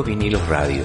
Viejos 0.00 0.06
Vinilos 0.06 0.48
Radio. 0.48 0.84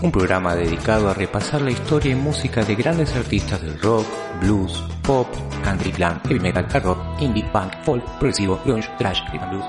Un 0.00 0.10
programa 0.10 0.56
dedicado 0.56 1.08
a 1.08 1.14
repasar 1.14 1.60
la 1.60 1.70
historia 1.70 2.12
y 2.12 2.16
música 2.16 2.64
de 2.64 2.74
grandes 2.74 3.14
artistas 3.14 3.60
del 3.62 3.80
rock, 3.80 4.06
blues, 4.40 4.82
pop, 5.02 5.28
country 5.62 5.92
glam, 5.92 6.20
heavy 6.22 6.40
metal, 6.40 6.66
hard 6.72 6.84
rock, 6.84 6.98
indie, 7.20 7.44
punk, 7.52 7.72
folk, 7.84 8.04
progresivo, 8.18 8.60
grunge, 8.64 8.88
thrash, 8.98 9.20
rhythm 9.30 9.50
blues, 9.50 9.64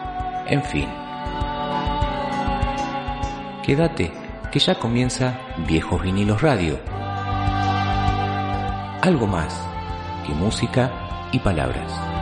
en 0.47 0.63
fin. 0.63 0.89
Quédate, 3.63 4.11
que 4.51 4.59
ya 4.59 4.79
comienza 4.79 5.37
Viejos 5.67 6.01
Vinilos 6.01 6.41
Radio. 6.41 6.79
Algo 9.01 9.27
más 9.27 9.61
que 10.25 10.33
música 10.33 10.91
y 11.31 11.39
palabras. 11.39 12.12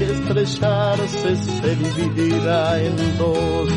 Que 0.00 0.10
estrellarse 0.12 1.36
se 1.36 1.76
dividirá 1.76 2.80
en 2.80 2.96
dos. 3.18 3.68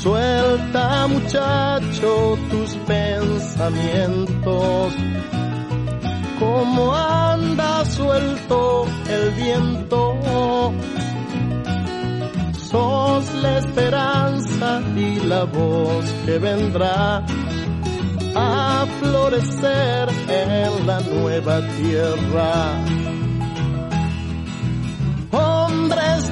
Suelta 0.00 1.08
muchacho 1.08 2.38
tus 2.50 2.76
pensamientos, 2.86 4.94
como 6.38 6.94
anda 6.94 7.84
suelto 7.84 8.86
el 9.08 9.30
viento. 9.32 10.72
Sos 12.52 13.34
la 13.42 13.58
esperanza 13.58 14.80
y 14.96 15.16
la 15.26 15.42
voz 15.44 16.04
que 16.24 16.38
vendrá 16.38 17.24
a 18.36 18.86
florecer 19.00 20.08
en 20.28 20.86
la 20.86 21.00
nueva 21.00 21.60
tierra 21.76 22.99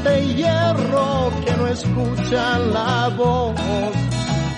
de 0.04 0.34
hierro 0.34 1.32
que 1.44 1.52
no 1.56 1.66
escuchan 1.66 2.72
la 2.72 3.08
voz, 3.16 3.54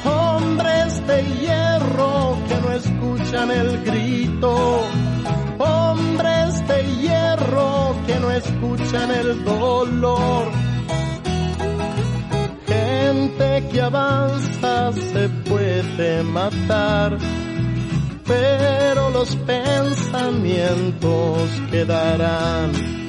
hombres 0.04 1.06
de 1.06 1.22
hierro 1.40 2.36
que 2.48 2.60
no 2.60 2.72
escuchan 2.72 3.50
el 3.50 3.82
grito, 3.84 4.82
hombres 5.58 6.68
de 6.68 6.82
hierro 7.00 7.96
que 8.06 8.20
no 8.20 8.30
escuchan 8.30 9.10
el 9.10 9.42
dolor. 9.44 10.50
Gente 12.66 13.68
que 13.70 13.80
avanza 13.80 14.92
se 14.92 15.28
puede 15.48 16.22
matar, 16.22 17.16
pero 18.26 19.08
los 19.10 19.34
pensamientos 19.36 21.50
quedarán. 21.70 22.99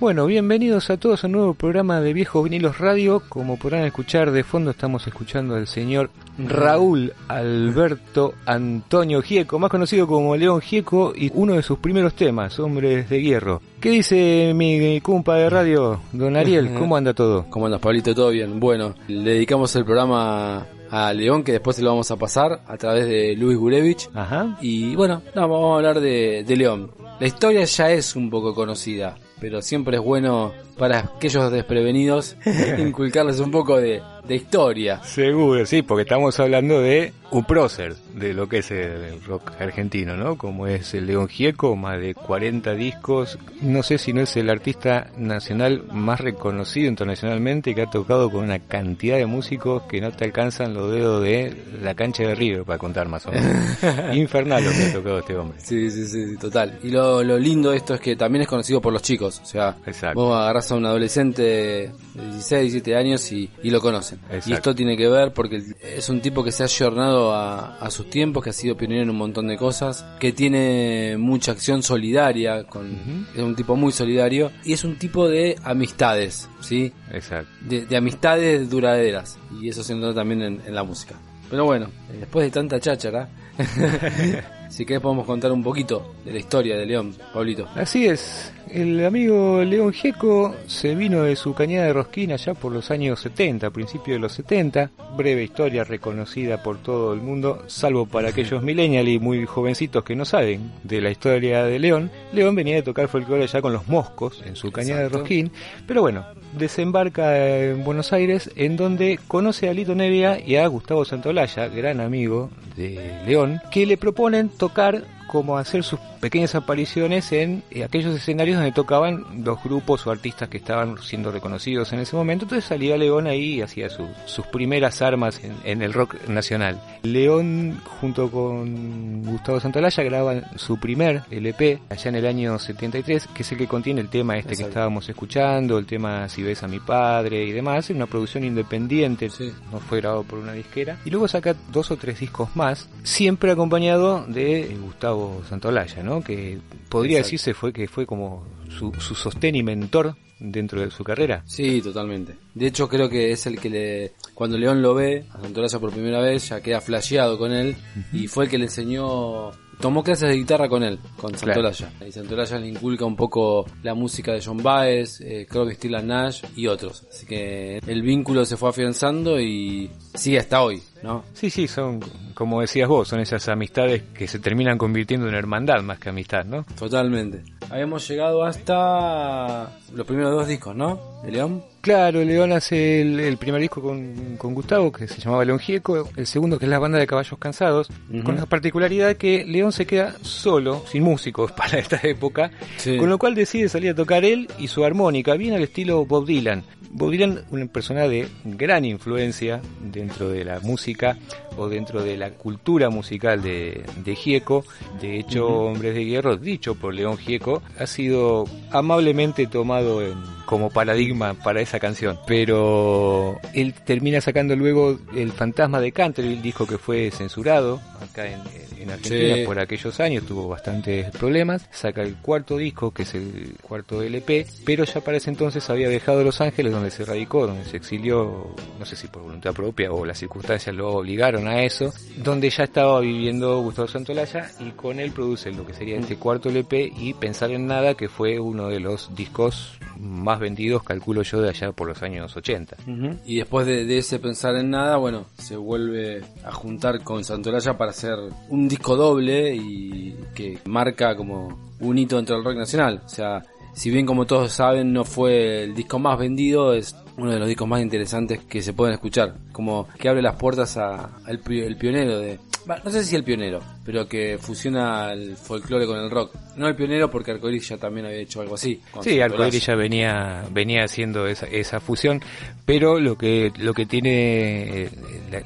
Bueno, 0.00 0.24
bienvenidos 0.24 0.88
a 0.88 0.96
todos 0.96 1.22
a 1.22 1.26
un 1.26 1.34
nuevo 1.34 1.52
programa 1.52 2.00
de 2.00 2.14
Viejos 2.14 2.42
Vinilos 2.42 2.78
Radio. 2.78 3.22
Como 3.28 3.58
podrán 3.58 3.84
escuchar 3.84 4.30
de 4.30 4.44
fondo, 4.44 4.70
estamos 4.70 5.06
escuchando 5.06 5.56
al 5.56 5.66
señor 5.66 6.08
Raúl 6.38 7.12
Alberto 7.28 8.32
Antonio 8.46 9.20
Gieco, 9.20 9.58
más 9.58 9.70
conocido 9.70 10.06
como 10.06 10.34
León 10.36 10.62
Gieco, 10.62 11.12
y 11.14 11.30
uno 11.34 11.52
de 11.52 11.62
sus 11.62 11.80
primeros 11.80 12.14
temas, 12.14 12.58
Hombres 12.58 13.10
de 13.10 13.20
Hierro. 13.20 13.60
¿Qué 13.78 13.90
dice 13.90 14.52
mi 14.54 15.02
cumpa 15.02 15.36
de 15.36 15.50
radio, 15.50 16.00
don 16.12 16.34
Ariel? 16.34 16.72
¿Cómo 16.78 16.96
anda 16.96 17.12
todo? 17.12 17.44
¿Cómo 17.50 17.66
andas, 17.66 17.82
Pablito? 17.82 18.14
¿Todo 18.14 18.30
bien? 18.30 18.58
Bueno, 18.58 18.94
le 19.06 19.34
dedicamos 19.34 19.76
el 19.76 19.84
programa 19.84 20.66
a 20.90 21.12
León, 21.12 21.44
que 21.44 21.52
después 21.52 21.76
se 21.76 21.82
lo 21.82 21.90
vamos 21.90 22.10
a 22.10 22.16
pasar 22.16 22.62
a 22.66 22.78
través 22.78 23.06
de 23.06 23.36
Luis 23.36 23.58
Gurevich. 23.58 24.08
Ajá. 24.14 24.56
Y 24.62 24.96
bueno, 24.96 25.20
no, 25.34 25.42
vamos 25.42 25.74
a 25.74 25.76
hablar 25.76 26.00
de, 26.00 26.42
de 26.42 26.56
León. 26.56 26.90
La 27.20 27.26
historia 27.26 27.64
ya 27.66 27.90
es 27.90 28.16
un 28.16 28.30
poco 28.30 28.54
conocida, 28.54 29.14
pero 29.40 29.62
siempre 29.62 29.96
es 29.96 30.02
bueno 30.02 30.52
para 30.76 31.00
aquellos 31.00 31.50
desprevenidos 31.52 32.36
inculcarles 32.78 33.40
un 33.40 33.50
poco 33.50 33.78
de, 33.78 34.02
de 34.26 34.34
historia. 34.34 35.02
Seguro, 35.04 35.64
sí, 35.66 35.82
porque 35.82 36.02
estamos 36.02 36.38
hablando 36.40 36.80
de 36.80 37.12
un 37.32 37.44
prócer 37.44 37.94
de 38.14 38.34
lo 38.34 38.48
que 38.48 38.58
es 38.58 38.70
el 38.72 39.22
rock 39.24 39.52
argentino, 39.60 40.16
¿no? 40.16 40.36
Como 40.36 40.66
es 40.66 40.94
el 40.94 41.06
León 41.06 41.28
Gieco, 41.28 41.76
más 41.76 42.00
de 42.00 42.14
40 42.14 42.74
discos. 42.74 43.38
No 43.60 43.82
sé 43.82 43.98
si 43.98 44.12
no 44.12 44.20
es 44.22 44.36
el 44.36 44.50
artista 44.50 45.10
nacional 45.16 45.84
más 45.92 46.20
reconocido 46.20 46.88
internacionalmente 46.88 47.74
que 47.74 47.82
ha 47.82 47.90
tocado 47.90 48.30
con 48.30 48.44
una 48.44 48.58
cantidad 48.58 49.16
de 49.16 49.26
músicos 49.26 49.82
que 49.82 50.00
no 50.00 50.10
te 50.10 50.24
alcanzan 50.24 50.74
los 50.74 50.90
dedos 50.92 51.22
de 51.22 51.56
la 51.82 51.94
cancha 51.94 52.24
de 52.24 52.34
River 52.34 52.64
para 52.64 52.78
contar 52.78 53.08
más 53.08 53.26
o 53.26 53.32
menos. 53.32 53.78
Infernal 54.14 54.64
lo 54.64 54.70
que 54.70 54.84
ha 54.86 54.92
tocado 54.92 55.18
este 55.20 55.36
hombre. 55.36 55.58
Sí, 55.60 55.90
sí, 55.90 56.06
sí, 56.06 56.36
total. 56.36 56.78
Y 56.82 56.90
lo, 56.90 57.22
lo 57.22 57.38
lindo 57.38 57.70
de 57.70 57.76
esto 57.76 57.94
es 57.94 58.00
que 58.00 58.16
también 58.16 58.42
es 58.42 58.48
conocido 58.48 58.80
por 58.80 58.92
los 58.92 59.02
chicos. 59.02 59.40
O 59.42 59.46
sea, 59.46 59.76
Exacto. 59.86 60.20
vos 60.20 60.36
agarrás 60.36 60.59
a 60.70 60.74
un 60.74 60.86
adolescente 60.86 61.42
de 61.42 61.92
16, 62.14 62.72
17 62.72 62.96
años 62.96 63.30
y, 63.32 63.48
y 63.62 63.70
lo 63.70 63.80
conocen. 63.80 64.18
Exacto. 64.24 64.50
Y 64.50 64.52
esto 64.54 64.74
tiene 64.74 64.96
que 64.96 65.08
ver 65.08 65.32
porque 65.32 65.62
es 65.82 66.08
un 66.08 66.20
tipo 66.20 66.42
que 66.42 66.52
se 66.52 66.62
ha 66.62 66.66
ayornado 66.66 67.32
a, 67.32 67.76
a 67.78 67.90
sus 67.90 68.10
tiempos, 68.10 68.42
que 68.42 68.50
ha 68.50 68.52
sido 68.52 68.76
pionero 68.76 69.02
en 69.02 69.10
un 69.10 69.16
montón 69.16 69.48
de 69.48 69.56
cosas, 69.56 70.04
que 70.18 70.32
tiene 70.32 71.16
mucha 71.18 71.52
acción 71.52 71.82
solidaria, 71.82 72.64
con, 72.64 73.26
es 73.34 73.42
un 73.42 73.54
tipo 73.54 73.76
muy 73.76 73.92
solidario 73.92 74.50
y 74.64 74.72
es 74.72 74.84
un 74.84 74.96
tipo 74.96 75.28
de 75.28 75.56
amistades, 75.62 76.48
¿sí? 76.60 76.92
Exacto. 77.12 77.50
De, 77.62 77.86
de 77.86 77.96
amistades 77.96 78.68
duraderas 78.70 79.38
y 79.60 79.68
eso 79.68 79.82
se 79.82 79.94
nota 79.94 80.14
también 80.14 80.42
en, 80.42 80.62
en 80.66 80.74
la 80.74 80.82
música. 80.82 81.14
Pero 81.50 81.64
bueno, 81.64 81.90
después 82.18 82.46
de 82.46 82.50
tanta 82.50 82.78
cháchara, 82.78 83.28
si 84.70 84.86
querés 84.86 85.02
podemos 85.02 85.26
contar 85.26 85.52
un 85.52 85.62
poquito 85.62 86.14
de 86.24 86.32
la 86.32 86.38
historia 86.38 86.76
de 86.76 86.86
León, 86.86 87.14
Pablito. 87.34 87.68
Así 87.74 88.06
es, 88.06 88.52
el 88.72 89.04
amigo 89.04 89.64
León 89.64 89.92
Gieco 89.92 90.54
se 90.66 90.94
vino 90.94 91.24
de 91.24 91.34
su 91.34 91.54
cañada 91.54 91.86
de 91.86 91.92
Rosquín 91.92 92.30
allá 92.30 92.54
por 92.54 92.72
los 92.72 92.90
años 92.92 93.20
70, 93.20 93.70
principios 93.70 94.16
de 94.16 94.20
los 94.20 94.32
70, 94.32 94.92
breve 95.16 95.42
historia 95.42 95.82
reconocida 95.82 96.62
por 96.62 96.78
todo 96.78 97.12
el 97.12 97.20
mundo, 97.20 97.64
salvo 97.66 98.06
para 98.06 98.28
aquellos 98.28 98.62
millennials 98.62 99.08
y 99.08 99.18
muy 99.18 99.44
jovencitos 99.44 100.04
que 100.04 100.14
no 100.14 100.24
saben 100.24 100.70
de 100.84 101.00
la 101.00 101.10
historia 101.10 101.64
de 101.64 101.78
León. 101.80 102.10
León 102.32 102.54
venía 102.54 102.76
de 102.76 102.82
tocar 102.82 103.08
folclore 103.08 103.42
allá 103.42 103.60
con 103.60 103.72
los 103.72 103.88
Moscos 103.88 104.42
en 104.46 104.54
su 104.54 104.70
cañada 104.70 105.02
de. 105.02 105.08
Rosquín, 105.08 105.50
pero 105.86 106.02
bueno, 106.02 106.24
desembarca 106.56 107.58
en 107.58 107.82
Buenos 107.82 108.12
Aires 108.12 108.50
en 108.54 108.76
donde 108.76 109.18
conoce 109.26 109.68
a 109.68 109.74
Lito 109.74 109.96
Nevia 109.96 110.38
y 110.38 110.56
a 110.56 110.66
Gustavo 110.68 111.04
Santolaya, 111.04 111.66
gran 111.66 112.00
amigo 112.00 112.50
de 112.76 113.20
León, 113.26 113.60
que 113.70 113.84
le 113.84 113.96
proponen 113.96 114.48
tocar 114.60 115.02
como 115.26 115.56
hacer 115.56 115.82
sus 115.82 115.98
pequeñas 116.20 116.54
apariciones 116.54 117.32
en 117.32 117.62
eh, 117.70 117.84
aquellos 117.84 118.14
escenarios 118.14 118.56
donde 118.56 118.72
tocaban 118.72 119.44
los 119.44 119.62
grupos 119.62 120.06
o 120.06 120.10
artistas 120.10 120.48
que 120.48 120.58
estaban 120.58 120.96
siendo 121.02 121.32
reconocidos 121.32 121.92
en 121.92 122.00
ese 122.00 122.14
momento. 122.14 122.44
Entonces 122.44 122.66
salía 122.66 122.96
León 122.96 123.26
ahí 123.26 123.54
y 123.54 123.62
hacía 123.62 123.88
sus 123.88 124.46
primeras 124.46 125.02
armas 125.02 125.40
en, 125.64 125.82
el 125.82 125.92
rock 125.92 126.28
nacional. 126.28 126.80
León 127.02 127.80
junto 128.00 128.30
con 128.30 129.22
Gustavo 129.24 129.60
Santolaya 129.60 130.02
graban 130.02 130.44
su 130.56 130.78
primer 130.78 131.22
LP 131.30 131.80
allá 131.88 132.08
en 132.08 132.16
el 132.16 132.26
año 132.26 132.58
73, 132.58 133.28
que 133.34 133.42
es 133.42 133.52
el 133.52 133.58
que 133.58 133.66
contiene 133.66 134.00
el 134.02 134.08
tema 134.08 134.36
este 134.36 134.56
que 134.56 134.64
estábamos 134.64 135.08
escuchando, 135.08 135.78
el 135.78 135.86
tema 135.86 136.28
Si 136.28 136.42
ves 136.42 136.62
a 136.62 136.68
mi 136.68 136.80
padre 136.80 137.44
y 137.44 137.52
demás, 137.52 137.88
en 137.90 137.96
una 137.96 138.06
producción 138.06 138.44
independiente, 138.44 139.30
no 139.72 139.80
fue 139.80 140.00
grabado 140.00 140.24
por 140.24 140.38
una 140.38 140.52
disquera. 140.52 140.98
Y 141.04 141.10
luego 141.10 141.28
saca 141.28 141.54
dos 141.72 141.90
o 141.90 141.96
tres 141.96 142.20
discos 142.20 142.54
más, 142.54 142.88
siempre 143.02 143.50
acompañado 143.50 144.24
de 144.26 144.76
Gustavo 144.80 145.42
Santolaya, 145.48 146.02
¿no? 146.02 146.09
Que 146.24 146.58
podría 146.88 147.18
decirse 147.18 147.54
fue 147.54 147.72
que 147.72 147.86
fue 147.86 148.06
como 148.06 148.44
su, 148.68 148.92
su 148.98 149.14
sostén 149.14 149.54
y 149.54 149.62
mentor 149.62 150.16
dentro 150.40 150.80
de 150.80 150.90
su 150.90 151.04
carrera. 151.04 151.44
Sí, 151.46 151.80
totalmente. 151.80 152.34
De 152.54 152.66
hecho, 152.66 152.88
creo 152.88 153.08
que 153.08 153.30
es 153.30 153.46
el 153.46 153.60
que 153.60 153.70
le. 153.70 154.12
Cuando 154.34 154.58
León 154.58 154.82
lo 154.82 154.94
ve 154.94 155.26
a 155.32 155.40
Santolaya 155.40 155.78
por 155.78 155.92
primera 155.92 156.20
vez, 156.20 156.48
ya 156.48 156.60
queda 156.60 156.80
flasheado 156.80 157.38
con 157.38 157.52
él. 157.52 157.76
Y 158.12 158.26
fue 158.26 158.44
el 158.44 158.50
que 158.50 158.58
le 158.58 158.64
enseñó 158.64 159.52
tomó 159.80 160.02
clases 160.02 160.28
de 160.28 160.36
guitarra 160.36 160.68
con 160.68 160.82
él, 160.82 160.98
con 161.16 161.36
Santolaya. 161.36 161.92
Y 162.06 162.12
Santolaya 162.12 162.58
le 162.58 162.68
inculca 162.68 163.04
un 163.04 163.16
poco 163.16 163.66
la 163.82 163.94
música 163.94 164.32
de 164.32 164.42
John 164.44 164.62
Baez, 164.62 165.20
eh, 165.20 165.46
creo 165.48 165.66
que 165.66 165.74
Stila 165.74 166.02
Nash 166.02 166.42
y 166.54 166.66
otros. 166.66 167.06
Así 167.10 167.26
que 167.26 167.78
el 167.86 168.02
vínculo 168.02 168.44
se 168.44 168.56
fue 168.56 168.68
afianzando 168.68 169.40
y 169.40 169.90
sigue 170.14 170.38
hasta 170.38 170.62
hoy, 170.62 170.82
¿no? 171.02 171.24
Sí, 171.34 171.50
sí, 171.50 171.68
son, 171.68 172.00
como 172.34 172.60
decías 172.60 172.88
vos, 172.88 173.08
son 173.08 173.20
esas 173.20 173.48
amistades 173.48 174.02
que 174.14 174.28
se 174.28 174.38
terminan 174.38 174.78
convirtiendo 174.78 175.28
en 175.28 175.34
hermandad 175.34 175.82
más 175.82 175.98
que 175.98 176.08
amistad, 176.08 176.44
¿no? 176.44 176.64
Totalmente. 176.78 177.42
Habíamos 177.70 178.06
llegado 178.08 178.44
hasta 178.44 179.70
los 179.94 180.06
primeros 180.06 180.32
dos 180.32 180.48
discos, 180.48 180.74
¿no? 180.74 181.00
De 181.22 181.32
León. 181.32 181.62
Claro, 181.80 182.22
León 182.24 182.52
hace 182.52 183.00
el, 183.00 183.36
primer 183.38 183.60
disco 183.60 183.80
con, 183.80 184.36
Gustavo, 184.36 184.92
que 184.92 185.08
se 185.08 185.20
llamaba 185.20 185.44
León 185.44 185.58
Gieco, 185.58 186.08
el 186.16 186.26
segundo 186.26 186.58
que 186.58 186.66
es 186.66 186.70
la 186.70 186.78
banda 186.78 186.98
de 186.98 187.06
caballos 187.06 187.38
cansados, 187.38 187.88
con 188.24 188.36
la 188.36 188.46
particularidad 188.46 189.16
que 189.16 189.44
León 189.44 189.72
se 189.72 189.86
queda 189.86 190.14
solo, 190.20 190.84
sin 190.86 191.02
músicos 191.02 191.52
para 191.56 191.78
esta 191.78 192.00
época, 192.02 192.50
con 192.98 193.08
lo 193.08 193.18
cual 193.18 193.34
decide 193.34 193.68
salir 193.68 193.90
a 193.90 193.94
tocar 193.94 194.24
él 194.24 194.48
y 194.58 194.68
su 194.68 194.84
armónica, 194.84 195.34
bien 195.34 195.54
al 195.54 195.62
estilo 195.62 196.04
Bob 196.04 196.26
Dylan. 196.26 196.64
Bob 196.90 197.12
Dylan, 197.12 197.44
una 197.50 197.66
persona 197.66 198.08
de 198.08 198.28
gran 198.44 198.84
influencia 198.84 199.60
dentro 199.80 200.28
de 200.28 200.44
la 200.44 200.60
música 200.60 201.16
o 201.56 201.68
dentro 201.68 202.02
de 202.02 202.16
la 202.16 202.30
cultura 202.30 202.90
musical 202.90 203.42
de, 203.42 203.84
de 204.04 204.16
Gieco. 204.16 204.64
De 205.00 205.18
hecho, 205.18 205.46
Hombres 205.46 205.94
de 205.94 206.04
Hierro, 206.04 206.36
dicho 206.36 206.74
por 206.74 206.92
León 206.92 207.16
Gieco, 207.16 207.62
ha 207.78 207.86
sido 207.86 208.44
amablemente 208.70 209.46
tomado 209.46 210.02
como 210.46 210.70
paradigma 210.70 211.34
para 211.34 211.60
esa 211.60 211.78
canción. 211.78 212.18
Pero 212.26 213.38
él 213.54 213.72
termina 213.72 214.20
sacando 214.20 214.56
luego 214.56 214.98
El 215.14 215.30
Fantasma 215.32 215.80
de 215.80 215.92
Canterville, 215.92 216.36
el 216.36 216.42
disco 216.42 216.66
que 216.66 216.76
fue 216.76 217.10
censurado 217.12 217.80
acá 218.00 218.26
en, 218.26 218.40
en 218.80 218.90
Argentina 218.90 219.36
por 219.44 219.58
aquellos 219.58 220.00
años, 220.00 220.24
tuvo 220.26 220.48
bastantes 220.48 221.10
problemas. 221.10 221.66
Saca 221.70 222.02
el 222.02 222.16
cuarto 222.16 222.56
disco, 222.56 222.92
que 222.92 223.02
es 223.02 223.14
el 223.14 223.56
cuarto 223.62 224.02
LP, 224.02 224.46
pero 224.64 224.84
ya 224.84 225.00
para 225.00 225.18
ese 225.18 225.30
entonces 225.30 225.68
había 225.70 225.88
dejado 225.88 226.24
Los 226.24 226.40
Ángeles, 226.40 226.72
donde 226.80 226.90
se 226.90 227.04
radicó, 227.04 227.46
donde 227.46 227.64
se 227.64 227.76
exilió, 227.76 228.54
no 228.78 228.84
sé 228.84 228.96
si 228.96 229.08
por 229.08 229.22
voluntad 229.22 229.52
propia 229.52 229.92
o 229.92 230.04
las 230.04 230.18
circunstancias 230.18 230.74
lo 230.74 230.94
obligaron 230.94 231.46
a 231.46 231.62
eso, 231.62 231.92
donde 232.16 232.48
ya 232.50 232.64
estaba 232.64 233.00
viviendo 233.00 233.60
Gustavo 233.60 233.88
Santolaya 233.88 234.50
y 234.58 234.70
con 234.70 234.98
él 234.98 235.12
produce 235.12 235.52
lo 235.52 235.66
que 235.66 235.74
sería 235.74 235.98
este 235.98 236.16
cuarto 236.16 236.48
LP 236.48 236.92
y 236.96 237.14
Pensar 237.14 237.50
en 237.50 237.66
Nada, 237.66 237.94
que 237.94 238.08
fue 238.08 238.40
uno 238.40 238.68
de 238.68 238.80
los 238.80 239.14
discos 239.14 239.78
más 239.98 240.40
vendidos, 240.40 240.82
calculo 240.82 241.22
yo, 241.22 241.42
de 241.42 241.50
allá 241.50 241.72
por 241.72 241.86
los 241.86 242.02
años 242.02 242.34
80. 242.34 242.76
Y 243.26 243.36
después 243.36 243.66
de, 243.66 243.84
de, 243.84 243.98
ese 243.98 244.18
Pensar 244.18 244.56
en 244.56 244.70
Nada, 244.70 244.96
bueno, 244.96 245.26
se 245.36 245.56
vuelve 245.56 246.22
a 246.42 246.52
juntar 246.52 247.02
con 247.04 247.22
Santolaya 247.24 247.76
para 247.76 247.90
hacer 247.90 248.16
un 248.48 248.68
disco 248.68 248.96
doble 248.96 249.54
y 249.54 250.16
que 250.34 250.58
marca 250.64 251.14
como 251.14 251.74
un 251.80 251.98
hito 251.98 252.16
dentro 252.16 252.36
del 252.36 252.44
rock 252.44 252.56
nacional. 252.56 253.02
O 253.04 253.08
sea, 253.08 253.42
si 253.72 253.90
bien 253.90 254.06
como 254.06 254.26
todos 254.26 254.52
saben 254.52 254.92
no 254.92 255.04
fue 255.04 255.64
el 255.64 255.74
disco 255.74 255.98
más 255.98 256.18
vendido, 256.18 256.74
es 256.74 256.94
uno 257.16 257.32
de 257.32 257.38
los 257.38 257.48
discos 257.48 257.68
más 257.68 257.82
interesantes 257.82 258.40
que 258.40 258.62
se 258.62 258.72
pueden 258.72 258.94
escuchar. 258.94 259.34
Como 259.52 259.86
que 259.98 260.08
abre 260.08 260.22
las 260.22 260.36
puertas 260.36 260.76
al 260.76 261.10
el 261.26 261.76
pionero 261.76 262.18
de... 262.18 262.38
No 262.84 262.90
sé 262.90 263.04
si 263.04 263.16
el 263.16 263.24
pionero, 263.24 263.60
pero 263.84 264.06
que 264.06 264.38
fusiona 264.38 265.12
el 265.12 265.36
folclore 265.36 265.86
con 265.86 265.98
el 265.98 266.10
rock. 266.10 266.34
No 266.56 266.68
el 266.68 266.76
pionero 266.76 267.10
porque 267.10 267.32
Arcoiris 267.32 267.68
ya 267.68 267.78
también 267.78 268.06
había 268.06 268.18
hecho 268.18 268.42
algo 268.42 268.54
así. 268.54 268.80
Sí, 269.00 269.20
Arcoiris 269.20 269.66
ya 269.66 269.74
venía, 269.74 270.44
venía 270.52 270.84
haciendo 270.84 271.26
esa, 271.26 271.46
esa 271.46 271.80
fusión, 271.80 272.20
pero 272.66 273.00
lo 273.00 273.16
que, 273.16 273.50
lo 273.58 273.72
que 273.72 273.86
tiene 273.86 274.82
eh, 274.82 274.90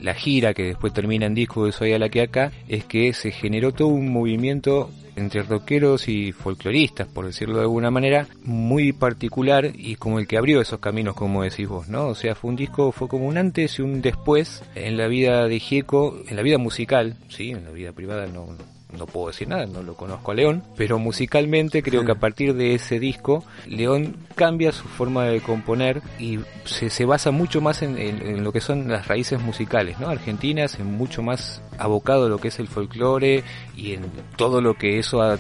la, 0.01 0.15
gira 0.15 0.55
que 0.55 0.65
después 0.65 0.93
termina 0.93 1.27
en 1.27 1.35
disco 1.35 1.67
de 1.67 1.73
Soy 1.73 1.93
a 1.93 1.99
la 1.99 2.09
que 2.09 2.23
acá 2.23 2.53
es 2.69 2.85
que 2.85 3.13
se 3.15 3.31
generó 3.31 3.73
todo 3.73 3.89
un 3.89 4.13
movimiento 4.13 4.91
entre 5.17 5.43
rockeros 5.43 6.09
y 6.09 6.33
folcloristas, 6.33 7.09
por 7.09 7.27
decirlo 7.27 7.57
de 7.57 7.63
alguna 7.63 7.91
manera, 7.91 8.27
muy 8.43 8.93
particular 8.93 9.71
y 9.75 9.97
como 9.97 10.19
el 10.19 10.27
que 10.27 10.39
abrió 10.39 10.61
esos 10.61 10.81
caminos, 10.81 11.15
como 11.15 11.43
decís 11.43 11.69
vos, 11.69 11.89
¿no? 11.89 12.09
O 12.09 12.15
sea, 12.15 12.35
fue 12.35 12.51
un 12.51 12.57
disco, 12.57 12.93
fue 12.93 13.09
como 13.09 13.27
un 13.27 13.39
antes 13.39 13.79
y 13.79 13.83
un 13.83 14.03
después 14.03 14.63
en 14.75 14.97
la 14.97 15.07
vida 15.09 15.47
de 15.47 15.61
Gieco, 15.61 16.19
en 16.29 16.37
la 16.37 16.43
vida 16.43 16.59
musical, 16.59 17.17
sí, 17.29 17.51
en 17.51 17.65
la 17.65 17.71
vida 17.71 17.93
privada 17.93 18.27
no, 18.27 18.57
no 18.97 19.07
puedo 19.07 19.29
decir 19.29 19.49
nada, 19.49 19.67
no 19.67 19.83
lo 19.83 19.95
conozco 19.95 20.33
a 20.33 20.35
León, 20.35 20.63
pero 20.77 20.99
musicalmente 20.99 21.83
creo 21.83 22.05
que 22.05 22.13
a 22.13 22.17
partir 22.17 22.55
de 22.55 22.75
ese 22.75 22.99
disco, 22.99 23.45
León 23.67 24.17
cambia 24.35 24.73
su 24.73 24.89
forma 24.89 25.25
de 25.25 25.41
componer 25.41 26.03
y 26.19 26.41
se, 26.65 26.91
se 26.91 27.05
basa 27.05 27.31
mucho 27.31 27.61
más 27.61 27.83
en, 27.83 28.43
lo 28.43 28.53
que 28.53 28.61
son 28.61 28.89
las 28.89 29.09
raíces 29.09 29.41
musicales, 29.41 29.99
¿no? 29.99 30.09
Argentinas, 30.09 30.79
en 30.79 30.93
mucho 30.93 31.23
más 31.23 31.63
abocado 31.79 32.27
a 32.27 32.29
lo 32.29 32.39
que 32.39 32.49
es 32.49 32.59
el 32.59 32.69
folclore 32.69 33.45
y 33.77 33.95
en 33.95 34.03
todo 34.37 34.61
lo 34.61 34.75
que 34.75 34.99
eso 34.99 35.23
a, 35.23 35.39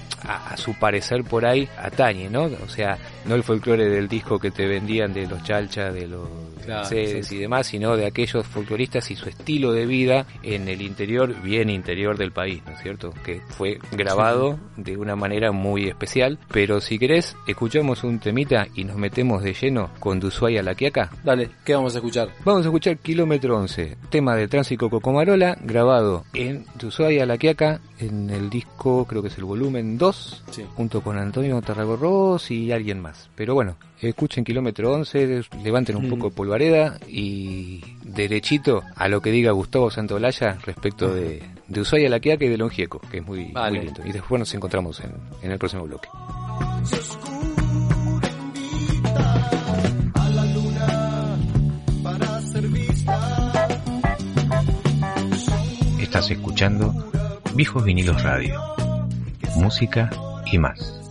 su 0.56 0.74
parecer 0.74 1.24
por 1.24 1.46
ahí 1.46 1.68
atañe, 1.78 2.30
¿no? 2.30 2.44
O 2.44 2.68
sea, 2.68 2.98
no 3.24 3.34
el 3.34 3.42
folclore 3.42 3.88
del 3.88 4.08
disco 4.08 4.38
que 4.38 4.50
te 4.50 4.66
vendían 4.66 5.12
de 5.12 5.26
los 5.26 5.42
chalchas, 5.42 5.92
de 5.94 6.08
los 6.08 6.28
sedes 6.88 7.30
y 7.32 7.38
demás, 7.38 7.66
sino 7.66 7.96
de 7.96 8.06
aquellos 8.06 8.46
folcloristas 8.46 9.10
y 9.10 9.16
su 9.16 9.28
estilo 9.28 9.72
de 9.72 9.86
vida 9.86 10.26
en 10.42 10.68
el 10.68 10.82
interior, 10.82 11.34
bien 11.42 11.70
interior 11.70 12.16
del 12.16 12.32
país, 12.32 12.62
¿no 12.66 12.72
es 12.72 12.82
cierto? 12.82 13.12
Que 13.24 13.40
fue 13.48 13.78
grabado 13.92 14.58
de 14.76 14.96
una 14.96 15.16
manera 15.16 15.52
muy 15.52 15.88
especial, 15.88 16.38
pero 16.50 16.80
si 16.80 16.98
querés, 16.98 17.36
escuchamos 17.46 18.04
un 18.04 18.18
temita 18.18 18.66
y 18.74 18.84
nos 18.84 18.96
metemos 18.96 19.42
de 19.42 19.54
lleno 19.54 19.90
con 20.00 20.20
Dusuay 20.20 20.58
a 20.58 20.62
la 20.62 20.74
Quiaca. 20.74 21.10
Dale, 21.22 21.50
¿qué 21.64 21.74
vamos 21.74 21.94
a 21.94 21.98
escuchar? 21.98 22.28
Vamos 22.44 22.64
a 22.64 22.68
escuchar 22.68 22.98
Kilómetro 22.98 23.58
11, 23.58 23.96
tema 24.10 24.34
de 24.36 24.48
Tránsito 24.48 24.88
Cocomarola, 24.88 25.56
grabado 25.60 26.23
en 26.32 26.64
Dusuay 26.78 27.24
la 27.24 27.38
Quiaca, 27.38 27.80
en 27.98 28.30
el 28.30 28.50
disco, 28.50 29.04
creo 29.06 29.22
que 29.22 29.28
es 29.28 29.38
el 29.38 29.44
volumen 29.44 29.98
2, 29.98 30.44
junto 30.74 31.00
con 31.00 31.18
Antonio 31.18 31.60
Tarragorros 31.62 32.50
y 32.50 32.72
alguien 32.72 33.00
más. 33.00 33.30
Pero 33.34 33.54
bueno, 33.54 33.76
escuchen 34.00 34.44
Kilómetro 34.44 34.92
11, 34.92 35.42
levanten 35.62 35.96
un 35.96 36.06
mm. 36.06 36.10
poco 36.10 36.30
de 36.30 36.34
polvareda 36.34 36.98
y 37.08 37.82
derechito 38.02 38.82
a 38.96 39.08
lo 39.08 39.20
que 39.20 39.30
diga 39.30 39.52
Gustavo 39.52 39.90
Santolaya 39.90 40.58
respecto 40.64 41.12
de, 41.12 41.42
de 41.68 41.80
Ushuaia, 41.80 42.08
La 42.08 42.20
Quiaca 42.20 42.44
y 42.44 42.48
de 42.48 42.58
Longieco, 42.58 43.00
que 43.10 43.18
es 43.18 43.26
muy, 43.26 43.52
muy 43.52 43.78
lindo. 43.78 44.02
Y 44.04 44.12
después 44.12 44.38
nos 44.38 44.52
encontramos 44.54 45.00
en, 45.00 45.12
en 45.42 45.52
el 45.52 45.58
próximo 45.58 45.84
bloque. 45.84 46.08
Estás 56.14 56.30
escuchando 56.30 56.94
Viejos 57.56 57.82
Vinilos 57.82 58.22
Radio. 58.22 58.62
Música 59.56 60.08
y 60.46 60.58
más. 60.58 61.03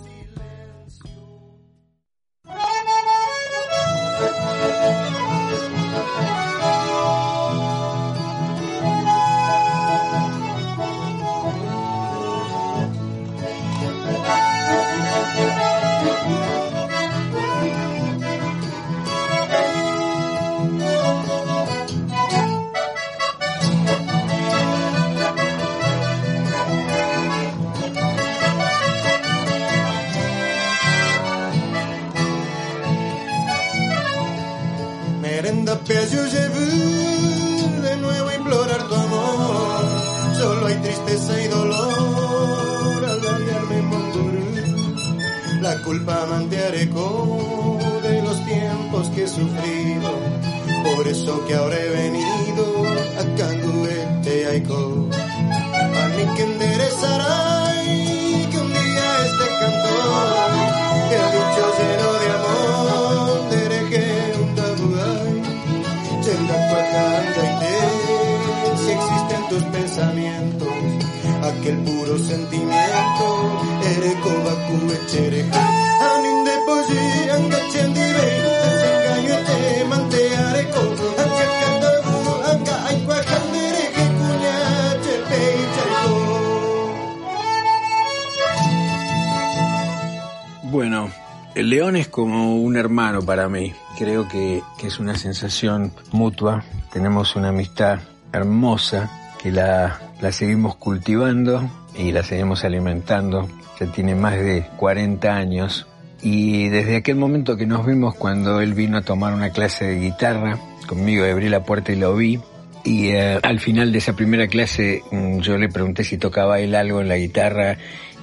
León 91.74 91.96
es 91.96 92.08
como 92.08 92.56
un 92.58 92.78
hermano 92.78 93.24
para 93.24 93.50
mí. 93.50 93.74
Creo 93.98 94.28
que, 94.28 94.62
que 94.78 94.86
es 94.86 95.00
una 95.00 95.16
sensación 95.16 95.92
mutua. 96.12 96.64
Tenemos 96.92 97.36
una 97.36 97.50
amistad 97.50 97.98
hermosa 98.32 99.10
que 99.42 99.52
la, 99.52 100.00
la 100.22 100.32
seguimos 100.32 100.76
cultivando 100.76 101.68
y 101.98 102.12
la 102.12 102.22
seguimos 102.22 102.64
alimentando. 102.64 103.50
Ya 103.80 103.92
tiene 103.92 104.14
más 104.14 104.36
de 104.36 104.68
40 104.78 105.36
años. 105.36 105.88
Y 106.22 106.70
desde 106.70 106.96
aquel 106.96 107.16
momento 107.16 107.58
que 107.58 107.66
nos 107.66 107.88
vimos 107.88 108.14
cuando 108.14 108.62
él 108.62 108.76
vino 108.76 109.00
a 109.00 109.02
tomar 109.02 109.34
una 109.34 109.50
clase 109.50 109.86
de 109.86 110.00
guitarra, 110.00 110.60
conmigo 110.86 111.26
abrí 111.26 111.50
la 111.50 111.64
puerta 111.64 111.92
y 111.92 111.96
lo 111.96 112.16
vi. 112.16 112.40
Y 112.84 113.08
eh, 113.08 113.40
al 113.42 113.60
final 113.60 113.92
de 113.92 113.98
esa 113.98 114.14
primera 114.14 114.46
clase 114.48 115.02
mm, 115.10 115.40
yo 115.40 115.58
le 115.58 115.70
pregunté 115.70 116.04
si 116.04 116.20
tocaba 116.20 116.60
él 116.60 116.76
algo 116.76 117.02
en 117.02 117.08
la 117.08 117.18
guitarra 117.18 117.78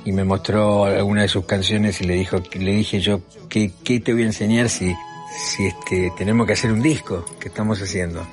y 0.04 0.12
me 0.12 0.24
mostró 0.24 0.84
alguna 0.84 1.22
de 1.22 1.28
sus 1.28 1.44
canciones 1.44 2.00
y 2.00 2.04
le 2.04 2.14
dijo, 2.14 2.42
le 2.54 2.72
dije 2.72 3.00
yo, 3.00 3.20
¿qué, 3.48 3.72
qué 3.84 4.00
te 4.00 4.12
voy 4.12 4.22
a 4.22 4.26
enseñar 4.26 4.68
si, 4.68 4.94
si 5.38 5.66
este, 5.66 6.12
tenemos 6.16 6.46
que 6.46 6.54
hacer 6.54 6.72
un 6.72 6.82
disco 6.82 7.24
que 7.38 7.48
estamos 7.48 7.80
haciendo? 7.80 8.26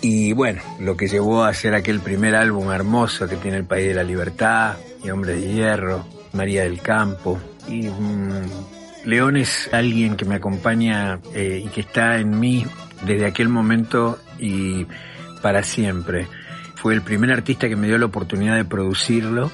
Y 0.00 0.32
bueno, 0.32 0.62
lo 0.78 0.96
que 0.96 1.08
llevó 1.08 1.42
a 1.42 1.48
hacer 1.48 1.74
aquel 1.74 2.00
primer 2.00 2.36
álbum 2.36 2.70
hermoso 2.70 3.28
que 3.28 3.36
tiene 3.36 3.56
El 3.56 3.64
País 3.64 3.88
de 3.88 3.94
la 3.94 4.04
Libertad, 4.04 4.76
y 5.02 5.10
Hombre 5.10 5.34
de 5.34 5.52
Hierro, 5.52 6.06
María 6.32 6.62
del 6.62 6.80
Campo. 6.80 7.38
Y 7.66 7.88
mm, 7.88 9.04
León 9.04 9.36
es 9.36 9.68
alguien 9.72 10.16
que 10.16 10.24
me 10.24 10.36
acompaña 10.36 11.20
eh, 11.34 11.62
y 11.64 11.68
que 11.68 11.80
está 11.80 12.18
en 12.18 12.38
mí 12.38 12.66
desde 13.04 13.26
aquel 13.26 13.48
momento 13.48 14.18
y 14.38 14.86
para 15.42 15.62
siempre. 15.62 16.26
Fue 16.76 16.94
el 16.94 17.02
primer 17.02 17.32
artista 17.32 17.68
que 17.68 17.76
me 17.76 17.88
dio 17.88 17.98
la 17.98 18.06
oportunidad 18.06 18.56
de 18.56 18.64
producirlo, 18.64 19.50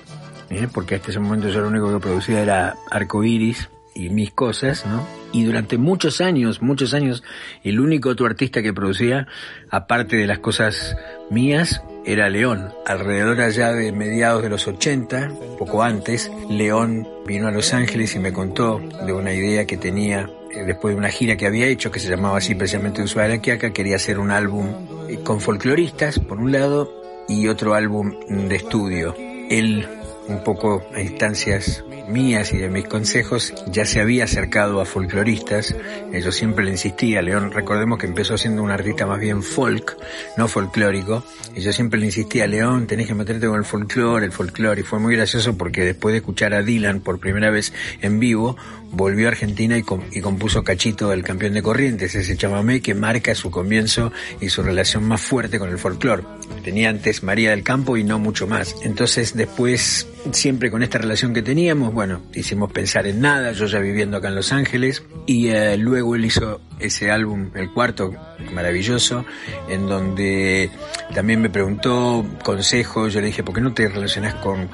¿eh? 0.51 0.69
porque 0.73 0.97
hasta 0.97 1.11
ese 1.11 1.21
momento 1.21 1.49
yo 1.49 1.61
lo 1.61 1.69
único 1.69 1.93
que 1.93 2.01
producía 2.01 2.41
era 2.41 2.77
Arco 2.91 3.23
Iris 3.25 3.69
y 3.95 4.09
mis 4.09 4.33
cosas, 4.33 4.85
¿no? 4.87 5.07
Y 5.33 5.45
durante 5.45 5.79
muchos 5.79 6.21
años, 6.21 6.63
muchos 6.63 6.95
años, 6.95 7.23
el 7.63 7.79
único 7.81 8.11
otro 8.11 8.27
artista 8.27 8.63
que 8.63 8.73
producía, 8.73 9.29
aparte 9.71 10.17
de 10.17 10.27
las 10.27 10.41
cosas 10.41 10.97
mías, 11.31 11.83
era 12.05 12.29
León. 12.29 12.73
Alrededor 12.87 13.41
allá 13.41 13.73
de 13.73 13.93
mediados 13.93 14.43
de 14.43 14.49
los 14.49 14.67
80, 14.67 15.31
poco 15.59 15.83
antes, 15.83 16.31
León 16.51 17.09
vino 17.27 17.47
a 17.47 17.51
Los 17.51 17.73
Ángeles 17.73 18.15
y 18.15 18.19
me 18.19 18.33
contó 18.33 18.81
de 19.07 19.13
una 19.13 19.33
idea 19.33 19.67
que 19.67 19.77
tenía 19.77 20.29
eh, 20.51 20.65
después 20.65 20.95
de 20.95 20.99
una 20.99 21.09
gira 21.09 21.37
que 21.37 21.47
había 21.47 21.67
hecho, 21.67 21.91
que 21.91 22.01
se 22.01 22.09
llamaba 22.09 22.39
así 22.39 22.55
precisamente 22.55 23.03
Ushuaia 23.03 23.39
Quiaca, 23.41 23.73
quería 23.73 23.97
hacer 23.97 24.19
un 24.19 24.31
álbum 24.31 24.69
eh, 25.09 25.19
con 25.25 25.41
folcloristas, 25.41 26.19
por 26.19 26.39
un 26.39 26.53
lado, 26.53 26.93
y 27.29 27.49
otro 27.49 27.75
álbum 27.75 28.13
de 28.29 28.57
estudio. 28.57 29.15
Él, 29.49 29.89
un 30.29 30.43
poco 30.43 30.83
a 30.95 31.01
instancias 31.01 31.85
mías 32.09 32.53
y 32.53 32.59
de 32.59 32.69
mis 32.69 32.87
consejos, 32.87 33.55
ya 33.67 33.85
se 33.87 34.01
había 34.01 34.25
acercado 34.25 34.81
a 34.81 34.85
folcloristas. 34.85 35.75
Yo 36.13 36.33
siempre 36.33 36.65
le 36.65 36.73
insistía, 36.73 37.23
León, 37.23 37.51
recordemos 37.53 37.99
que 37.99 38.07
empezó 38.07 38.37
siendo 38.37 38.63
un 38.63 38.71
artista 38.71 39.07
más 39.07 39.21
bien 39.21 39.43
folk, 39.43 39.97
no 40.37 40.49
folclórico, 40.49 41.25
y 41.55 41.61
yo 41.61 41.73
siempre 41.73 41.99
le 41.99 42.07
insistía, 42.07 42.47
León, 42.47 42.87
tenés 42.87 43.07
que 43.07 43.15
meterte 43.15 43.47
con 43.47 43.59
el 43.59 43.65
folclore, 43.65 44.27
el 44.27 44.33
folclore, 44.33 44.81
y 44.81 44.85
fue 44.85 44.99
muy 44.99 45.17
gracioso 45.17 45.57
porque 45.57 45.83
después 45.83 46.13
de 46.13 46.19
escuchar 46.19 46.55
a 46.55 46.63
Dylan 46.63 47.01
por 47.01 47.19
primera 47.19 47.51
vez 47.51 47.73
en 48.01 48.21
vivo, 48.21 48.57
volvió 48.95 49.27
a 49.27 49.31
Argentina 49.31 49.77
y, 49.77 49.83
com- 49.83 50.03
y 50.13 50.21
compuso 50.21 50.63
Cachito, 50.63 51.13
el 51.13 51.23
campeón 51.23 51.55
de 51.55 51.63
Corrientes, 51.63 52.15
ese 52.15 52.37
chamamé 52.37 52.81
que 52.81 52.95
marca 52.95 53.35
su 53.35 53.51
comienzo 53.51 54.13
y 54.41 54.49
su 54.49 54.63
relación 54.63 55.05
más 55.05 55.21
fuerte 55.21 55.59
con 55.59 55.71
el 55.71 55.79
folclore. 55.79 56.23
Tenía 56.63 56.89
antes 56.91 57.23
María 57.23 57.51
del 57.51 57.63
Campo 57.63 57.97
y 57.97 58.05
no 58.05 58.19
mucho 58.19 58.47
más. 58.47 58.77
Entonces 58.83 59.35
después, 59.35 60.07
siempre 60.33 60.71
con 60.71 60.83
esta 60.83 60.99
relación 60.99 61.35
que 61.35 61.43
teníamos, 61.43 61.93
bueno, 61.93 62.23
hicimos 62.35 62.73
pensar 62.73 63.07
en 63.07 63.21
nada, 63.21 63.53
yo 63.53 63.67
ya 63.67 63.79
viviendo 63.81 64.17
acá 64.17 64.29
en 64.29 64.35
Los 64.37 64.53
Ángeles, 64.53 65.03
y 65.27 65.49
eh, 65.49 65.77
luego 65.77 66.15
él 66.15 66.25
hizo 66.25 66.61
ese 66.79 67.11
álbum, 67.11 67.51
el 67.55 67.71
cuarto, 67.71 68.13
maravilloso, 68.53 69.25
en 69.69 69.87
donde 69.87 70.71
también 71.15 71.41
me 71.41 71.51
preguntó 71.51 72.27
consejos, 72.43 73.13
yo 73.13 73.21
le 73.21 73.27
dije, 73.29 73.43
¿por 73.43 73.55
qué 73.55 73.61
no 73.61 73.73
te 73.73 73.89
relacionas 73.89 74.35
con, 74.37 74.69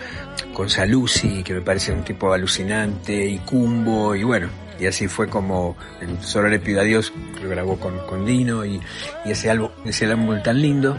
con 0.60 0.68
Saluzzi, 0.68 1.42
que 1.42 1.54
me 1.54 1.62
parece 1.62 1.90
un 1.90 2.04
tipo 2.04 2.30
alucinante, 2.34 3.24
y 3.24 3.38
Cumbo, 3.38 4.14
y 4.14 4.24
bueno, 4.24 4.50
y 4.78 4.84
así 4.84 5.08
fue 5.08 5.26
como 5.26 5.74
Solo 6.20 6.50
le 6.50 6.58
pido 6.58 6.82
a 6.82 6.84
Dios, 6.84 7.14
lo 7.42 7.48
grabó 7.48 7.80
con, 7.80 7.98
con 8.06 8.26
Dino, 8.26 8.66
y, 8.66 8.78
y 9.24 9.30
ese 9.30 9.48
álbum, 9.48 9.70
ese 9.86 10.04
álbum 10.04 10.42
tan 10.42 10.60
lindo. 10.60 10.98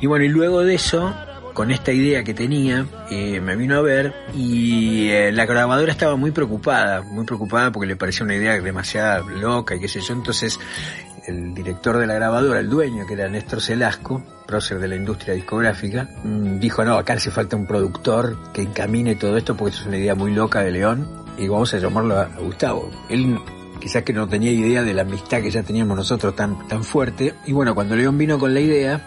Y 0.00 0.08
bueno, 0.08 0.24
y 0.24 0.28
luego 0.28 0.64
de 0.64 0.74
eso, 0.74 1.14
con 1.54 1.70
esta 1.70 1.92
idea 1.92 2.24
que 2.24 2.34
tenía, 2.34 2.84
eh, 3.08 3.40
me 3.40 3.54
vino 3.54 3.76
a 3.76 3.80
ver 3.80 4.12
y 4.34 5.08
eh, 5.10 5.30
la 5.30 5.46
grabadora 5.46 5.92
estaba 5.92 6.16
muy 6.16 6.32
preocupada, 6.32 7.02
muy 7.02 7.24
preocupada 7.24 7.70
porque 7.70 7.86
le 7.86 7.94
parecía 7.94 8.24
una 8.24 8.34
idea 8.34 8.60
demasiado 8.60 9.30
loca 9.30 9.76
y 9.76 9.78
qué 9.78 9.86
sé 9.86 10.00
yo. 10.00 10.14
Entonces, 10.14 10.58
el 11.28 11.54
director 11.54 11.96
de 11.96 12.08
la 12.08 12.14
grabadora, 12.14 12.58
el 12.58 12.68
dueño, 12.68 13.06
que 13.06 13.14
era 13.14 13.28
Néstor 13.28 13.62
Celasco, 13.62 14.20
prócer 14.46 14.78
de 14.78 14.88
la 14.88 14.96
industria 14.96 15.34
discográfica, 15.34 16.08
mm, 16.24 16.58
dijo, 16.58 16.84
no, 16.84 16.96
acá 16.96 17.14
hace 17.14 17.30
falta 17.30 17.56
un 17.56 17.66
productor 17.66 18.52
que 18.52 18.62
encamine 18.62 19.16
todo 19.16 19.36
esto 19.36 19.56
porque 19.56 19.74
es 19.74 19.86
una 19.86 19.98
idea 19.98 20.14
muy 20.14 20.32
loca 20.32 20.60
de 20.60 20.70
León 20.70 21.06
y 21.36 21.48
vamos 21.48 21.74
a 21.74 21.78
llamarlo 21.78 22.18
a 22.18 22.26
Gustavo. 22.38 22.90
Él 23.08 23.38
quizás 23.80 24.02
que 24.02 24.12
no 24.12 24.28
tenía 24.28 24.50
idea 24.50 24.82
de 24.82 24.94
la 24.94 25.02
amistad 25.02 25.42
que 25.42 25.50
ya 25.50 25.62
teníamos 25.62 25.96
nosotros 25.96 26.34
tan, 26.34 26.66
tan 26.68 26.82
fuerte. 26.82 27.34
Y 27.46 27.52
bueno, 27.52 27.74
cuando 27.74 27.94
León 27.94 28.16
vino 28.16 28.38
con 28.38 28.54
la 28.54 28.60
idea, 28.60 29.00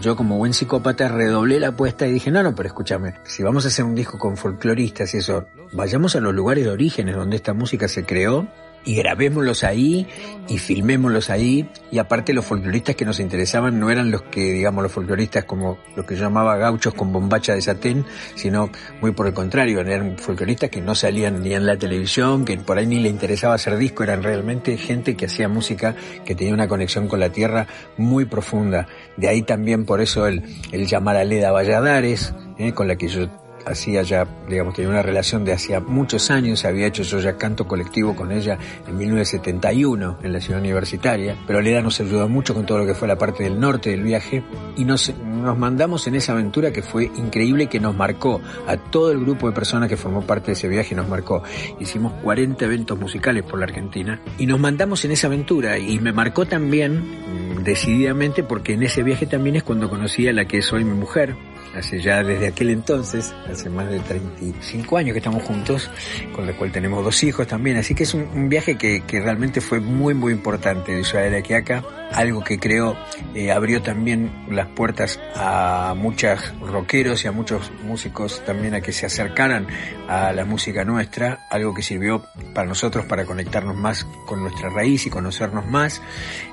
yo 0.00 0.16
como 0.16 0.36
buen 0.36 0.52
psicópata 0.52 1.08
redoblé 1.08 1.60
la 1.60 1.68
apuesta 1.68 2.06
y 2.06 2.12
dije, 2.12 2.30
no, 2.30 2.42
no, 2.42 2.54
pero 2.54 2.68
escúchame, 2.68 3.14
si 3.24 3.42
vamos 3.42 3.64
a 3.64 3.68
hacer 3.68 3.84
un 3.84 3.94
disco 3.94 4.18
con 4.18 4.36
folcloristas 4.36 5.14
y 5.14 5.18
eso, 5.18 5.46
vayamos 5.72 6.16
a 6.16 6.20
los 6.20 6.34
lugares 6.34 6.64
de 6.64 6.70
orígenes 6.70 7.16
donde 7.16 7.36
esta 7.36 7.54
música 7.54 7.88
se 7.88 8.04
creó 8.04 8.46
y 8.86 8.94
grabémoslos 8.94 9.64
ahí 9.64 10.06
y 10.48 10.58
filmémoslos 10.58 11.28
ahí. 11.28 11.68
Y 11.90 11.98
aparte 11.98 12.32
los 12.32 12.46
folcloristas 12.46 12.94
que 12.94 13.04
nos 13.04 13.20
interesaban 13.20 13.78
no 13.78 13.90
eran 13.90 14.10
los 14.10 14.22
que 14.22 14.52
digamos 14.52 14.82
los 14.82 14.92
folcloristas 14.92 15.44
como 15.44 15.76
los 15.94 16.06
que 16.06 16.14
yo 16.14 16.22
llamaba 16.22 16.56
gauchos 16.56 16.94
con 16.94 17.12
bombacha 17.12 17.54
de 17.54 17.60
satén 17.60 18.04
sino 18.36 18.70
muy 19.00 19.10
por 19.10 19.26
el 19.26 19.34
contrario 19.34 19.80
eran 19.80 20.16
folcloristas 20.16 20.70
que 20.70 20.80
no 20.80 20.94
salían 20.94 21.42
ni 21.42 21.52
en 21.52 21.66
la 21.66 21.76
televisión 21.76 22.44
que 22.44 22.56
por 22.58 22.78
ahí 22.78 22.86
ni 22.86 23.00
le 23.00 23.08
interesaba 23.08 23.54
hacer 23.54 23.76
disco 23.76 24.04
eran 24.04 24.22
realmente 24.22 24.76
gente 24.76 25.16
que 25.16 25.26
hacía 25.26 25.48
música 25.48 25.96
que 26.24 26.34
tenía 26.34 26.54
una 26.54 26.68
conexión 26.68 27.08
con 27.08 27.20
la 27.20 27.30
tierra 27.30 27.66
muy 27.96 28.24
profunda. 28.24 28.86
De 29.16 29.28
ahí 29.28 29.42
también 29.42 29.84
por 29.84 30.00
eso 30.00 30.26
el, 30.26 30.42
el 30.70 30.86
llamar 30.86 31.16
a 31.16 31.24
Leda 31.24 31.50
Valladares 31.50 32.32
eh, 32.58 32.72
con 32.72 32.86
la 32.86 32.96
que 32.96 33.08
yo 33.08 33.28
hacía 33.66 34.02
ya, 34.02 34.26
digamos, 34.48 34.74
tenía 34.74 34.90
una 34.90 35.02
relación 35.02 35.44
de 35.44 35.52
hacía 35.52 35.80
muchos 35.80 36.30
años, 36.30 36.64
había 36.64 36.86
hecho 36.86 37.02
yo 37.02 37.18
ya 37.18 37.36
canto 37.36 37.66
colectivo 37.66 38.14
con 38.14 38.30
ella 38.30 38.58
en 38.86 38.96
1971 38.96 40.18
en 40.22 40.32
la 40.32 40.40
ciudad 40.40 40.60
universitaria, 40.60 41.36
pero 41.46 41.60
Leda 41.60 41.82
nos 41.82 42.00
ayudó 42.00 42.28
mucho 42.28 42.54
con 42.54 42.64
todo 42.64 42.78
lo 42.78 42.86
que 42.86 42.94
fue 42.94 43.08
la 43.08 43.18
parte 43.18 43.42
del 43.42 43.58
norte 43.58 43.90
del 43.90 44.02
viaje 44.02 44.44
y 44.76 44.84
nos, 44.84 45.12
nos 45.18 45.58
mandamos 45.58 46.06
en 46.06 46.14
esa 46.14 46.32
aventura 46.32 46.72
que 46.72 46.82
fue 46.82 47.04
increíble 47.16 47.66
que 47.66 47.80
nos 47.80 47.96
marcó 47.96 48.40
a 48.66 48.76
todo 48.76 49.10
el 49.10 49.20
grupo 49.20 49.48
de 49.48 49.54
personas 49.54 49.88
que 49.88 49.96
formó 49.96 50.22
parte 50.22 50.46
de 50.46 50.52
ese 50.52 50.68
viaje, 50.68 50.94
nos 50.94 51.08
marcó. 51.08 51.42
Hicimos 51.80 52.12
40 52.22 52.64
eventos 52.64 52.98
musicales 52.98 53.42
por 53.42 53.58
la 53.58 53.64
Argentina 53.64 54.20
y 54.38 54.46
nos 54.46 54.60
mandamos 54.60 55.04
en 55.04 55.10
esa 55.10 55.26
aventura 55.26 55.78
y 55.78 55.98
me 55.98 56.12
marcó 56.12 56.46
también 56.46 57.00
mm, 57.00 57.64
decididamente 57.64 58.44
porque 58.44 58.74
en 58.74 58.84
ese 58.84 59.02
viaje 59.02 59.26
también 59.26 59.56
es 59.56 59.64
cuando 59.64 59.90
conocí 59.90 60.28
a 60.28 60.32
la 60.32 60.46
que 60.46 60.58
es 60.58 60.72
hoy 60.72 60.84
mi 60.84 60.94
mujer, 60.94 61.34
hace 61.76 62.00
ya 62.00 62.22
desde 62.22 62.48
aquel 62.48 62.70
entonces, 62.70 63.34
hace 63.50 63.70
más 63.70 63.88
de 63.88 64.00
35 64.00 64.96
años 64.96 65.12
que 65.12 65.18
estamos 65.18 65.42
juntos, 65.42 65.90
con 66.34 66.46
la 66.46 66.52
cual 66.54 66.72
tenemos 66.72 67.04
dos 67.04 67.22
hijos 67.22 67.46
también, 67.46 67.76
así 67.76 67.94
que 67.94 68.04
es 68.04 68.14
un, 68.14 68.48
viaje 68.48 68.76
que, 68.76 69.02
que, 69.06 69.20
realmente 69.20 69.60
fue 69.60 69.80
muy 69.80 70.14
muy 70.14 70.32
importante 70.32 70.92
de 70.92 71.00
Israel 71.00 71.34
aquí 71.34 71.54
acá, 71.54 71.82
algo 72.12 72.42
que 72.44 72.58
creo 72.58 72.96
eh, 73.34 73.50
abrió 73.50 73.82
también 73.82 74.30
las 74.48 74.68
puertas 74.68 75.20
a 75.34 75.94
muchos 75.96 76.54
rockeros 76.60 77.24
y 77.24 77.28
a 77.28 77.32
muchos 77.32 77.72
músicos 77.82 78.42
también 78.44 78.74
a 78.74 78.80
que 78.80 78.92
se 78.92 79.06
acercaran 79.06 79.66
a 80.08 80.32
la 80.32 80.44
música 80.44 80.84
nuestra, 80.84 81.46
algo 81.50 81.74
que 81.74 81.82
sirvió 81.82 82.24
para 82.54 82.68
nosotros 82.68 83.04
para 83.06 83.24
conectarnos 83.24 83.76
más 83.76 84.04
con 84.26 84.40
nuestra 84.40 84.70
raíz 84.70 85.06
y 85.06 85.10
conocernos 85.10 85.66
más, 85.66 86.00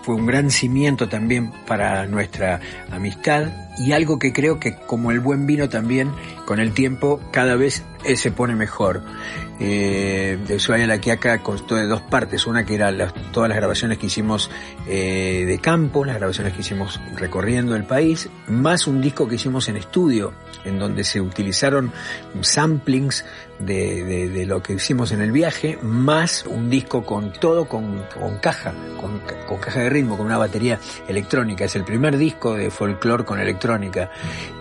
fue 0.02 0.16
un 0.16 0.26
gran 0.26 0.50
cimiento 0.50 1.08
también 1.08 1.52
para 1.66 2.06
nuestra 2.08 2.60
amistad. 2.92 3.52
Y 3.78 3.92
algo 3.94 4.20
que 4.20 4.32
creo 4.34 4.60
que 4.60 4.76
como 4.76 5.12
el 5.14 5.20
buen 5.20 5.46
vino 5.46 5.70
también 5.70 6.12
con 6.46 6.60
el 6.60 6.74
tiempo 6.74 7.22
cada 7.32 7.56
vez 7.56 7.84
eh, 8.04 8.18
se 8.18 8.32
pone 8.32 8.56
mejor. 8.56 9.02
Eh, 9.66 10.38
de 10.46 10.56
Ushuaia 10.56 10.84
a 10.84 10.88
la 10.88 11.00
Quiaca 11.00 11.42
constó 11.42 11.76
de 11.76 11.86
dos 11.86 12.02
partes, 12.02 12.46
una 12.46 12.66
que 12.66 12.76
era 12.76 12.92
todas 13.32 13.48
las 13.48 13.58
grabaciones 13.58 13.98
que 13.98 14.08
hicimos 14.08 14.52
eh, 14.88 15.46
de 15.48 15.60
campo, 15.60 16.04
las 16.04 16.18
grabaciones 16.18 16.52
que 16.52 16.60
hicimos 16.60 17.00
recorriendo 17.16 17.74
el 17.74 17.86
país, 17.86 18.30
más 18.50 18.88
un 18.88 19.00
disco 19.00 19.26
que 19.26 19.36
hicimos 19.36 19.70
en 19.70 19.78
estudio, 19.78 20.34
en 20.66 20.80
donde 20.80 21.06
se 21.06 21.22
utilizaron 21.22 21.94
samplings 22.42 23.24
de, 23.60 24.30
de, 24.30 24.46
lo 24.46 24.62
que 24.62 24.74
hicimos 24.74 25.12
en 25.14 25.22
el 25.22 25.32
viaje, 25.32 25.78
más 25.82 26.46
un 26.46 26.70
disco 26.70 27.06
con 27.06 27.32
todo, 27.32 27.66
con, 27.66 28.04
con 28.20 28.38
caja, 28.40 28.74
con, 29.00 29.22
con, 29.48 29.60
caja 29.60 29.80
de 29.80 29.90
ritmo, 29.90 30.18
con 30.18 30.26
una 30.26 30.38
batería 30.38 30.80
electrónica. 31.08 31.66
Es 31.66 31.76
el 31.76 31.86
primer 31.86 32.18
disco 32.18 32.56
de 32.56 32.70
folclore 32.70 33.24
con 33.24 33.40
electrónica. 33.40 34.12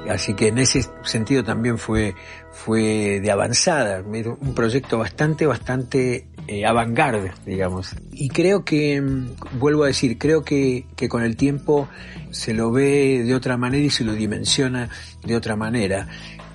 Así 0.09 0.35
que 0.35 0.49
en 0.49 0.59
ese 0.59 0.89
sentido 1.03 1.43
también 1.43 1.79
fue, 1.79 2.15
fue 2.53 3.21
de 3.21 3.31
avanzada, 3.31 4.03
un 4.03 4.55
proyecto 4.55 4.99
bastante, 4.99 5.47
bastante 5.47 6.27
eh, 6.47 6.65
digamos. 7.47 7.95
Y 8.13 8.29
creo 8.29 8.65
que, 8.65 9.01
mm, 9.01 9.59
vuelvo 9.59 9.85
a 9.85 9.89
decir, 9.89 10.19
creo 10.19 10.45
que, 10.45 10.87
que 10.97 11.09
con 11.09 11.23
el 11.23 11.37
tiempo 11.37 11.89
se 12.31 12.55
lo 12.55 12.73
ve 12.73 13.23
de 13.25 13.35
otra 13.35 13.57
manera 13.57 13.85
y 13.85 13.91
se 13.91 14.05
lo 14.05 14.13
dimensiona 14.13 14.89
de 15.25 15.37
otra 15.37 15.57
manera 15.57 16.09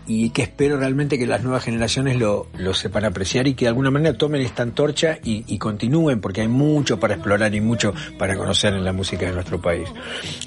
y 0.08 0.30
que 0.30 0.44
espero 0.44 0.78
realmente 0.78 1.20
que 1.20 1.28
las 1.28 1.44
nuevas 1.44 1.64
generaciones 1.64 2.18
lo, 2.18 2.48
lo 2.58 2.74
sepan 2.74 3.06
apreciar 3.06 3.48
y 3.48 3.54
que 3.54 3.66
de 3.66 3.70
alguna 3.70 3.92
manera 3.92 4.18
tomen 4.18 4.42
esta 4.42 4.64
antorcha 4.64 5.20
y, 5.24 5.44
y, 5.48 5.58
continúen 5.58 6.22
porque 6.22 6.42
hay 6.42 6.48
mucho 6.48 7.00
para 7.00 7.16
explorar 7.16 7.54
y 7.54 7.62
mucho 7.62 7.94
para 8.18 8.38
conocer 8.38 8.74
en 8.74 8.86
la 8.86 8.94
música 8.94 9.26
de 9.26 9.34
nuestro 9.34 9.62
país. 9.62 9.90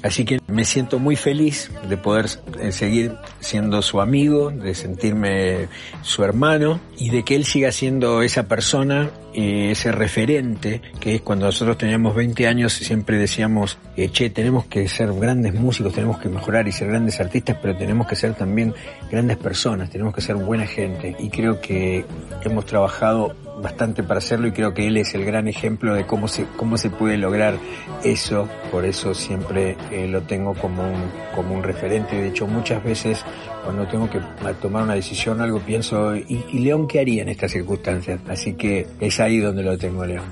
Así 0.03 0.25
que 0.25 0.39
me 0.47 0.65
siento 0.65 0.99
muy 0.99 1.15
feliz 1.15 1.71
de 1.87 1.97
poder 1.97 2.25
eh, 2.59 2.71
seguir 2.71 3.15
siendo 3.39 3.81
su 3.81 4.01
amigo, 4.01 4.49
de 4.49 4.73
sentirme 4.73 5.67
su 6.01 6.23
hermano 6.23 6.79
y 6.97 7.09
de 7.09 7.23
que 7.23 7.35
él 7.35 7.45
siga 7.45 7.71
siendo 7.71 8.21
esa 8.23 8.47
persona 8.47 9.11
ese 9.33 9.91
referente, 9.91 10.81
que 10.99 11.15
es 11.15 11.21
cuando 11.21 11.45
nosotros 11.45 11.77
teníamos 11.77 12.15
20 12.15 12.47
años, 12.47 12.73
siempre 12.73 13.17
decíamos, 13.17 13.77
eh, 13.95 14.09
che, 14.09 14.29
tenemos 14.29 14.65
que 14.65 14.87
ser 14.87 15.13
grandes 15.13 15.53
músicos, 15.53 15.93
tenemos 15.93 16.19
que 16.19 16.29
mejorar 16.29 16.67
y 16.67 16.71
ser 16.71 16.87
grandes 16.89 17.19
artistas, 17.19 17.57
pero 17.61 17.75
tenemos 17.75 18.07
que 18.07 18.15
ser 18.15 18.33
también 18.33 18.73
grandes 19.09 19.37
personas, 19.37 19.89
tenemos 19.89 20.13
que 20.13 20.21
ser 20.21 20.35
buena 20.35 20.65
gente. 20.65 21.15
Y 21.19 21.29
creo 21.29 21.61
que 21.61 22.05
hemos 22.43 22.65
trabajado 22.65 23.35
bastante 23.61 24.03
para 24.03 24.17
hacerlo 24.17 24.47
y 24.47 24.51
creo 24.51 24.73
que 24.73 24.87
él 24.87 24.97
es 24.97 25.13
el 25.13 25.25
gran 25.25 25.47
ejemplo 25.47 25.93
de 25.93 26.05
cómo 26.05 26.27
se, 26.27 26.45
cómo 26.57 26.77
se 26.77 26.89
puede 26.89 27.17
lograr 27.17 27.55
eso, 28.03 28.47
por 28.71 28.85
eso 28.85 29.13
siempre 29.13 29.77
eh, 29.91 30.07
lo 30.07 30.21
tengo 30.23 30.53
como 30.53 30.83
un, 30.83 31.11
como 31.35 31.55
un 31.55 31.63
referente. 31.63 32.15
De 32.15 32.29
hecho, 32.29 32.47
muchas 32.47 32.83
veces 32.83 33.23
cuando 33.63 33.87
tengo 33.87 34.09
que 34.09 34.19
tomar 34.61 34.83
una 34.83 34.95
decisión, 34.95 35.41
algo 35.41 35.59
pienso, 35.59 36.15
¿y, 36.15 36.59
León 36.59 36.87
qué 36.87 36.99
haría 36.99 37.21
en 37.21 37.29
estas 37.29 37.51
circunstancias? 37.51 38.19
Así 38.27 38.53
que 38.53 38.87
es 38.99 39.19
ahí 39.19 39.39
donde 39.39 39.63
lo 39.63 39.77
tengo, 39.77 40.05
León. 40.05 40.25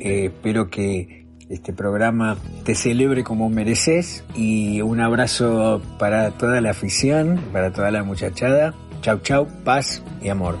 Eh, 0.00 0.26
espero 0.26 0.68
que 0.68 1.26
este 1.48 1.72
programa 1.72 2.36
te 2.64 2.74
celebre 2.74 3.24
como 3.24 3.50
mereces 3.50 4.24
y 4.34 4.80
un 4.80 5.00
abrazo 5.00 5.82
para 5.98 6.30
toda 6.30 6.60
la 6.60 6.70
afición, 6.70 7.40
para 7.52 7.72
toda 7.72 7.90
la 7.90 8.02
muchachada. 8.04 8.74
Chau, 9.02 9.18
chau, 9.20 9.46
paz 9.64 10.02
y 10.22 10.28
amor. 10.28 10.56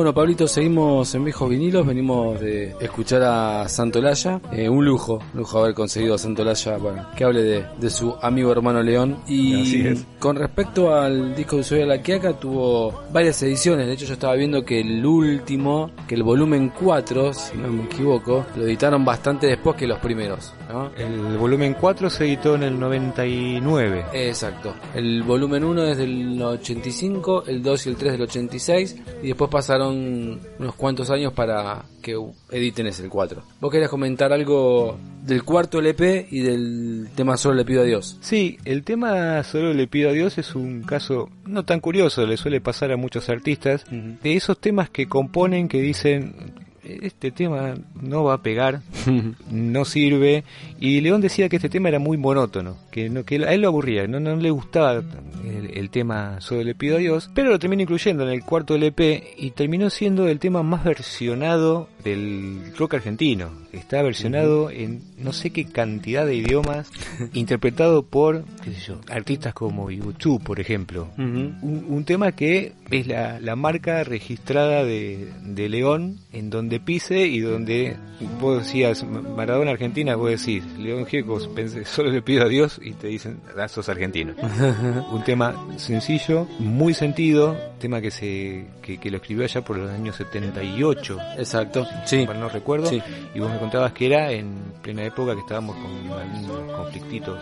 Bueno, 0.00 0.14
Pablito, 0.14 0.48
seguimos 0.48 1.14
en 1.14 1.24
Viejos 1.24 1.50
Vinilos, 1.50 1.86
venimos 1.86 2.40
de 2.40 2.74
escuchar 2.80 3.22
a 3.22 3.68
Santolaya, 3.68 4.40
eh, 4.50 4.66
un 4.66 4.82
lujo, 4.82 5.18
un 5.34 5.40
lujo 5.40 5.58
haber 5.58 5.74
conseguido 5.74 6.14
a 6.14 6.18
Santolaya, 6.18 6.78
bueno, 6.78 7.06
que 7.14 7.22
hable 7.22 7.66
de, 7.78 7.90
su 7.90 8.16
amigo 8.22 8.50
hermano 8.50 8.82
León. 8.82 9.18
Y 9.28 9.94
con 10.18 10.36
respecto 10.36 10.94
al 10.94 11.36
disco 11.36 11.58
de 11.58 11.64
Soy 11.64 11.84
la 11.84 12.00
Quiaca, 12.00 12.32
tuvo 12.32 13.02
varias 13.12 13.42
ediciones, 13.42 13.88
de 13.88 13.92
hecho 13.92 14.06
yo 14.06 14.14
estaba 14.14 14.34
viendo 14.36 14.64
que 14.64 14.80
el 14.80 15.04
último, 15.04 15.90
que 16.08 16.14
el 16.14 16.22
volumen 16.22 16.72
4, 16.80 17.34
si 17.34 17.58
no 17.58 17.68
me 17.68 17.84
equivoco, 17.84 18.46
lo 18.56 18.64
editaron 18.64 19.04
bastante 19.04 19.48
después 19.48 19.76
que 19.76 19.86
los 19.86 19.98
primeros. 19.98 20.54
El 20.96 21.38
volumen 21.38 21.74
4 21.74 22.10
se 22.10 22.24
editó 22.24 22.54
en 22.54 22.62
el 22.62 22.78
99. 22.78 24.04
Exacto, 24.12 24.74
el 24.94 25.22
volumen 25.22 25.64
1 25.64 25.84
es 25.84 25.98
del 25.98 26.40
85, 26.40 27.44
el 27.46 27.62
2 27.62 27.86
y 27.86 27.88
el 27.88 27.96
3 27.96 28.12
del 28.12 28.22
86, 28.22 28.96
y 29.22 29.28
después 29.28 29.50
pasaron 29.50 30.40
unos 30.58 30.74
cuantos 30.74 31.10
años 31.10 31.32
para 31.32 31.84
que 32.02 32.16
editen 32.50 32.86
ese 32.86 33.02
el 33.02 33.10
4. 33.10 33.42
¿Vos 33.60 33.70
querías 33.70 33.90
comentar 33.90 34.32
algo 34.32 34.98
del 35.22 35.44
cuarto 35.44 35.78
LP 35.78 36.28
y 36.30 36.40
del 36.40 37.08
tema 37.14 37.36
Solo 37.36 37.56
le 37.56 37.64
pido 37.64 37.82
a 37.82 37.84
Dios? 37.84 38.18
Sí, 38.20 38.58
el 38.64 38.84
tema 38.84 39.42
Solo 39.44 39.74
le 39.74 39.86
pido 39.86 40.10
a 40.10 40.12
Dios 40.12 40.38
es 40.38 40.54
un 40.54 40.82
caso 40.82 41.28
no 41.44 41.64
tan 41.64 41.80
curioso, 41.80 42.26
le 42.26 42.36
suele 42.36 42.60
pasar 42.60 42.92
a 42.92 42.96
muchos 42.96 43.28
artistas, 43.28 43.84
de 43.90 44.36
esos 44.36 44.58
temas 44.58 44.90
que 44.90 45.06
componen 45.06 45.68
que 45.68 45.80
dicen 45.80 46.54
este 47.02 47.30
tema 47.30 47.74
no 48.00 48.24
va 48.24 48.34
a 48.34 48.42
pegar, 48.42 48.80
no 49.50 49.84
sirve. 49.84 50.44
Y 50.78 51.00
León 51.00 51.20
decía 51.20 51.48
que 51.48 51.56
este 51.56 51.68
tema 51.68 51.88
era 51.88 51.98
muy 51.98 52.16
monótono, 52.16 52.76
que, 52.90 53.08
no, 53.08 53.24
que 53.24 53.36
a 53.44 53.52
él 53.52 53.62
lo 53.62 53.68
aburría, 53.68 54.06
no, 54.06 54.20
no 54.20 54.36
le 54.36 54.50
gustaba 54.50 55.02
el, 55.44 55.90
tema 55.90 56.40
Solo 56.40 56.62
le 56.62 56.74
pido 56.74 56.96
a 56.96 57.00
Dios, 57.00 57.30
pero 57.34 57.50
lo 57.50 57.58
terminó 57.58 57.82
incluyendo 57.82 58.22
en 58.22 58.30
el 58.30 58.44
cuarto 58.44 58.74
LP 58.74 59.34
y 59.38 59.50
terminó 59.50 59.90
siendo 59.90 60.28
el 60.28 60.38
tema 60.38 60.62
más 60.62 60.84
versionado 60.84 61.88
del 62.02 62.72
rock 62.76 62.94
argentino. 62.94 63.50
Está 63.72 64.02
versionado 64.02 64.70
en 64.70 65.02
no 65.18 65.32
sé 65.32 65.50
qué 65.50 65.64
cantidad 65.64 66.26
de 66.26 66.36
idiomas, 66.36 66.90
interpretado 67.34 68.02
por 68.02 68.44
qué 68.64 68.72
sé 68.72 68.80
yo, 68.80 69.00
artistas 69.08 69.54
como 69.54 69.90
YouTube, 69.90 70.42
por 70.42 70.60
ejemplo. 70.60 71.08
un, 71.16 72.04
tema 72.06 72.32
que 72.32 72.72
es 72.90 73.06
la, 73.06 73.38
la 73.40 73.56
marca 73.56 74.02
registrada 74.02 74.84
de, 74.84 75.28
de 75.42 75.68
León, 75.68 76.18
en 76.32 76.50
donde 76.50 76.80
pise 76.80 77.26
y 77.26 77.40
donde 77.40 77.96
vos 78.40 78.64
decías 78.64 79.04
Maradona 79.04 79.72
Argentina, 79.72 80.16
vos 80.16 80.30
decís 80.30 80.64
León 80.78 81.06
Gieco, 81.06 81.40
solo 81.84 82.10
le 82.10 82.22
pido 82.22 82.44
a 82.44 82.48
Dios 82.48 82.80
y 82.82 82.92
te 82.92 83.08
dicen, 83.08 83.40
ah, 83.56 83.68
sos 83.68 83.88
argentino. 83.88 84.34
un 85.12 85.24
tema 85.24 85.54
sencillo, 85.76 86.46
muy 86.58 86.94
sentido, 86.94 87.56
tema 87.78 88.00
que 88.00 88.10
se 88.10 88.66
que, 88.82 89.10
lo 89.10 89.16
escribió 89.16 89.44
allá 89.44 89.62
por 89.62 89.76
los 89.76 89.90
años 89.90 90.16
78. 90.16 91.18
Exacto, 91.38 91.86
sí. 92.04 92.26
no 92.26 92.48
recuerdo. 92.48 92.90
Y 92.92 93.40
vos 93.40 93.50
me 93.50 93.58
contabas 93.58 93.92
que 93.92 94.06
era 94.06 94.30
en 94.32 94.72
plena 94.82 95.04
época 95.04 95.34
que 95.34 95.40
estábamos 95.40 95.76
con 95.76 96.18
algunos 96.18 96.76
conflictitos 96.76 97.38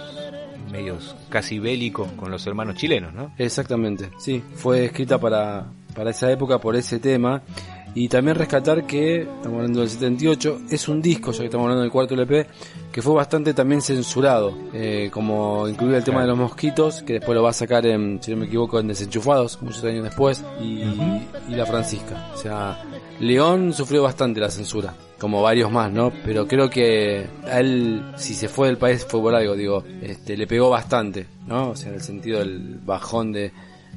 medios 0.71 1.17
casi 1.29 1.59
bélicos 1.59 2.11
con 2.13 2.31
los 2.31 2.47
hermanos 2.47 2.77
chilenos, 2.77 3.15
¿no? 3.15 3.33
Exactamente, 3.39 4.11
sí. 4.19 4.43
Fue 4.55 4.85
escrita 4.85 5.19
para, 5.19 5.67
para 5.95 6.11
esa 6.11 6.31
época 6.31 6.59
por 6.59 6.77
ese 6.77 6.99
tema. 6.99 7.43
Y 7.99 8.07
también 8.07 8.37
rescatar 8.37 8.87
que, 8.87 9.23
estamos 9.23 9.57
hablando 9.57 9.81
del 9.81 9.91
78, 9.91 10.61
es 10.71 10.87
un 10.87 11.03
disco, 11.03 11.33
ya 11.33 11.41
que 11.41 11.45
estamos 11.47 11.65
hablando 11.65 11.83
del 11.83 11.91
cuarto 11.91 12.15
LP, 12.15 12.47
que 12.93 13.03
fue 13.03 13.13
bastante 13.13 13.55
también 13.55 13.83
censurado, 13.83 14.57
eh, 14.73 15.11
como 15.13 15.67
incluía 15.67 15.97
el 15.97 16.05
tema 16.05 16.21
de 16.21 16.29
los 16.29 16.39
mosquitos, 16.39 17.03
que 17.03 17.15
después 17.15 17.35
lo 17.35 17.43
va 17.43 17.51
a 17.51 17.53
sacar, 17.53 17.85
en, 17.87 18.23
si 18.23 18.31
no 18.31 18.37
me 18.37 18.47
equivoco, 18.47 18.79
en 18.79 18.87
Desenchufados, 18.87 19.61
muchos 19.63 19.83
años 19.83 20.05
después, 20.05 20.45
y, 20.61 20.85
y 21.49 21.57
La 21.57 21.67
Francisca. 21.67 22.31
O 22.33 22.37
sea, 22.37 22.81
León 23.19 23.73
sufrió 23.73 24.05
bastante 24.05 24.39
la 24.39 24.51
censura, 24.53 24.95
como 25.19 25.43
varios 25.43 25.73
más, 25.73 25.91
¿no? 25.91 26.13
Pero 26.25 26.47
creo 26.47 26.71
que 26.71 27.27
a 27.51 27.59
él, 27.59 28.13
si 28.17 28.35
se 28.35 28.49
fue 28.49 28.69
del 28.69 28.79
país, 28.79 29.05
fue 29.09 29.21
por 29.21 29.35
algo, 29.35 29.57
digo, 29.57 29.83
este, 30.03 30.37
le 30.37 30.47
pegó 30.47 30.71
bastante, 30.71 31.27
¿no? 31.49 31.71
O 31.71 31.75
sea, 31.75 31.89
en 31.89 31.97
el 31.97 32.03
sentido 32.03 32.39
del 32.39 32.79
bajón 32.79 33.33
de 33.33 33.51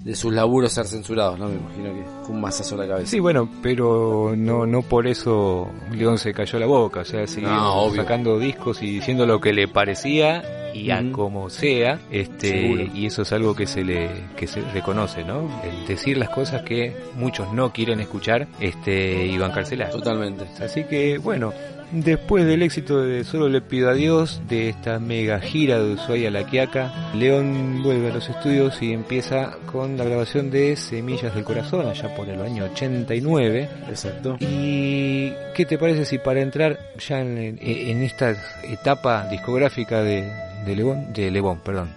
de 0.03 0.15
sus 0.15 0.33
laburos 0.33 0.73
ser 0.73 0.87
censurados, 0.87 1.37
¿no? 1.37 1.47
Me 1.47 1.55
imagino 1.55 1.93
que 1.93 2.03
fue 2.25 2.35
un 2.35 2.41
masazo 2.41 2.75
a 2.75 2.79
la 2.79 2.87
cabeza. 2.87 3.11
Sí, 3.11 3.19
bueno, 3.19 3.49
pero 3.61 4.33
no 4.35 4.65
no 4.65 4.81
por 4.81 5.07
eso 5.07 5.69
León 5.91 6.17
se 6.17 6.33
cayó 6.33 6.59
la 6.59 6.65
boca, 6.65 7.01
o 7.01 7.05
sea, 7.05 7.27
siguió 7.27 7.91
sacando 7.95 8.39
discos 8.39 8.81
y 8.81 8.87
diciendo 8.87 9.25
lo 9.25 9.39
que 9.39 9.53
le 9.53 9.67
parecía 9.67 10.43
y 10.73 10.89
a 10.89 11.11
como 11.11 11.49
sea, 11.49 11.99
este 12.11 12.89
y 12.93 13.05
eso 13.05 13.23
es 13.23 13.31
algo 13.33 13.55
que 13.55 13.67
se 13.67 13.83
le 13.83 14.09
que 14.35 14.47
se 14.47 14.61
reconoce, 14.61 15.23
¿no? 15.23 15.49
El 15.63 15.85
decir 15.87 16.17
las 16.17 16.29
cosas 16.29 16.63
que 16.63 16.95
muchos 17.15 17.53
no 17.53 17.71
quieren 17.71 17.99
escuchar, 17.99 18.47
este 18.59 19.25
y 19.25 19.37
bancárselas. 19.37 19.91
Totalmente. 19.91 20.45
Así 20.63 20.85
que 20.85 21.17
bueno, 21.17 21.53
Después 21.91 22.45
del 22.45 22.63
éxito 22.63 23.01
de 23.01 23.25
Solo 23.25 23.49
le 23.49 23.59
pido 23.59 23.89
a 23.89 23.93
Dios, 23.93 24.41
de 24.47 24.69
esta 24.69 24.97
mega 24.99 25.41
gira 25.41 25.77
de 25.77 25.93
Ushuaia 25.93 26.29
a 26.29 26.31
La 26.31 26.45
Quiaca, 26.45 27.11
León 27.13 27.83
vuelve 27.83 28.09
a 28.09 28.13
los 28.13 28.29
estudios 28.29 28.81
y 28.81 28.93
empieza 28.93 29.57
con 29.69 29.97
la 29.97 30.05
grabación 30.05 30.49
de 30.51 30.77
Semillas 30.77 31.35
del 31.35 31.43
Corazón, 31.43 31.87
allá 31.87 32.15
por 32.15 32.29
el 32.29 32.41
año 32.41 32.63
89. 32.63 33.69
Exacto. 33.89 34.37
¿Y 34.39 35.33
qué 35.53 35.65
te 35.67 35.77
parece 35.77 36.05
si 36.05 36.17
para 36.17 36.41
entrar 36.41 36.79
ya 36.97 37.19
en, 37.19 37.59
en 37.61 38.03
esta 38.03 38.35
etapa 38.63 39.27
discográfica 39.29 40.01
de, 40.01 40.31
de 40.65 40.75
León, 40.75 41.11
de 41.13 41.29
León, 41.29 41.59
perdón, 41.63 41.89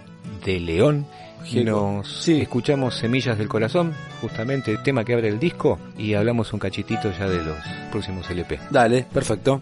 de 0.45 0.59
León, 0.59 1.07
nos 1.65 2.29
escuchamos 2.29 2.97
Semillas 2.97 3.37
del 3.37 3.49
Corazón, 3.49 3.93
justamente 4.21 4.71
el 4.71 4.83
tema 4.83 5.05
que 5.05 5.15
abre 5.15 5.29
el 5.29 5.39
disco, 5.39 5.79
y 5.99 6.15
hablamos 6.15 6.53
un 6.53 6.59
cachitito 6.59 7.13
ya 7.13 7.29
de 7.29 7.43
los 7.45 7.57
próximos 7.91 8.29
LP. 8.31 8.59
Dale, 8.71 9.07
perfecto. 9.13 9.61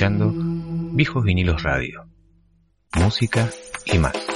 Escuchando 0.00 0.32
Viejos 0.94 1.22
Vinilos 1.22 1.62
Radio. 1.62 2.06
Música 2.94 3.50
y 3.84 3.98
más. 3.98 4.29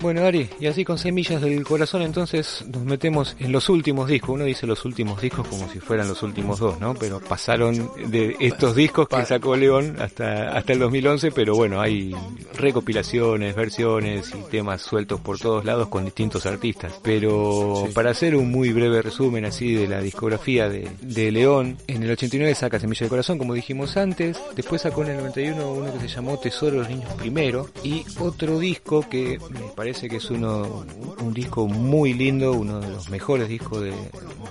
Bueno, 0.00 0.24
Ari, 0.24 0.48
y 0.60 0.66
así 0.66 0.84
con 0.84 0.98
semillas 0.98 1.40
del 1.40 1.64
corazón 1.64 2.02
entonces 2.02 2.64
nos 2.68 2.84
metemos 2.84 3.34
en 3.38 3.50
los 3.50 3.68
últimos 3.68 4.08
discos. 4.08 4.30
Uno 4.30 4.44
dice 4.44 4.66
los 4.66 4.84
últimos 4.84 5.20
discos 5.20 5.48
como 5.48 5.68
si 5.70 5.80
fueran 5.80 6.06
los 6.06 6.22
últimos 6.22 6.58
dos, 6.58 6.78
¿no? 6.78 6.94
Pero 6.94 7.18
pasaron 7.20 7.90
de 8.06 8.36
estos 8.38 8.76
discos 8.76 9.08
que 9.08 9.24
sacó 9.24 9.56
León 9.56 9.96
hasta, 9.98 10.56
hasta 10.56 10.72
el 10.74 10.78
2011, 10.80 11.32
pero 11.32 11.54
bueno, 11.54 11.80
hay 11.80 12.14
recopilaciones, 12.54 13.56
versiones 13.56 14.32
y 14.34 14.50
temas 14.50 14.82
sueltos 14.82 15.20
por 15.20 15.38
todos 15.38 15.64
lados 15.64 15.88
con 15.88 16.04
distintos 16.04 16.44
artistas. 16.44 16.92
Pero 17.02 17.88
para 17.94 18.10
hacer 18.10 18.36
un 18.36 18.50
muy 18.50 18.72
breve 18.72 19.02
resumen 19.02 19.46
así 19.46 19.74
de 19.74 19.88
la 19.88 20.00
discografía 20.00 20.68
de, 20.68 20.90
de 21.00 21.32
León, 21.32 21.78
en 21.86 22.02
el 22.02 22.10
89 22.10 22.54
saca 22.54 22.78
Semilla 22.78 23.00
del 23.00 23.10
Corazón, 23.10 23.38
como 23.38 23.54
dijimos 23.54 23.96
antes, 23.96 24.38
después 24.54 24.82
sacó 24.82 25.02
en 25.04 25.10
el 25.10 25.16
91 25.18 25.72
uno 25.72 25.92
que 25.92 26.00
se 26.00 26.08
llamó 26.08 26.38
Tesoro 26.38 26.72
de 26.72 26.78
los 26.78 26.88
Niños 26.88 27.12
Primero 27.14 27.68
y 27.82 28.04
otro 28.20 28.58
disco 28.58 29.06
que 29.08 29.38
me 29.50 29.60
parece 29.74 29.85
que 29.86 30.16
es 30.16 30.30
uno, 30.32 30.84
un 31.22 31.32
disco 31.32 31.68
muy 31.68 32.12
lindo, 32.12 32.52
uno 32.52 32.80
de 32.80 32.88
los 32.88 33.08
mejores 33.08 33.48
discos 33.48 33.82
de, 33.82 33.94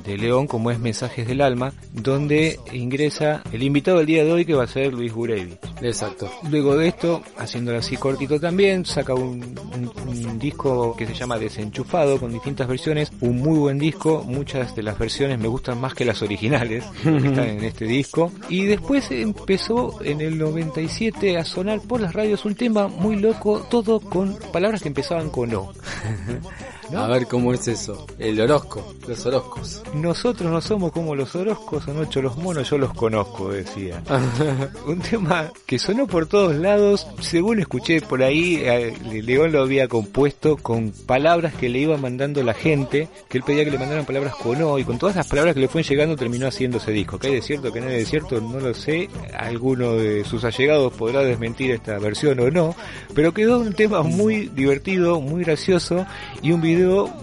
de, 0.06 0.18
León, 0.18 0.48
como 0.48 0.72
es 0.72 0.80
Mensajes 0.80 1.28
del 1.28 1.42
Alma, 1.42 1.74
donde 1.92 2.58
ingresa 2.72 3.44
el 3.52 3.62
invitado 3.62 3.98
del 3.98 4.08
día 4.08 4.24
de 4.24 4.32
hoy 4.32 4.46
que 4.46 4.54
va 4.54 4.64
a 4.64 4.68
ser 4.68 4.94
Luis 4.94 5.12
Gurevich. 5.12 5.60
Exacto. 5.82 6.32
Luego 6.50 6.78
de 6.78 6.88
esto, 6.88 7.22
haciéndolo 7.38 7.80
así 7.80 7.98
cortito 7.98 8.40
también, 8.40 8.86
saca 8.86 9.14
un, 9.14 9.44
un, 9.74 9.92
un, 10.08 10.40
disco 10.40 10.96
que 10.96 11.06
se 11.06 11.14
llama 11.14 11.38
Desenchufado, 11.38 12.18
con 12.18 12.32
distintas 12.32 12.70
versiones, 12.70 13.12
un 13.20 13.38
muy 13.38 13.60
buen 13.60 13.78
disco, 13.78 14.24
muchas 14.26 14.74
de 14.74 14.84
las 14.84 14.98
versiones 14.98 15.38
me 15.38 15.50
gustan 15.50 15.82
más 15.82 15.94
que 15.94 16.06
las 16.06 16.22
originales 16.22 16.86
que 17.04 17.18
están 17.18 17.50
en 17.50 17.64
este 17.66 17.86
disco. 17.86 18.32
Y 18.48 18.66
después 18.66 19.12
empezó 19.12 20.02
en 20.02 20.22
el 20.22 20.38
97 20.38 21.38
a 21.38 21.44
sonar 21.44 21.82
por 21.82 22.00
las 22.00 22.14
radios 22.14 22.46
un 22.46 22.56
tema 22.56 22.88
muy 22.88 23.18
loco, 23.18 23.66
todo 23.70 24.00
con 24.00 24.38
palabras 24.54 24.82
que 24.82 24.88
empezaban 24.88 25.25
con 25.30 25.54
O. 25.54 25.74
¿no? 26.92 27.00
A 27.00 27.08
ver 27.08 27.28
cómo 27.28 27.54
es 27.54 27.68
eso. 27.68 28.06
El 28.20 28.40
Orozco, 28.40 28.94
los 29.08 29.26
Orozcos. 29.26 29.84
Nosotros 29.94 30.52
no 30.52 30.62
somos 30.62 30.92
como 30.92 31.16
los 31.16 31.36
Orozcos, 31.36 31.84
son 31.84 31.98
ocho 32.00 32.22
los 32.22 32.38
monos, 32.38 32.70
yo 32.70 32.78
los 32.78 32.94
conozco, 32.94 33.52
decía. 33.52 34.02
Un 34.88 35.00
tema 35.00 35.52
que 35.66 35.80
sonó 35.80 36.08
por 36.08 36.28
todos 36.28 36.56
lados, 36.56 37.08
según 37.22 37.60
escuché 37.60 38.02
por 38.02 38.24
ahí, 38.24 38.60
eh, 38.62 38.94
León 39.24 39.52
lo 39.52 39.62
había 39.62 39.88
compuesto 39.88 40.58
con 40.58 40.92
palabras 40.92 41.54
que 41.54 41.70
le 41.70 41.80
iba 41.80 41.98
mandando 41.98 42.44
la 42.44 42.54
gente, 42.54 43.08
que 43.30 43.38
él 43.38 43.44
pedía 43.44 43.66
que 43.66 43.72
le 43.72 43.80
mandaran 43.80 44.06
palabras 44.06 44.36
con 44.36 44.62
O, 44.62 44.80
y 44.80 44.84
con 44.84 44.98
todas 44.98 45.16
las 45.16 45.28
palabras 45.28 45.54
que 45.54 45.62
le 45.62 45.68
fueron 45.68 45.90
llegando 45.90 46.16
terminó 46.16 46.48
haciendo 46.48 46.78
ese 46.78 46.92
disco. 46.92 47.18
¿Que 47.18 47.28
hay 47.28 47.36
de 47.36 47.42
cierto, 47.42 47.72
que 47.72 47.82
no 47.82 47.88
hay 47.88 47.98
de 47.98 48.06
cierto? 48.06 48.40
No 48.42 48.60
lo 48.60 48.74
sé. 48.74 49.10
Alguno 49.38 49.94
de 49.94 50.24
sus 50.26 50.44
allegados 50.44 50.94
podrá 50.94 51.22
desmentir 51.22 51.72
esta 51.72 51.98
versión 52.00 52.40
o 52.40 52.50
no, 52.50 52.76
pero 53.14 53.34
quedó 53.34 53.60
un 53.60 53.74
tema 53.74 54.04
muy 54.04 54.50
divertido, 54.50 55.22
muy 55.22 55.44
gracioso, 55.44 56.06
y 56.42 56.52
un 56.52 56.62
video 56.62 56.75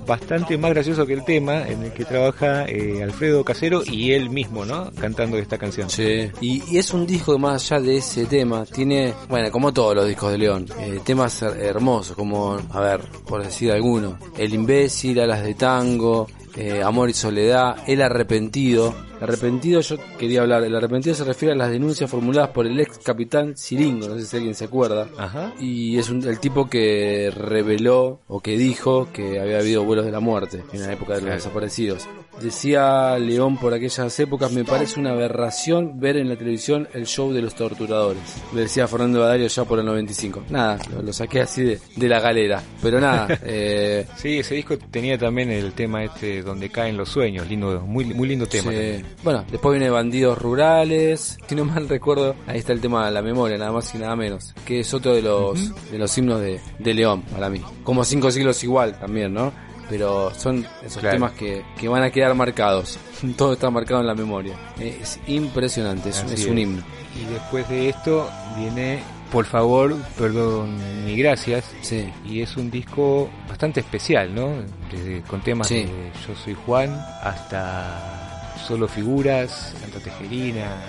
bastante 0.06 0.56
más 0.58 0.70
gracioso 0.72 1.06
que 1.06 1.12
el 1.14 1.24
tema, 1.24 1.66
en 1.68 1.82
el 1.82 1.92
que 1.92 2.04
trabaja 2.04 2.64
eh, 2.66 3.02
Alfredo 3.02 3.44
Casero 3.44 3.82
y 3.84 4.12
él 4.12 4.30
mismo, 4.30 4.64
¿no? 4.64 4.90
Cantando 5.00 5.38
esta 5.38 5.58
canción. 5.58 5.88
Sí. 5.90 6.30
Y, 6.40 6.76
es 6.76 6.92
un 6.94 7.06
disco 7.06 7.32
que 7.34 7.38
más 7.38 7.70
allá 7.70 7.82
de 7.82 7.96
ese 7.98 8.26
tema, 8.26 8.64
tiene, 8.64 9.14
bueno, 9.28 9.50
como 9.50 9.72
todos 9.72 9.94
los 9.94 10.06
discos 10.06 10.32
de 10.32 10.38
León, 10.38 10.66
eh, 10.80 11.00
temas 11.04 11.42
her- 11.42 11.56
hermosos, 11.60 12.16
como, 12.16 12.58
a 12.70 12.80
ver, 12.80 13.00
por 13.26 13.42
decir 13.44 13.72
alguno, 13.72 14.18
El 14.38 14.54
imbécil, 14.54 15.20
Alas 15.20 15.42
de 15.42 15.54
Tango, 15.54 16.26
eh, 16.56 16.82
Amor 16.82 17.10
y 17.10 17.14
Soledad, 17.14 17.76
El 17.86 18.02
Arrepentido. 18.02 18.94
El 19.22 19.28
Arrepentido, 19.28 19.80
yo 19.80 19.96
quería 20.18 20.40
hablar, 20.42 20.64
el 20.64 20.74
arrepentido 20.74 21.14
se 21.14 21.22
refiere 21.24 21.52
a 21.54 21.56
las 21.56 21.70
denuncias 21.70 22.10
formuladas 22.10 22.50
por 22.50 22.66
el 22.66 22.78
ex 22.80 22.98
capitán 22.98 23.56
Siringo, 23.56 24.08
no 24.08 24.18
sé 24.18 24.26
si 24.26 24.36
alguien 24.36 24.54
se 24.54 24.64
acuerda. 24.64 25.08
Ajá. 25.16 25.52
Y 25.60 25.96
es 25.98 26.10
un- 26.10 26.26
el 26.26 26.40
tipo 26.40 26.68
que 26.68 27.30
reveló 27.34 28.20
o 28.26 28.40
que 28.40 28.56
dijo 28.58 29.08
que 29.12 29.38
había 29.40 29.58
habido 29.58 29.84
vuelos 29.84 30.04
de 30.04 30.10
la 30.10 30.20
muerte 30.20 30.62
en 30.72 30.80
la 30.82 30.92
época 30.92 31.12
de 31.14 31.20
los 31.20 31.26
Claro. 31.26 31.36
desaparecidos. 31.36 32.08
Decía 32.40 33.18
León 33.18 33.56
por 33.58 33.74
aquellas 33.74 34.18
épocas, 34.18 34.50
me 34.52 34.64
parece 34.64 34.98
una 34.98 35.10
aberración 35.10 36.00
ver 36.00 36.16
en 36.16 36.28
la 36.28 36.36
televisión 36.36 36.88
el 36.94 37.06
show 37.06 37.32
de 37.32 37.42
los 37.42 37.54
torturadores. 37.54 38.22
Le 38.54 38.62
decía 38.62 38.88
Fernando 38.88 39.20
Badario 39.20 39.46
ya 39.46 39.64
por 39.64 39.78
el 39.78 39.84
95. 39.86 40.42
Nada, 40.50 40.78
lo, 40.92 41.02
lo 41.02 41.12
saqué 41.12 41.42
así 41.42 41.62
de, 41.62 41.78
de 41.94 42.08
la 42.08 42.18
galera. 42.20 42.62
Pero 42.82 42.98
nada, 43.00 43.28
eh, 43.44 44.06
Sí, 44.16 44.38
ese 44.38 44.54
disco 44.56 44.76
tenía 44.90 45.16
también 45.18 45.50
el 45.50 45.72
tema 45.72 46.02
este 46.04 46.42
donde 46.42 46.70
caen 46.70 46.96
los 46.96 47.10
sueños, 47.10 47.46
lindo, 47.48 47.80
muy, 47.86 48.06
muy 48.06 48.26
lindo 48.28 48.46
tema. 48.46 48.72
sí. 48.72 49.04
Bueno, 49.22 49.44
después 49.50 49.78
viene 49.78 49.90
Bandidos 49.90 50.38
Rurales. 50.38 51.38
Si 51.48 51.54
no 51.54 51.64
mal 51.64 51.88
recuerdo, 51.88 52.34
ahí 52.46 52.58
está 52.58 52.72
el 52.72 52.80
tema 52.80 53.06
de 53.06 53.12
la 53.12 53.22
memoria, 53.22 53.58
nada 53.58 53.72
más 53.72 53.94
y 53.94 53.98
nada 53.98 54.16
menos. 54.16 54.54
Que 54.66 54.80
es 54.80 54.92
otro 54.94 55.14
de 55.14 55.22
los, 55.22 55.72
de 55.90 55.98
los 55.98 56.16
himnos 56.18 56.40
de, 56.40 56.60
de 56.78 56.94
León 56.94 57.22
para 57.22 57.48
mí. 57.50 57.60
Como 57.84 58.04
cinco 58.04 58.30
siglos 58.30 58.62
igual 58.64 58.98
también, 58.98 59.32
¿no? 59.34 59.52
Pero 59.90 60.32
son 60.34 60.66
esos 60.84 61.00
Claro. 61.00 61.16
temas 61.16 61.32
que, 61.32 61.62
que 61.78 61.88
van 61.88 62.02
a 62.02 62.10
quedar 62.10 62.34
marcados. 62.34 62.98
Todo 63.36 63.52
está 63.54 63.68
marcado 63.70 64.00
en 64.00 64.06
la 64.06 64.14
memoria. 64.14 64.56
Es 64.80 65.20
impresionante, 65.26 66.08
es, 66.10 66.46
un 66.46 66.58
himno. 66.58 66.82
Y 67.20 67.30
después 67.32 67.68
de 67.68 67.90
esto 67.90 68.28
viene 68.56 69.02
Por 69.30 69.44
favor, 69.44 69.94
perdón 70.18 70.76
ni 71.04 71.16
gracias. 71.16 71.70
Sí. 71.82 72.10
Y 72.24 72.40
es 72.40 72.56
un 72.56 72.70
disco 72.70 73.28
bastante 73.48 73.80
especial, 73.80 74.34
¿no? 74.34 74.50
Desde, 74.90 75.20
con 75.22 75.40
temas 75.42 75.68
Sí. 75.68 75.82
de 75.84 76.10
Yo 76.26 76.34
soy 76.36 76.56
Juan 76.64 76.90
hasta 77.22 78.21
Solo 78.66 78.86
Figuras, 78.88 79.74
Santa 79.80 79.98
Tejerina, 80.00 80.82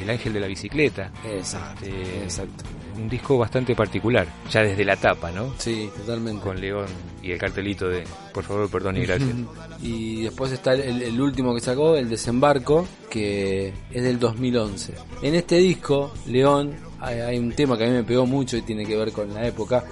El 0.00 0.10
Ángel 0.10 0.32
de 0.32 0.40
la 0.40 0.46
Bicicleta. 0.46 1.10
Exacto. 1.24 1.86
Este, 1.86 2.22
Exacto. 2.24 2.64
Un 2.96 3.08
disco 3.08 3.38
bastante 3.38 3.74
particular, 3.74 4.26
ya 4.50 4.60
desde 4.62 4.84
la 4.84 4.96
tapa, 4.96 5.30
¿no? 5.30 5.54
Sí, 5.58 5.88
totalmente. 5.96 6.42
Con 6.42 6.60
León 6.60 6.86
y 7.22 7.30
el 7.32 7.38
cartelito 7.38 7.88
de 7.88 8.04
Por 8.34 8.44
favor, 8.44 8.68
perdón 8.68 8.96
y 8.98 9.02
gracias. 9.02 9.30
Y 9.82 10.22
después 10.24 10.52
está 10.52 10.74
el, 10.74 11.00
el 11.02 11.18
último 11.20 11.54
que 11.54 11.60
sacó, 11.60 11.96
el 11.96 12.10
Desembarco, 12.10 12.86
que 13.08 13.72
es 13.90 14.02
del 14.02 14.18
2011. 14.18 14.92
En 15.22 15.34
este 15.34 15.56
disco, 15.56 16.12
León, 16.26 16.74
hay, 17.00 17.20
hay 17.20 17.38
un 17.38 17.52
tema 17.52 17.78
que 17.78 17.84
a 17.84 17.86
mí 17.86 17.94
me 17.94 18.04
pegó 18.04 18.26
mucho 18.26 18.58
y 18.58 18.62
tiene 18.62 18.84
que 18.84 18.96
ver 18.96 19.12
con 19.12 19.32
la 19.32 19.46
época. 19.46 19.84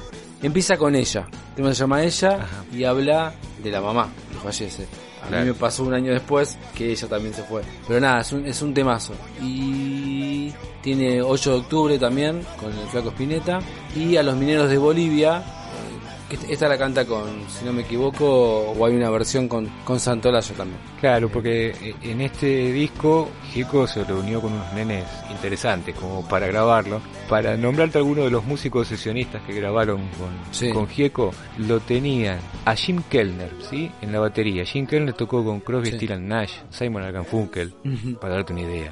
Empieza 0.43 0.77
con 0.77 0.95
ella. 0.95 1.27
El 1.51 1.55
tema 1.57 1.69
se 1.73 1.81
llama 1.81 2.03
Ella 2.05 2.43
Ajá. 2.43 2.65
y 2.73 2.85
habla 2.85 3.33
de 3.63 3.71
la 3.71 3.81
mamá 3.81 4.09
que 4.31 4.39
fallece. 4.39 4.87
A 5.29 5.31
Claro. 5.31 5.45
mí 5.45 5.51
me 5.53 5.55
pasó 5.59 5.85
un 5.85 5.93
año 5.95 6.13
después 6.13 6.57
que 6.75 6.91
ella 6.91 7.07
también 7.09 7.35
se 7.35 7.43
fue. 7.43 7.63
Pero 7.87 8.01
nada, 8.01 8.21
es 8.23 8.33
un, 8.33 8.47
es 8.47 8.61
un 8.63 8.73
temazo. 8.75 9.13
Y 9.43 10.53
tiene 10.83 11.21
8 11.23 11.51
de 11.51 11.57
octubre 11.59 11.99
también 11.99 12.43
con 12.61 12.73
el 12.73 12.87
Flaco 12.89 13.11
Spinetta. 13.11 13.61
Y 13.95 14.17
a 14.17 14.23
los 14.23 14.37
mineros 14.37 14.71
de 14.71 14.79
Bolivia, 14.79 15.43
esta 16.31 16.69
la 16.69 16.77
canta 16.79 17.05
con, 17.07 17.27
si 17.49 17.65
no 17.65 17.73
me 17.73 17.83
equivoco, 17.83 18.27
o 18.73 18.87
hay 18.87 18.95
una 18.95 19.11
versión 19.11 19.49
con, 19.49 19.67
con 19.85 19.99
Santolaya 19.99 20.55
también. 20.55 20.81
Claro, 21.01 21.29
porque 21.29 21.69
eh, 21.71 21.95
en 22.03 22.21
este 22.21 22.73
disco 22.73 23.29
Gieco 23.53 23.87
se 23.87 24.05
reunió 24.05 24.41
con 24.41 24.53
unos 24.53 24.73
nenes 24.75 25.05
interesantes 25.31 25.95
como 25.95 26.27
para 26.29 26.47
grabarlo. 26.49 27.01
Para 27.29 27.57
nombrarte 27.57 27.99
algunos 27.99 28.25
de 28.25 28.31
los 28.31 28.45
músicos 28.45 28.89
sesionistas 28.89 29.43
que 29.43 29.53
grabaron 29.55 29.99
con, 30.19 30.29
Sí. 30.51 30.71
con 30.71 30.87
Gieco, 30.89 31.33
lo 31.59 31.81
tenían 31.81 32.39
a 32.65 32.75
Jim 32.75 33.03
Kellner, 33.09 33.51
¿sí? 33.69 33.91
En 34.03 34.13
la 34.13 34.19
batería. 34.21 34.65
Jim 34.65 34.87
Kellner 34.87 35.15
tocó 35.15 35.45
con 35.45 35.61
Crosby, 35.61 35.99
Sí. 35.99 36.13
And 36.13 36.27
Nash, 36.29 36.53
Simon 36.71 37.11
Garfunkel, 37.13 37.73
para 38.21 38.35
darte 38.35 38.53
una 38.53 38.63
idea. 38.63 38.91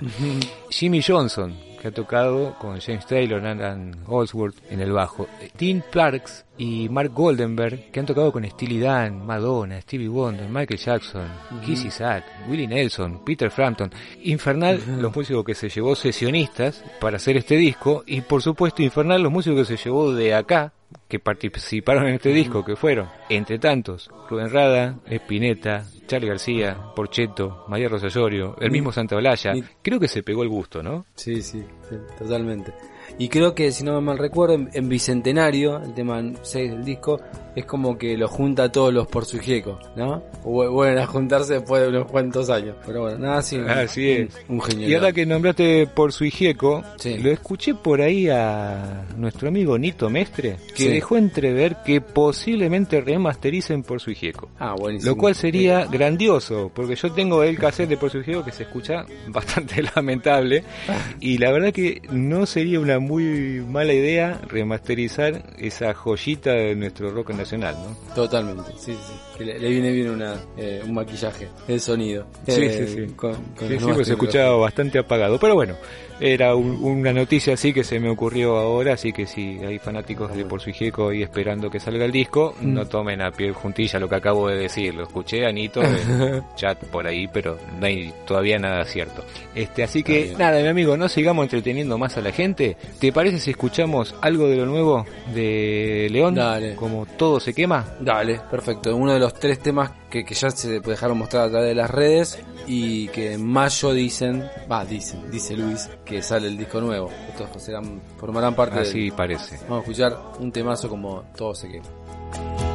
Jimmy 0.70 1.00
Johnson, 1.02 1.54
que 1.86 1.90
ha 1.90 1.94
tocado 1.94 2.54
con 2.58 2.80
James 2.80 3.06
Taylor, 3.06 3.40
Nathan 3.40 3.94
Holsworth 4.06 4.56
en 4.70 4.80
el 4.80 4.90
bajo. 4.90 5.28
Tim 5.56 5.82
Clarks 5.92 6.44
y 6.58 6.88
Mark 6.88 7.12
Goldenberg, 7.12 7.92
que 7.92 8.00
han 8.00 8.06
tocado 8.06 8.32
con 8.32 8.44
Steely 8.44 8.80
Dan, 8.80 9.24
Madonna, 9.24 9.80
Stevie 9.80 10.08
Wonder, 10.08 10.48
Michael 10.48 10.80
Jackson, 10.80 11.28
Keith 11.64 11.84
Isaac, 11.84 12.24
Willie 12.48 12.66
Nelson, 12.66 13.24
Peter 13.24 13.50
Frampton. 13.50 13.90
Infernal, 14.24 14.80
los 15.00 15.14
músicos 15.14 15.44
que 15.44 15.54
se 15.54 15.68
llevó 15.68 15.94
sesionistas 15.94 16.82
para 17.00 17.18
hacer 17.18 17.36
este 17.36 17.56
disco. 17.56 18.02
Y 18.04 18.22
por 18.22 18.42
supuesto, 18.42 18.82
Infernal, 18.82 19.22
los 19.22 19.32
músicos 19.32 19.68
que 19.68 19.76
se 19.76 19.84
llevó 19.84 20.12
de 20.12 20.34
acá, 20.34 20.72
que 21.08 21.18
participaron 21.18 22.06
en 22.06 22.14
este 22.14 22.30
disco, 22.30 22.64
que 22.64 22.76
fueron, 22.76 23.08
entre 23.28 23.58
tantos, 23.58 24.10
Rubén 24.28 24.50
Rada, 24.50 24.98
Espineta, 25.06 25.84
Charlie 26.06 26.28
García, 26.28 26.76
Porcheto, 26.94 27.64
María 27.68 27.88
Rosayorio, 27.88 28.56
el 28.60 28.70
mismo 28.70 28.92
Santa 28.92 29.16
Olalla. 29.16 29.54
Creo 29.82 30.00
que 30.00 30.08
se 30.08 30.22
pegó 30.22 30.42
el 30.42 30.48
gusto, 30.48 30.82
¿no? 30.82 31.06
Sí, 31.14 31.42
sí, 31.42 31.64
sí, 31.88 31.96
totalmente. 32.18 32.72
Y 33.18 33.28
creo 33.28 33.54
que, 33.54 33.72
si 33.72 33.84
no 33.84 33.94
me 33.94 34.00
mal 34.00 34.18
recuerdo, 34.18 34.54
en, 34.54 34.70
en 34.72 34.88
Bicentenario, 34.88 35.82
el 35.82 35.94
tema 35.94 36.22
6 36.42 36.70
del 36.72 36.84
disco, 36.84 37.20
es 37.54 37.64
como 37.64 37.96
que 37.96 38.16
lo 38.18 38.28
junta 38.28 38.64
a 38.64 38.72
todos 38.72 38.92
los 38.92 39.06
por 39.06 39.24
su 39.24 39.38
gieco, 39.38 39.78
¿no? 39.96 40.22
O 40.44 40.70
vuelven 40.70 40.98
a 40.98 41.06
juntarse 41.06 41.54
después 41.54 41.80
de 41.82 41.88
unos 41.88 42.04
cuantos 42.10 42.50
años. 42.50 42.76
Pero 42.84 43.02
bueno, 43.02 43.18
nada, 43.18 43.40
sí. 43.40 43.56
un- 43.56 43.70
Así 43.70 44.10
es. 44.10 44.28
Un, 44.48 44.60
genio. 44.60 44.86
Y 44.88 44.94
ahora 44.94 45.12
que 45.12 45.24
nombraste 45.24 45.86
por 45.86 46.12
su 46.12 46.24
hijieco, 46.26 46.82
Sí. 46.98 47.16
lo 47.16 47.30
escuché 47.30 47.74
por 47.74 48.02
ahí 48.02 48.28
a 48.28 49.06
nuestro 49.16 49.48
amigo 49.48 49.78
Nito 49.78 50.10
Mestre, 50.10 50.56
que 50.74 50.82
Sí. 50.84 50.88
dejó 50.88 51.16
entrever 51.16 51.76
que 51.86 52.02
posiblemente 52.02 53.00
remastericen 53.00 53.82
por 53.82 54.00
su 54.00 54.10
hijieco. 54.10 54.50
Ah, 54.58 54.74
buenísimo. 54.78 55.12
Lo 55.14 55.16
cual 55.16 55.34
sería 55.34 55.86
grandioso, 55.86 56.70
porque 56.74 56.94
yo 56.96 57.10
tengo 57.12 57.42
el 57.42 57.56
cassette 57.58 57.88
de 57.88 57.96
por 57.96 58.10
su 58.10 58.18
hijieco 58.18 58.44
que 58.44 58.52
se 58.52 58.64
escucha 58.64 59.06
bastante 59.28 59.82
lamentable, 59.94 60.62
y 61.20 61.38
la 61.38 61.50
verdad 61.52 61.72
que 61.72 62.02
no 62.10 62.44
sería 62.44 62.80
una 62.80 62.95
muy 62.98 63.64
mala 63.68 63.92
idea 63.92 64.40
remasterizar 64.46 65.42
esa 65.58 65.94
joyita 65.94 66.52
de 66.52 66.74
nuestro 66.74 67.10
rock 67.10 67.30
nacional, 67.30 67.76
¿no? 67.76 68.14
Totalmente, 68.14 68.72
sí, 68.78 68.92
sí. 68.92 69.12
Que 69.36 69.44
le, 69.44 69.58
le 69.58 69.68
viene 69.68 69.92
bien 69.92 70.10
una, 70.10 70.34
eh, 70.56 70.80
un 70.84 70.94
maquillaje, 70.94 71.48
el 71.68 71.80
sonido. 71.80 72.26
Sí, 72.46 72.62
Eh, 72.62 72.86
sí, 72.86 72.94
sí. 73.06 73.12
Con, 73.14 73.32
con 73.34 73.68
Sí, 73.68 73.78
sí, 73.78 73.86
pues 73.94 74.06
se 74.06 74.12
escuchaba 74.14 74.56
bastante 74.56 74.98
apagado. 74.98 75.38
Pero 75.38 75.54
bueno, 75.54 75.74
era 76.18 76.54
un- 76.54 76.82
una 76.82 77.12
noticia 77.12 77.54
así 77.54 77.72
que 77.74 77.84
se 77.84 78.00
me 78.00 78.08
ocurrió 78.08 78.56
ahora, 78.56 78.94
así 78.94 79.12
que 79.12 79.26
si 79.26 79.58
hay 79.58 79.78
fanáticos 79.78 80.34
de 80.34 80.44
Por 80.46 80.60
su 80.62 80.70
Hijeco 80.70 81.12
y 81.12 81.22
esperando 81.22 81.68
que 81.70 81.78
salga 81.80 82.04
el 82.06 82.12
disco, 82.12 82.54
Mm. 82.60 82.72
no 82.74 82.86
tomen 82.86 83.20
a 83.20 83.30
pie 83.30 83.52
juntilla 83.52 83.98
lo 83.98 84.08
que 84.08 84.14
acabo 84.14 84.48
de 84.48 84.56
decir. 84.56 84.94
Lo 84.94 85.02
escuché 85.02 85.44
a 85.46 85.52
Nito 85.52 85.80
en 85.84 86.42
chat 86.56 86.78
por 86.86 87.06
ahí, 87.06 87.28
pero 87.28 87.58
no 87.78 87.84
hay 87.86 88.12
todavía 88.26 88.58
nada 88.58 88.84
cierto. 88.86 89.22
Este, 89.54 89.82
así 89.82 90.02
que 90.02 90.34
nada, 90.38 90.60
mi 90.62 90.68
amigo, 90.68 90.96
no 90.96 91.08
sigamos 91.08 91.44
entreteniendo 91.44 91.98
más 91.98 92.16
a 92.16 92.20
la 92.22 92.32
gente. 92.32 92.76
¿Te 92.98 93.12
parece 93.12 93.38
si 93.38 93.50
escuchamos 93.50 94.14
algo 94.22 94.48
de 94.48 94.56
lo 94.56 94.64
nuevo 94.66 95.04
de 95.34 96.08
León? 96.10 96.34
Dale. 96.34 96.74
Como 96.76 97.04
todo 97.04 97.40
se 97.40 97.52
quema. 97.52 97.84
Dale, 98.00 98.40
perfecto. 98.50 98.94
Uno 98.96 99.12
de 99.12 99.18
los 99.20 99.25
tres 99.34 99.58
temas 99.60 99.90
que, 100.10 100.24
que 100.24 100.34
ya 100.34 100.50
se 100.50 100.80
dejaron 100.80 101.18
mostrar 101.18 101.44
a 101.44 101.50
través 101.50 101.68
de 101.68 101.74
las 101.74 101.90
redes 101.90 102.38
y 102.66 103.08
que 103.08 103.34
en 103.34 103.46
mayo 103.46 103.92
dicen, 103.92 104.44
va, 104.70 104.84
dicen, 104.84 105.30
dice 105.30 105.56
Luis, 105.56 105.88
que 106.04 106.22
sale 106.22 106.48
el 106.48 106.56
disco 106.58 106.80
nuevo. 106.80 107.10
Estos 107.28 107.62
serán, 107.62 108.00
formarán 108.18 108.54
parte 108.54 108.80
Así 108.80 109.04
del- 109.04 109.12
parece. 109.12 109.56
Vamos 109.68 109.78
a 109.78 109.80
escuchar 109.80 110.18
un 110.40 110.50
temazo 110.52 110.88
como 110.88 111.22
todo 111.36 111.54
se 111.54 111.68
quema. 111.68 112.65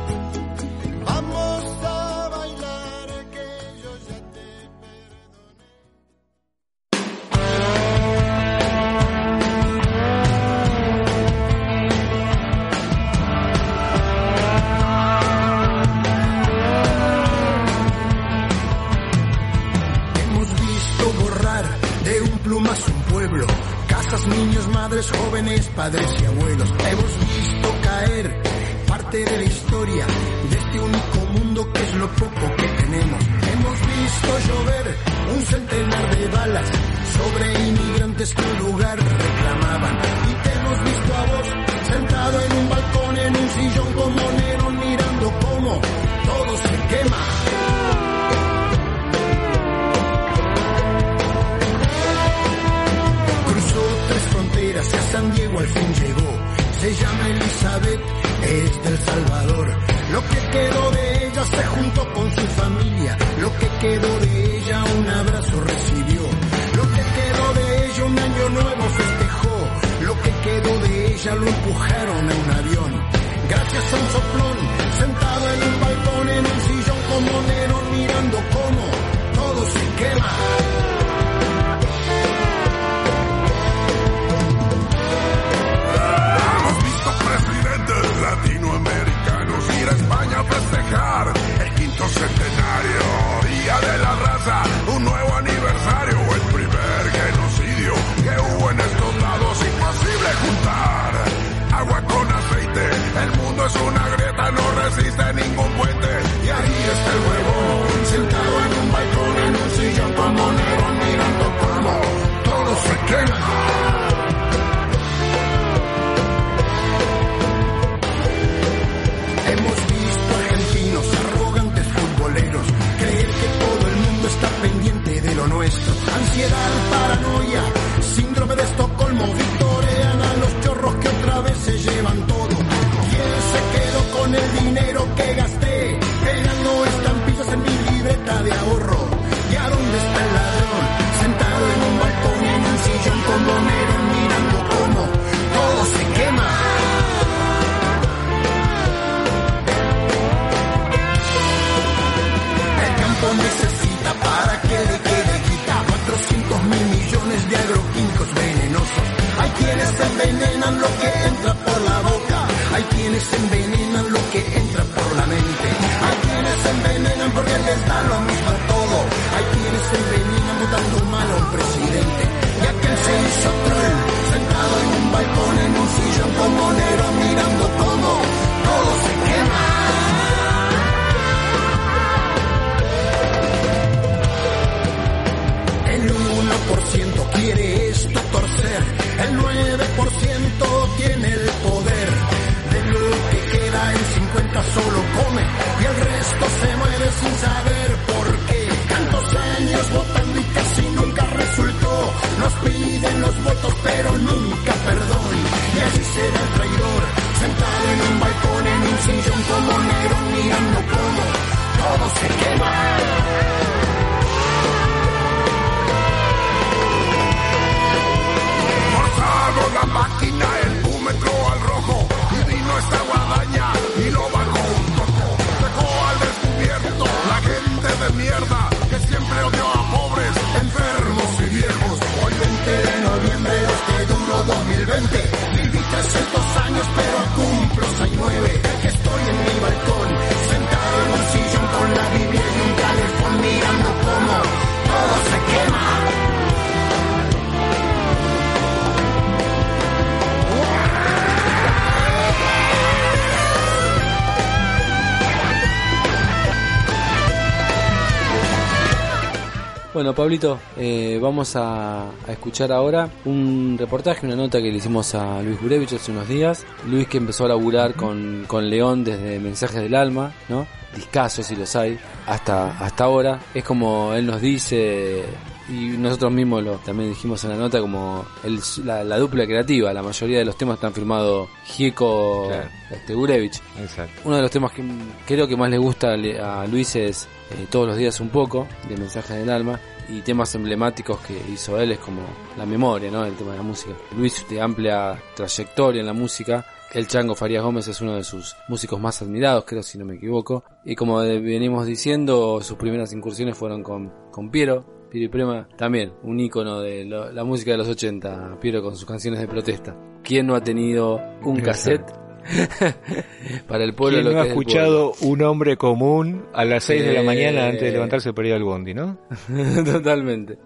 Bueno, 260.02 260.16
Pablito, 260.16 260.60
eh, 260.78 261.20
vamos 261.22 261.56
a, 261.56 262.10
escuchar 262.28 262.72
ahora 262.72 263.08
un 263.24 263.76
reportaje, 263.78 264.26
una 264.26 264.36
nota 264.36 264.60
que 264.60 264.72
le 264.72 264.78
hicimos 264.78 265.14
a 265.14 265.44
Luis 265.44 265.62
Gurevich 265.62 265.94
hace 265.94 266.12
unos 266.12 266.28
días. 266.28 266.66
Luis 266.88 267.08
que 267.08 267.20
empezó 267.20 267.46
a 267.46 267.50
laburar 267.50 267.94
con, 267.94 268.46
con 268.48 268.68
León 268.68 269.04
desde 269.04 269.38
Mensajes 269.38 269.80
del 269.80 269.94
Alma, 269.94 270.34
¿no? 270.50 270.66
Discasos 270.96 271.46
si 271.46 271.56
los 271.56 271.76
hay, 271.76 272.00
hasta, 272.26 272.80
hasta 272.80 273.04
ahora. 273.04 273.42
Es 273.54 273.64
como 273.64 274.16
él 274.16 274.26
nos 274.26 274.42
dice, 274.42 275.24
y 275.70 275.96
nosotros 276.00 276.32
mismos 276.32 276.64
lo, 276.64 276.78
también 276.78 277.10
dijimos 277.10 277.44
en 277.44 277.52
la 277.52 277.58
nota, 277.58 277.80
como 277.80 278.26
el, 278.44 278.60
la, 278.84 279.20
dupla 279.20 279.46
creativa. 279.46 279.94
La 279.94 280.02
mayoría 280.02 280.40
de 280.40 280.46
los 280.46 280.58
temas 280.58 280.78
están 280.78 280.94
firmados 280.94 281.48
Gieco 281.64 282.48
claro. 282.48 282.70
este, 282.90 283.14
Gurevich. 283.14 283.62
Exacto. 283.80 284.22
Uno 284.26 284.38
de 284.38 284.42
los 284.42 284.50
temas 284.50 284.72
que 284.72 284.84
creo 285.28 285.48
que 285.48 285.56
más 285.56 285.70
le 285.70 285.78
gusta 285.78 286.14
a 286.14 286.66
Luis 286.66 286.96
es 286.96 287.28
eh, 287.52 287.68
todos 287.70 287.88
los 287.88 287.98
días 287.98 288.20
un 288.20 288.30
poco 288.30 288.68
de 288.88 288.98
mensajes 288.98 289.38
del 289.38 289.50
alma 289.50 289.80
y 290.10 290.22
temas 290.22 290.54
emblemáticos 290.56 291.20
que 291.20 291.40
hizo 291.52 291.80
él 291.80 291.92
es 291.92 292.00
como 292.00 292.22
la 292.58 292.66
memoria, 292.66 293.12
¿no? 293.12 293.26
El 293.26 293.36
tema 293.36 293.52
de 293.52 293.58
la 293.58 293.64
música. 293.64 293.94
Luis 294.18 294.46
de 294.50 294.62
amplia 294.62 295.22
trayectoria 295.36 296.02
en 296.02 296.08
la 296.08 296.14
música. 296.14 296.66
El 296.94 297.08
Chango 297.08 297.36
Farías 297.36 297.64
Gómez 297.64 297.88
es 297.88 298.02
uno 298.02 298.16
de 298.16 298.24
sus 298.24 298.56
músicos 298.68 299.00
más 299.00 299.22
admirados, 299.22 299.64
creo 299.66 299.82
si 299.82 299.98
no 299.98 300.06
me 300.06 300.16
equivoco. 300.16 300.64
Y 300.84 300.96
como 300.96 301.18
venimos 301.20 301.86
diciendo, 301.86 302.60
sus 302.62 302.78
primeras 302.78 303.14
incursiones 303.14 303.58
fueron 303.58 303.82
con, 303.82 304.12
con 304.30 304.52
Piero, 304.52 305.08
Piero 305.10 305.26
y 305.26 305.30
Prema, 305.30 305.68
también 305.78 306.14
un 306.24 306.40
ícono 306.40 306.82
de 306.82 307.06
la 307.06 307.44
música 307.46 307.72
de 307.72 307.78
los 307.78 307.88
80, 307.88 308.60
Piero 308.60 308.84
con 308.84 308.98
sus 308.98 309.06
canciones 309.06 309.40
de 309.40 309.48
protesta. 309.48 309.96
¿Quién 310.22 310.48
no 310.48 310.56
ha 310.56 310.64
tenido 310.64 311.20
un 311.44 311.62
cassette 311.62 312.21
para 313.68 313.84
el 313.84 313.94
pueblo 313.94 314.18
¿Quién 314.18 314.26
lo 314.26 314.32
no 314.32 314.44
que 314.44 314.50
ha 314.50 314.52
escuchado 314.52 315.14
un 315.22 315.42
hombre 315.42 315.78
común 315.78 316.46
a 316.54 316.66
las 316.66 316.84
6 316.86 317.06
de 317.06 317.14
la 317.14 317.24
mañana 317.24 317.66
antes 317.68 317.82
de 317.82 317.92
levantarse 317.92 318.34
para 318.34 318.48
ir 318.48 318.54
al 318.54 318.64
bondi, 318.64 318.94
¿no? 318.94 319.18
Totalmente. 319.86 320.58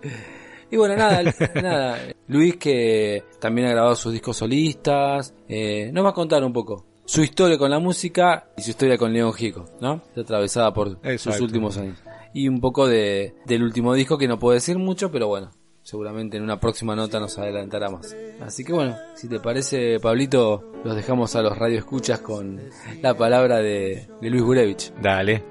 Y 0.72 0.78
bueno, 0.78 0.96
nada. 1.62 2.00
Luis 2.28 2.58
que 2.58 3.24
también 3.40 3.68
ha 3.68 3.72
grabado 3.72 3.96
sus 3.96 4.14
discos 4.14 4.38
solistas, 4.38 5.34
eh, 5.48 5.90
nos 5.94 6.06
va 6.06 6.10
a 6.10 6.14
contar 6.14 6.44
un 6.44 6.54
poco 6.54 6.86
su 7.06 7.22
historia 7.22 7.58
con 7.58 7.70
la 7.70 7.80
música 7.80 8.50
y 8.58 8.64
su 8.64 8.72
historia 8.72 8.98
con 8.98 9.14
León 9.14 9.32
Gico, 9.34 9.66
¿no? 9.80 10.02
Atravesada 10.18 10.74
por 10.74 11.00
sus 11.18 11.40
últimos 11.40 11.78
años. 11.78 12.02
Y 12.34 12.50
un 12.50 12.60
poco 12.60 12.88
de, 12.88 13.36
del 13.46 13.64
último 13.64 13.94
disco 13.94 14.18
que 14.18 14.28
no 14.28 14.40
puedo 14.40 14.56
decir 14.56 14.78
mucho, 14.78 15.12
pero 15.12 15.28
bueno, 15.28 15.52
seguramente 15.86 16.38
en 16.38 16.44
una 16.44 16.60
próxima 16.60 16.96
nota 16.96 17.20
nos 17.20 17.38
adelantará 17.38 17.90
más. 17.90 18.18
Así 18.42 18.64
que 18.64 18.74
bueno, 18.74 18.96
si 19.14 19.30
te 19.30 19.40
parece, 19.40 20.00
Pablito, 20.00 20.72
los 20.84 20.96
dejamos 20.96 21.36
a 21.36 21.44
los 21.44 21.56
radioescuchas 21.58 22.20
con 22.20 22.60
la 23.02 23.14
palabra 23.14 23.60
de, 23.60 24.08
de 24.20 24.30
Luis 24.30 24.44
Gurevich. 24.44 24.92
Dale. 25.00 25.44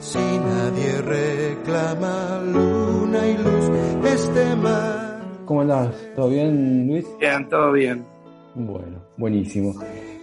Si 0.00 0.18
nadie 0.18 1.00
reclama 1.02 2.42
luna 2.44 3.28
y 3.28 3.36
luz, 3.38 3.70
este 4.12 4.56
mar. 4.56 5.22
¿Cómo 5.46 5.60
andás? 5.60 5.94
¿Todo 6.16 6.28
bien, 6.28 6.88
Luis? 6.88 7.06
Bien, 7.20 7.48
todo 7.48 7.70
bien. 7.70 8.04
Bueno, 8.56 9.04
buenísimo. 9.16 9.72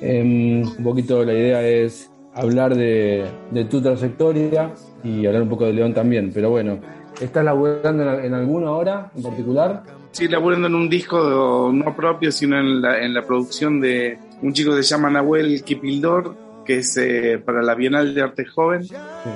Em, 0.01 0.61
un 0.61 0.83
poquito 0.83 1.23
la 1.23 1.33
idea 1.33 1.65
es 1.65 2.11
hablar 2.33 2.75
de, 2.75 3.25
de 3.51 3.65
tu 3.65 3.81
trayectoria 3.81 4.73
y 5.05 5.25
hablar 5.25 5.43
un 5.43 5.49
poco 5.49 5.65
de 5.65 5.73
León 5.73 5.93
también, 5.93 6.31
pero 6.33 6.49
bueno, 6.49 6.79
¿estás 7.19 7.43
laburando 7.43 8.03
en, 8.03 8.25
en 8.25 8.33
alguna 8.33 8.67
ahora 8.67 9.11
en 9.15 9.23
particular? 9.23 9.83
Sí, 10.11 10.27
laburando 10.27 10.67
en 10.67 10.75
un 10.75 10.89
disco 10.89 11.71
no 11.73 11.95
propio, 11.95 12.31
sino 12.31 12.59
en 12.59 12.81
la, 12.81 12.99
en 13.01 13.13
la 13.13 13.25
producción 13.25 13.79
de 13.79 14.17
un 14.41 14.53
chico 14.53 14.75
que 14.75 14.83
se 14.83 14.95
llama 14.95 15.09
Nahuel 15.09 15.63
Kipildor, 15.63 16.35
que 16.65 16.79
es 16.79 16.97
eh, 16.97 17.41
para 17.43 17.61
la 17.61 17.75
Bienal 17.75 18.13
de 18.13 18.21
Arte 18.21 18.45
Joven, 18.45 18.87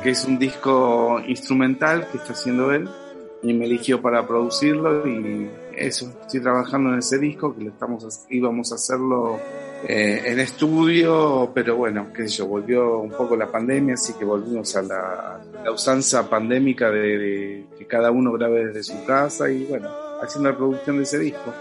que 0.01 0.09
es 0.11 0.25
un 0.25 0.39
disco 0.39 1.19
instrumental 1.27 2.07
que 2.11 2.17
está 2.17 2.33
haciendo 2.33 2.71
él, 2.71 2.87
y 3.41 3.53
me 3.53 3.65
eligió 3.65 4.01
para 4.01 4.25
producirlo 4.27 5.07
y 5.07 5.49
eso, 5.75 6.13
estoy 6.21 6.41
trabajando 6.41 6.93
en 6.93 6.99
ese 6.99 7.17
disco, 7.17 7.55
que 7.55 7.63
lo 7.63 7.69
estamos, 7.71 8.25
íbamos 8.29 8.71
a 8.71 8.75
hacerlo 8.75 9.39
eh, 9.87 10.21
en 10.25 10.39
estudio, 10.39 11.51
pero 11.53 11.75
bueno, 11.75 12.07
qué 12.13 12.27
sé 12.27 12.37
yo, 12.37 12.47
volvió 12.47 12.99
un 12.99 13.11
poco 13.11 13.35
la 13.35 13.51
pandemia, 13.51 13.95
así 13.95 14.13
que 14.13 14.23
volvimos 14.23 14.75
a 14.75 14.81
la, 14.81 15.41
la 15.63 15.71
usanza 15.71 16.29
pandémica 16.29 16.89
de, 16.89 17.17
de 17.17 17.65
que 17.77 17.85
cada 17.85 18.11
uno 18.11 18.31
grabe 18.33 18.67
desde 18.67 18.83
su 18.83 19.05
casa 19.05 19.49
y 19.49 19.65
bueno, 19.65 19.89
haciendo 20.21 20.49
la 20.49 20.57
producción 20.57 20.97
de 20.97 21.03
ese 21.03 21.19
disco. 21.19 21.53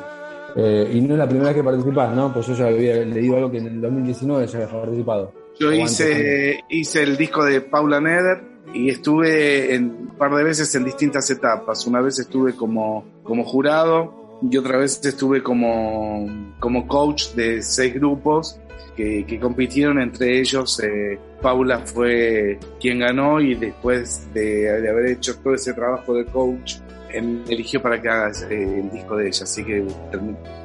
Eh, 0.54 0.90
y 0.94 1.00
no 1.00 1.14
es 1.14 1.18
la 1.18 1.28
primera 1.28 1.48
vez 1.48 1.56
que 1.56 1.64
participás, 1.64 2.14
¿no? 2.14 2.32
Pues 2.32 2.46
yo 2.46 2.54
ya 2.54 2.66
había 2.66 2.96
leído 3.04 3.36
algo 3.36 3.50
que 3.50 3.58
en 3.58 3.66
el 3.66 3.80
2019 3.80 4.46
ya 4.46 4.58
habías 4.58 4.72
participado. 4.72 5.32
Yo 5.58 5.68
antes 5.68 5.92
hice, 5.92 6.60
hice 6.68 7.02
el 7.02 7.16
disco 7.16 7.44
de 7.44 7.60
Paula 7.60 8.00
Neder 8.00 8.42
y 8.74 8.90
estuve 8.90 9.74
en, 9.74 9.84
un 9.84 10.16
par 10.16 10.34
de 10.34 10.44
veces 10.44 10.74
en 10.74 10.84
distintas 10.84 11.28
etapas. 11.30 11.86
Una 11.86 12.00
vez 12.00 12.18
estuve 12.18 12.54
como, 12.54 13.04
como 13.22 13.44
jurado 13.44 14.21
y 14.50 14.56
otra 14.56 14.78
vez 14.78 15.04
estuve 15.04 15.42
como, 15.42 16.26
como 16.58 16.86
coach 16.86 17.28
de 17.34 17.62
seis 17.62 17.94
grupos 17.94 18.58
que, 18.96 19.24
que 19.26 19.38
compitieron 19.40 20.00
entre 20.00 20.38
ellos. 20.40 20.80
eh, 20.80 21.18
Paula 21.40 21.80
fue 21.80 22.58
quien 22.80 22.98
ganó 23.00 23.40
y 23.40 23.54
después 23.54 24.28
de, 24.34 24.80
de 24.80 24.88
haber 24.90 25.06
hecho 25.06 25.36
todo 25.38 25.54
ese 25.54 25.72
trabajo 25.74 26.14
de 26.14 26.24
coach, 26.26 26.76
em, 27.10 27.42
eligió 27.48 27.80
para 27.82 28.00
que 28.00 28.08
haga 28.08 28.30
eh, 28.50 28.80
el 28.84 28.90
disco 28.90 29.16
de 29.16 29.28
ella. 29.28 29.44
Así 29.44 29.64
que, 29.64 29.84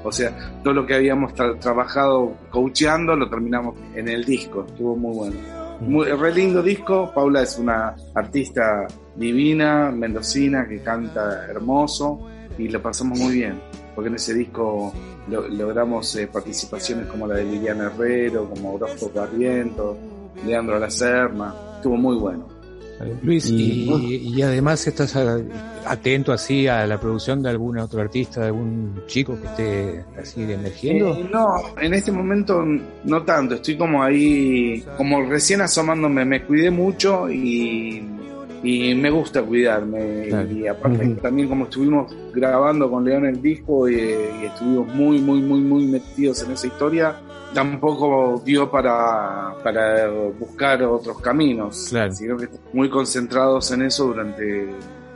o 0.03 0.11
sea, 0.11 0.59
todo 0.63 0.73
lo 0.73 0.85
que 0.85 0.95
habíamos 0.95 1.33
tra- 1.33 1.57
trabajado 1.59 2.35
coacheando 2.51 3.15
lo 3.15 3.29
terminamos 3.29 3.75
en 3.95 4.07
el 4.07 4.23
disco. 4.25 4.65
Estuvo 4.67 4.95
muy 4.95 5.15
bueno. 5.15 5.35
Muy, 5.81 6.05
re 6.07 6.33
lindo 6.33 6.61
disco. 6.63 7.11
Paula 7.13 7.43
es 7.43 7.57
una 7.59 7.95
artista 8.15 8.87
divina, 9.15 9.91
mendocina, 9.91 10.67
que 10.67 10.79
canta 10.81 11.45
hermoso 11.49 12.27
y 12.57 12.67
lo 12.69 12.81
pasamos 12.81 13.19
muy 13.19 13.33
bien. 13.35 13.59
Porque 13.95 14.09
en 14.09 14.15
ese 14.15 14.33
disco 14.33 14.93
lo- 15.29 15.47
logramos 15.47 16.15
eh, 16.15 16.27
participaciones 16.27 17.07
como 17.07 17.25
la 17.27 17.35
de 17.35 17.45
Liliana 17.45 17.85
Herrero, 17.85 18.49
como 18.49 18.73
Orozco 18.75 19.11
Barriento, 19.13 19.97
Leandro 20.45 20.77
La 20.79 20.89
Serna. 20.89 21.53
Estuvo 21.77 21.97
muy 21.97 22.15
bueno. 22.17 22.47
Luis, 23.21 23.47
Y- 23.47 23.83
y, 23.87 24.33
y 24.37 24.41
además 24.41 24.85
estás 24.87 25.15
atento 25.85 26.33
así 26.33 26.67
a 26.67 26.87
la 26.87 26.99
producción 26.99 27.43
de 27.43 27.49
algún 27.49 27.77
otro 27.77 28.01
artista, 28.01 28.41
de 28.41 28.47
algún 28.47 29.03
chico 29.05 29.37
que 29.39 29.45
esté 29.47 30.05
así 30.19 30.41
emergiendo. 30.51 31.13
Eh, 31.15 31.29
no, 31.31 31.47
en 31.79 31.93
este 31.93 32.11
momento 32.11 32.63
no 33.03 33.23
tanto, 33.23 33.53
estoy 33.55 33.77
como 33.77 34.01
ahí, 34.01 34.83
como 34.97 35.21
recién 35.23 35.61
asomándome, 35.61 36.25
me 36.25 36.43
cuidé 36.43 36.71
mucho 36.71 37.29
y, 37.29 38.03
y 38.69 38.95
me 38.95 39.09
gusta 39.09 39.41
cuidarme. 39.43 40.27
Claro. 40.29 40.51
Y 40.51 40.67
aparte 40.67 41.07
también 41.21 41.47
como 41.47 41.65
estuvimos 41.65 42.13
grabando 42.33 42.89
con 42.89 43.03
León 43.05 43.25
el 43.25 43.41
disco 43.41 43.87
y, 43.89 43.95
y 43.95 44.45
estuvimos 44.45 44.87
muy, 44.93 45.19
muy, 45.21 45.41
muy, 45.41 45.61
muy 45.61 45.85
metidos 45.87 46.43
en 46.43 46.51
esa 46.51 46.67
historia, 46.67 47.15
tampoco 47.53 48.41
dio 48.45 48.69
para, 48.69 49.53
para 49.63 50.09
buscar 50.39 50.83
otros 50.83 51.19
caminos, 51.21 51.87
Claro. 51.89 52.11
sino 52.11 52.37
que 52.37 52.47
muy 52.73 52.89
concentrados 52.89 53.71
en 53.71 53.83
eso 53.83 54.05
durante 54.07 54.67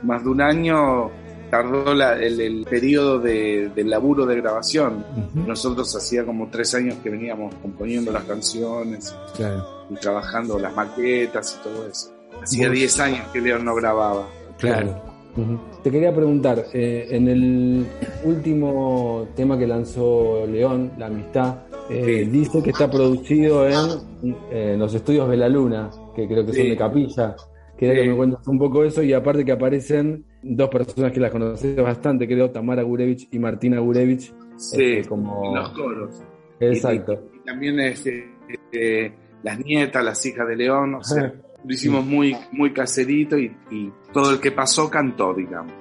más 0.02 0.22
de 0.24 0.28
un 0.30 0.40
año. 0.40 1.10
Tardó 1.50 1.92
la- 1.92 2.14
el, 2.18 2.40
el 2.40 2.64
periodo 2.64 3.18
de, 3.18 3.70
del 3.74 3.90
laburo 3.90 4.24
de 4.24 4.36
grabación. 4.36 5.04
Nosotros 5.34 5.94
hacía 5.94 6.24
como 6.24 6.48
tres 6.48 6.74
años 6.74 6.94
que 7.02 7.10
veníamos 7.10 7.54
componiendo 7.56 8.10
las 8.10 8.24
canciones 8.24 9.14
Claro, 9.36 9.62
y 9.90 9.94
trabajando 9.96 10.58
las 10.58 10.74
maquetas 10.74 11.58
y 11.60 11.62
todo 11.62 11.86
eso. 11.86 12.11
Hacía 12.42 12.68
Vos- 12.68 12.76
10 12.78 13.00
años 13.00 13.26
que 13.32 13.40
León 13.40 13.64
no 13.64 13.74
grababa. 13.74 14.26
claro. 14.58 15.10
Te 15.82 15.90
quería 15.90 16.14
preguntar, 16.14 16.62
eh, 16.74 17.06
en 17.10 17.26
el 17.26 17.86
último 18.22 19.28
tema 19.34 19.58
que 19.58 19.66
lanzó 19.66 20.46
León, 20.46 20.92
La 20.98 21.06
Amistad, 21.06 21.60
eh, 21.88 22.24
Sí. 22.24 22.30
dice 22.30 22.62
que 22.62 22.68
está 22.70 22.90
producido 22.90 23.66
en, 23.66 24.78
los 24.78 24.94
estudios 24.94 25.30
de 25.30 25.36
la 25.38 25.48
Luna, 25.48 25.90
que 26.14 26.26
creo 26.28 26.44
que 26.44 26.52
son 26.52 26.62
Sí. 26.62 26.68
de 26.70 26.76
Capilla. 26.76 27.34
Quería 27.78 27.94
Sí. 27.94 28.00
que 28.02 28.08
me 28.10 28.16
cuentes 28.16 28.46
un 28.46 28.58
poco 28.58 28.84
eso 28.84 29.02
y 29.02 29.12
aparte 29.14 29.42
que 29.44 29.52
aparecen 29.52 30.24
dos 30.42 30.68
personas 30.68 31.10
que 31.12 31.20
las 31.20 31.30
conoces 31.30 31.74
bastante, 31.76 32.26
creo, 32.28 32.50
Tamara 32.50 32.82
Gurevich 32.82 33.28
y 33.32 33.38
Martina 33.38 33.80
Gurevich. 33.80 34.32
Sí, 34.56 34.82
Este, 34.98 35.08
como- 35.08 35.54
los 35.56 35.70
coros. 35.70 36.22
Exacto. 36.60 37.14
Y, 37.32 37.36
y 37.38 37.40
también 37.44 37.80
este, 37.80 38.24
este, 38.48 39.14
las 39.42 39.58
nietas, 39.58 40.04
las 40.04 40.24
hijas 40.26 40.46
de 40.46 40.56
León, 40.56 40.94
o 40.96 41.02
sea, 41.02 41.32
lo 41.64 41.72
hicimos 41.72 42.04
muy, 42.04 42.36
muy 42.52 42.72
caserito 42.72 43.38
y, 43.38 43.54
y 43.70 43.92
todo 44.12 44.32
el 44.32 44.40
que 44.40 44.52
pasó 44.52 44.90
cantó, 44.90 45.34
digamos. 45.34 45.72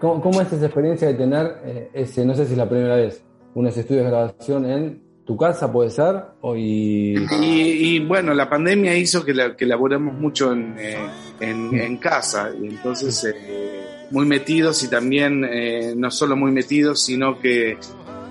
¿Cómo, 0.00 0.20
cómo 0.20 0.40
es 0.40 0.52
esa 0.52 0.66
experiencia 0.66 1.08
de 1.08 1.14
tener 1.14 1.60
eh, 1.64 1.90
ese, 1.92 2.24
no 2.24 2.34
sé 2.34 2.46
si 2.46 2.52
es 2.52 2.58
la 2.58 2.68
primera 2.68 2.96
vez, 2.96 3.24
unos 3.54 3.76
estudios 3.76 4.04
de 4.04 4.10
grabación 4.10 4.66
en 4.66 5.02
tu 5.24 5.36
casa, 5.36 5.72
puede 5.72 5.90
ser? 5.90 6.16
O 6.40 6.54
y... 6.56 7.14
Y, 7.40 7.96
y, 7.96 8.00
bueno, 8.00 8.34
la 8.34 8.48
pandemia 8.48 8.96
hizo 8.96 9.24
que, 9.24 9.32
la, 9.32 9.56
que 9.56 9.66
laboramos 9.66 10.14
mucho 10.14 10.52
en, 10.52 10.76
eh, 10.78 10.96
en, 11.40 11.74
en 11.74 11.96
casa, 11.96 12.50
y 12.60 12.66
entonces 12.66 13.24
eh, 13.24 14.06
muy 14.10 14.26
metidos 14.26 14.82
y 14.84 14.88
también 14.88 15.44
eh, 15.44 15.94
no 15.96 16.10
solo 16.10 16.36
muy 16.36 16.52
metidos, 16.52 17.02
sino 17.02 17.38
que, 17.40 17.78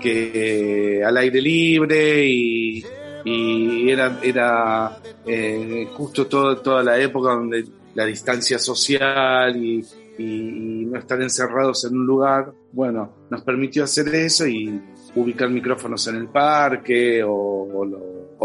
que 0.00 1.02
al 1.04 1.16
aire 1.16 1.40
libre 1.40 2.26
y, 2.26 2.84
y 3.24 3.88
era, 3.90 4.18
era 4.22 4.98
eh, 5.26 5.88
justo 5.94 6.26
todo, 6.26 6.56
toda 6.58 6.82
la 6.82 6.98
época 6.98 7.30
donde 7.32 7.64
la 7.94 8.04
distancia 8.04 8.58
social 8.58 9.56
y, 9.56 9.84
y- 10.18 10.84
no 10.86 10.98
estar 10.98 11.20
encerrados 11.22 11.84
en 11.86 11.96
un 11.98 12.06
lugar, 12.06 12.52
bueno, 12.72 13.26
nos 13.30 13.42
permitió 13.42 13.84
hacer 13.84 14.14
eso 14.14 14.46
y 14.46 14.80
ubicar 15.14 15.48
micrófonos 15.48 16.06
en 16.08 16.16
el 16.16 16.28
parque 16.28 17.22
o, 17.24 17.32
o 17.32 17.84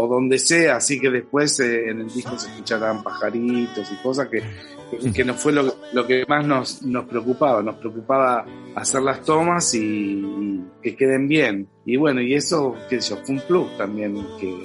o 0.00 0.06
donde 0.06 0.38
sea, 0.38 0.76
así 0.76 0.98
que 0.98 1.10
después 1.10 1.60
eh, 1.60 1.90
en 1.90 2.00
el 2.00 2.08
disco 2.08 2.38
se 2.38 2.48
escucharán 2.48 3.02
pajaritos 3.02 3.92
y 3.92 3.96
cosas 4.02 4.28
que, 4.28 4.42
que, 4.90 5.12
que 5.12 5.24
no 5.24 5.34
fue 5.34 5.52
lo, 5.52 5.74
lo 5.92 6.06
que 6.06 6.24
más 6.26 6.46
nos, 6.46 6.82
nos 6.82 7.04
preocupaba, 7.04 7.62
nos 7.62 7.76
preocupaba 7.76 8.46
hacer 8.74 9.02
las 9.02 9.20
tomas 9.22 9.74
y, 9.74 10.62
que 10.82 10.96
queden 10.96 11.28
bien. 11.28 11.68
Y 11.84 11.96
bueno, 11.96 12.22
y 12.22 12.32
eso, 12.32 12.74
sé 12.88 13.00
yo, 13.00 13.16
fue 13.18 13.34
un 13.34 13.42
plus 13.42 13.76
también, 13.76 14.14
que, 14.38 14.64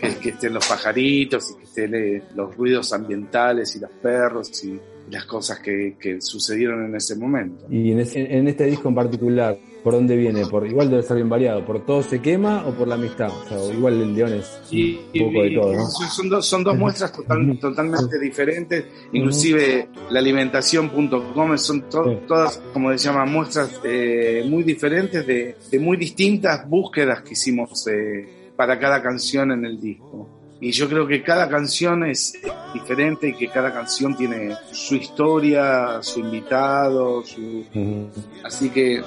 que, 0.00 0.16
que 0.16 0.28
estén 0.28 0.52
los 0.52 0.66
pajaritos 0.68 1.50
y 1.50 1.56
que 1.56 1.64
estén 1.64 1.94
eh, 1.94 2.22
los 2.34 2.54
ruidos 2.54 2.92
ambientales 2.92 3.74
y 3.76 3.80
los 3.80 3.90
perros 3.90 4.64
y 4.64 4.78
las 5.10 5.24
cosas 5.26 5.58
que, 5.60 5.96
que 6.00 6.20
sucedieron 6.20 6.84
en 6.86 6.96
ese 6.96 7.14
momento. 7.16 7.66
Y 7.70 7.92
en, 7.92 8.00
ese- 8.00 8.36
en 8.36 8.48
este 8.48 8.64
disco 8.64 8.88
en 8.88 8.94
particular, 8.94 9.56
¿por 9.82 9.92
dónde 9.94 10.16
viene? 10.16 10.46
Por, 10.46 10.66
igual 10.66 10.88
debe 10.90 11.02
ser 11.02 11.16
bien 11.16 11.28
variado, 11.28 11.64
¿por 11.64 11.84
todo 11.84 12.02
se 12.02 12.20
quema 12.22 12.66
o 12.66 12.72
por 12.72 12.88
la 12.88 12.94
amistad? 12.94 13.28
O 13.28 13.44
sea, 13.48 13.74
igual 13.76 14.00
el 14.00 14.14
León 14.14 14.32
es 14.32 14.60
Y, 14.70 14.96
un 15.20 15.26
poco 15.32 15.42
de 15.44 15.50
todo, 15.50 15.72
¿no? 15.74 15.86
son- 15.86 16.28
dos, 16.30 16.46
son 16.46 16.64
dos 16.64 16.76
muestras 16.78 17.12
total- 17.12 17.58
totalmente 17.60 18.18
diferentes, 18.18 18.84
inclusive 19.12 19.88
la 20.10 20.20
alimentación.com 20.20 21.58
son 21.58 21.82
to- 21.88 22.04
Sí. 22.04 22.18
todas, 22.26 22.62
como 22.72 22.90
se 22.96 22.98
llama, 22.98 23.24
muestras 23.26 23.80
eh, 23.84 24.44
muy 24.48 24.62
diferentes 24.62 25.26
de, 25.26 25.56
de 25.70 25.78
muy 25.78 25.96
distintas 25.96 26.68
búsquedas 26.68 27.22
que 27.22 27.32
hicimos 27.34 27.86
eh, 27.88 28.50
para 28.56 28.78
cada 28.78 29.02
canción 29.02 29.52
en 29.52 29.64
el 29.66 29.80
disco. 29.80 30.28
Y 30.60 30.70
yo 30.70 30.88
creo 30.88 31.06
que 31.06 31.22
cada 31.22 31.48
canción 31.48 32.04
es 32.04 32.34
diferente 32.72 33.28
y 33.28 33.34
que 33.34 33.48
cada 33.48 33.72
canción 33.72 34.16
tiene 34.16 34.54
su 34.72 34.94
historia, 34.94 36.02
su 36.02 36.20
invitado, 36.20 37.22
su... 37.24 37.64
así 38.44 38.70
que 38.70 39.02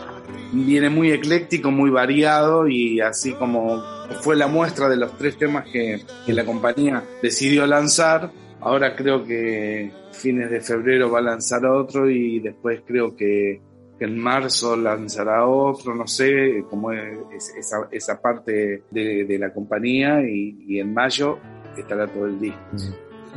viene 0.52 0.90
muy 0.90 1.12
ecléctico, 1.12 1.72
muy 1.72 1.90
variado 1.90 2.68
y 2.68 3.00
así 3.02 3.34
como 3.34 3.82
fue 4.22 4.36
la 4.36 4.48
muestra 4.48 4.90
de 4.90 4.98
los 4.98 5.18
tres 5.18 5.38
temas 5.38 5.66
que, 5.70 6.02
que 6.26 6.34
la 6.34 6.46
compañía 6.46 7.04
decidió 7.22 7.66
lanzar, 7.66 8.32
ahora 8.62 8.96
creo 8.96 9.24
que 9.26 9.92
fines 10.12 10.50
de 10.50 10.62
febrero 10.62 11.12
va 11.12 11.20
a 11.20 11.24
lanzar 11.24 11.66
otro 11.66 12.10
y 12.10 12.40
después 12.40 12.82
creo 12.86 13.16
que 13.16 13.62
que 13.98 14.06
en 14.06 14.18
marzo 14.20 14.76
lanzará 14.76 15.46
otro, 15.46 15.96
no 15.96 16.08
sé 16.08 16.66
cómo 16.70 16.92
es 16.92 17.54
esa, 17.58 17.88
esa 17.92 18.22
parte 18.22 18.84
de, 18.92 19.26
de 19.26 19.40
la 19.40 19.54
compañía 19.54 20.22
y, 20.22 20.66
y, 20.68 20.80
en 20.80 20.94
mayo 20.94 21.40
estará 21.76 22.08
todo 22.08 22.26
el 22.28 22.40
disco. 22.40 22.60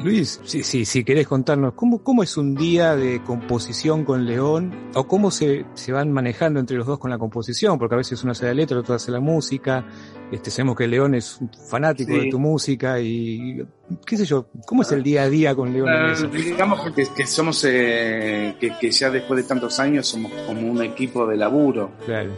Luis, 0.03 0.41
si, 0.45 0.63
si, 0.63 0.85
si 0.85 1.05
querés 1.05 1.27
contarnos, 1.27 1.75
¿cómo, 1.75 2.03
¿cómo 2.03 2.23
es 2.23 2.37
un 2.37 2.55
día 2.55 2.97
de 2.97 3.23
composición 3.23 4.05
con 4.05 4.25
León? 4.25 4.73
¿O 4.95 5.07
cómo 5.07 5.31
se, 5.31 5.67
se 5.75 5.93
van 5.93 6.11
manejando 6.11 6.59
entre 6.59 6.77
los 6.77 6.87
dos 6.87 6.99
con 6.99 7.11
la 7.11 7.19
composición? 7.19 7.79
Porque 7.79 7.97
a 7.97 7.99
veces 7.99 8.23
uno 8.23 8.33
hace 8.33 8.47
la 8.47 8.55
letra, 8.55 8.79
otro 8.79 8.95
hace 8.95 9.11
la 9.11 9.21
música. 9.21 9.85
Este, 10.31 10.51
sabemos 10.51 10.77
que 10.77 10.87
León 10.87 11.15
es 11.17 11.39
un 11.41 11.51
fanático 11.69 12.13
Sí. 12.13 12.19
de 12.21 12.31
tu 12.31 12.39
música 12.39 13.01
y 13.01 13.63
qué 14.07 14.17
sé 14.17 14.25
yo, 14.25 14.47
¿cómo 14.65 14.83
es 14.83 14.93
el 14.93 15.03
día 15.03 15.23
a 15.23 15.29
día 15.29 15.55
con 15.57 15.73
León 15.73 15.89
en 15.89 16.11
eso? 16.11 16.29
digamos 16.29 16.89
que, 16.93 17.05
que 17.17 17.27
somos, 17.27 17.65
eh, 17.69 18.55
que, 18.61 18.73
que 18.81 18.91
ya 18.93 19.11
después 19.11 19.43
de 19.43 19.49
tantos 19.49 19.81
años 19.81 20.07
somos 20.07 20.31
como 20.47 20.71
un 20.71 20.81
equipo 20.85 21.27
de 21.27 21.37
laburo, 21.37 21.91
Claro. 22.07 22.31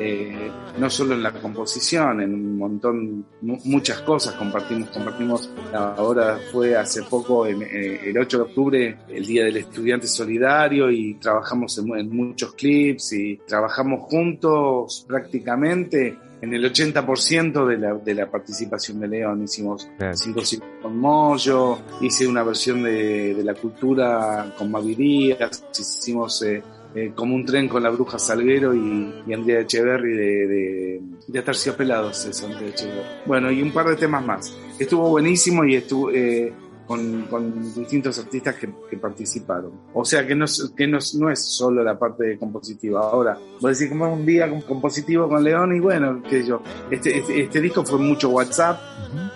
eh, 0.00 0.50
no 0.80 0.90
solo 0.90 1.14
en 1.14 1.22
la 1.22 1.32
composición, 1.32 2.20
en 2.22 2.34
un 2.34 2.58
montón, 2.58 3.24
mu- 3.42 3.58
muchas 3.66 4.00
cosas 4.02 4.34
compartimos, 4.34 4.88
compartimos, 4.90 5.48
ahora 5.72 6.38
fue 6.50 6.76
hace 6.76 7.04
poco, 7.04 7.46
en, 7.46 7.62
eh, 7.62 8.00
el 8.10 8.18
8 8.18 8.36
de 8.38 8.42
octubre, 8.42 8.98
el 9.08 9.24
Día 9.24 9.44
del 9.44 9.58
Estudiante 9.58 10.08
Solidario 10.08 10.90
y 10.90 11.14
trabajamos 11.14 11.78
en, 11.78 11.96
en 11.96 12.10
muchos 12.10 12.54
clips 12.54 13.12
y 13.12 13.36
trabajamos 13.46 14.00
juntos 14.10 15.04
prácticamente 15.06 16.18
en 16.40 16.54
el 16.54 16.64
80% 16.72 17.66
de 17.66 17.78
la, 17.78 17.94
de 17.94 18.14
la 18.14 18.30
participación 18.30 19.00
de 19.00 19.08
León. 19.08 19.42
Hicimos 19.44 19.88
Claro. 19.98 20.16
cinco 20.16 20.44
ciclos 20.44 20.68
con 20.82 20.98
Moyo, 20.98 21.78
hice 22.00 22.26
una 22.26 22.42
versión 22.42 22.82
de, 22.82 23.34
de 23.34 23.44
la 23.44 23.54
cultura 23.54 24.54
con 24.56 24.70
Mavirías, 24.70 25.64
hicimos 25.78 26.42
eh, 26.42 26.62
eh, 26.94 27.12
como 27.14 27.34
un 27.34 27.44
tren 27.44 27.68
con 27.68 27.82
la 27.82 27.90
bruja 27.90 28.18
Salguero 28.18 28.74
y, 28.74 29.22
y 29.26 29.32
Andrea 29.32 29.60
Echeverry 29.60 30.12
de, 30.16 30.46
de, 30.46 31.00
de 31.26 31.38
Aterciopelados, 31.38 32.24
es 32.26 32.42
Andrea 32.42 32.68
Echeverry. 32.68 33.02
Bueno, 33.26 33.50
y 33.50 33.60
un 33.62 33.72
par 33.72 33.88
de 33.88 33.96
temas 33.96 34.24
más. 34.24 34.56
Estuvo 34.78 35.08
buenísimo 35.10 35.64
y 35.64 35.74
estuvo 35.76 36.10
eh, 36.10 36.52
con, 36.88 37.26
con 37.30 37.74
distintos 37.74 38.18
artistas 38.18 38.56
que, 38.56 38.68
que 38.90 38.96
participaron. 38.96 39.70
O 39.94 40.04
sea 40.04 40.26
que, 40.26 40.34
no, 40.34 40.46
es- 40.46 40.72
que 40.76 40.86
no, 40.88 40.98
no 41.18 41.30
es 41.30 41.44
solo 41.44 41.84
la 41.84 41.96
parte 41.98 42.36
compositiva. 42.38 43.00
Ahora, 43.02 43.38
voy 43.60 43.68
a 43.68 43.72
decir 43.74 43.90
como 43.90 44.12
un 44.12 44.24
día 44.26 44.48
com- 44.50 44.62
compositivo 44.62 45.28
con 45.28 45.44
León 45.44 45.76
y 45.76 45.80
bueno, 45.80 46.22
qué 46.22 46.40
sé 46.42 46.48
yo. 46.48 46.62
Este, 46.90 47.18
este, 47.18 47.42
este 47.42 47.60
disco 47.60 47.84
fue 47.84 47.98
mucho 47.98 48.30
WhatsApp 48.30 48.80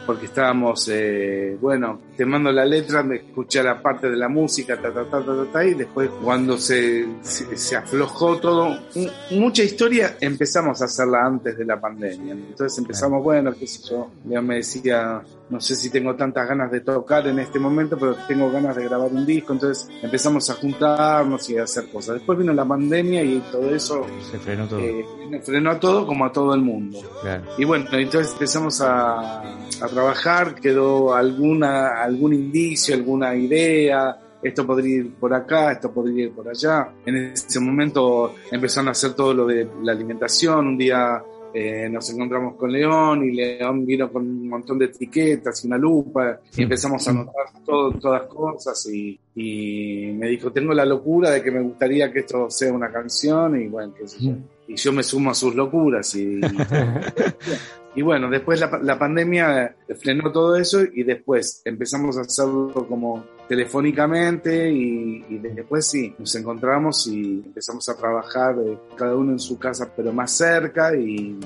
porque 0.07 0.27
estábamos, 0.27 0.89
eh, 0.91 1.57
bueno, 1.61 2.01
te 2.17 2.25
mando 2.27 2.51
la 2.51 2.65
letra, 2.65 3.03
me 3.03 3.17
escuché 3.17 3.63
la 3.63 3.81
parte 3.81 4.11
de 4.11 4.17
la 4.17 4.29
música, 4.29 4.77
ta, 4.81 4.93
ta, 4.93 5.05
ta, 5.05 5.25
ta, 5.25 5.47
ta, 5.53 5.65
y 5.65 5.75
después 5.75 6.11
cuando 6.23 6.57
se, 6.59 7.07
se, 7.23 7.57
se 7.57 7.77
aflojó 7.77 8.39
todo, 8.39 8.71
mu- 8.95 9.39
mucha 9.39 9.63
historia 9.63 10.17
empezamos 10.21 10.83
a 10.83 10.87
hacerla 10.87 11.25
antes 11.25 11.57
de 11.57 11.65
la 11.65 11.81
pandemia. 11.81 12.33
Entonces 12.33 12.77
empezamos, 12.79 13.23
bueno, 13.23 13.53
qué 13.59 13.67
sé 13.67 13.81
yo, 13.91 14.11
León 14.27 14.47
me 14.47 14.57
decía, 14.57 15.23
no 15.53 15.61
sé 15.61 15.77
si 15.77 15.91
tengo 15.91 16.17
tantas 16.17 16.49
ganas 16.49 16.71
de 16.73 16.81
tocar 16.81 17.27
en 17.29 17.39
este 17.39 17.59
momento, 17.59 17.99
pero 17.99 18.17
tengo 18.27 18.51
ganas 18.51 18.75
de 18.75 18.85
grabar 18.85 19.13
un 19.13 19.27
disco, 19.27 19.53
entonces 19.53 19.87
empezamos 20.03 20.49
a 20.49 20.55
juntarnos 20.55 21.49
y 21.51 21.59
a 21.59 21.65
hacer 21.65 21.89
cosas. 21.91 22.15
Después 22.15 22.39
vino 22.39 22.55
la 22.55 22.65
pandemia 22.65 23.23
y 23.23 23.39
todo 23.53 23.75
eso 23.75 24.07
Se 24.31 24.39
frenó 24.39 24.67
todo. 24.67 24.81
eh, 24.81 25.05
frenó 25.45 25.71
a 25.73 25.79
todo 25.79 26.07
como 26.07 26.25
a 26.25 26.33
todo 26.33 26.55
el 26.55 26.63
mundo. 26.63 26.99
Claro. 27.21 27.45
Y 27.59 27.65
bueno, 27.67 27.85
entonces 27.93 28.33
empezamos 28.33 28.81
a, 28.81 29.43
a 29.43 29.89
trabajar, 29.93 30.55
quedó 30.55 31.15
alguna, 31.15 32.03
algún 32.03 32.33
indicio, 32.33 32.95
alguna 32.95 33.35
idea, 33.35 34.19
esto 34.43 34.67
podría 34.67 34.97
ir 34.97 35.15
por 35.17 35.35
acá, 35.35 35.73
esto 35.73 35.93
podría 35.93 36.25
ir 36.25 36.33
por 36.33 36.49
allá. 36.49 36.89
En 37.05 37.17
ese 37.17 37.61
momento 37.61 38.35
empezaron 38.51 38.89
a 38.89 38.93
hacer 38.93 39.13
todo 39.13 39.35
lo 39.35 39.47
de 39.47 39.69
la 39.83 39.93
alimentación, 39.93 40.67
un 40.67 40.79
día 40.79 41.23
eh, 41.55 41.89
nos 41.91 42.09
encontramos 42.11 42.57
con 42.57 42.73
León 42.73 43.25
y 43.25 43.33
León 43.33 43.85
vino 43.85 44.11
con 44.11 44.23
un 44.23 44.49
montón 44.49 44.79
de 44.79 44.87
etiquetas 44.87 45.63
y 45.63 45.67
una 45.67 45.77
lupa 45.77 46.41
y 46.57 46.63
empezamos 46.63 47.07
a 47.07 47.11
anotar 47.11 47.47
todo, 47.65 47.93
todas 47.93 48.23
cosas 48.23 48.89
y, 48.91 49.19
y 49.35 50.13
me 50.15 50.29
dijo, 50.29 50.51
tengo 50.51 50.73
la 50.73 50.85
locura 50.85 51.31
de 51.31 51.43
que 51.43 51.51
me 51.51 51.61
gustaría 51.61 52.13
que 52.13 52.21
esto 52.21 52.49
sea 52.51 52.73
una 52.73 52.91
canción 52.91 53.61
y 53.61 53.69
bueno, 53.69 53.93
qué 53.95 54.09
sé 54.09 54.19
yo. 54.21 54.33
Y 54.69 54.77
yo 54.77 54.93
me 54.93 55.03
sumo 55.03 55.31
a 55.31 55.35
sus 55.35 55.55
locuras 55.55 56.15
y, 56.15 56.41
y 57.97 58.03
bueno, 58.03 58.31
después 58.31 58.59
la, 58.59 58.81
la 58.83 58.99
pandemia 58.99 59.77
frenó 60.01 60.33
todo 60.33 60.57
eso 60.57 60.81
y 60.83 61.03
después 61.03 61.61
empezamos 61.65 62.17
a 62.17 62.23
hacerlo 62.23 62.87
como 62.89 63.25
telefónicamente 63.53 64.73
y, 64.73 65.27
y 65.29 65.37
después 65.37 65.87
sí, 65.87 66.15
nos 66.19 66.35
encontramos 66.37 67.07
y 67.07 67.43
empezamos 67.45 67.87
a 67.91 67.95
trabajar 67.95 68.57
eh, 68.67 68.79
cada 68.97 69.15
uno 69.15 69.33
en 69.33 69.39
su 69.39 69.59
casa 69.59 69.93
pero 69.95 70.11
más 70.11 70.31
cerca 70.31 70.97
y, 70.97 71.39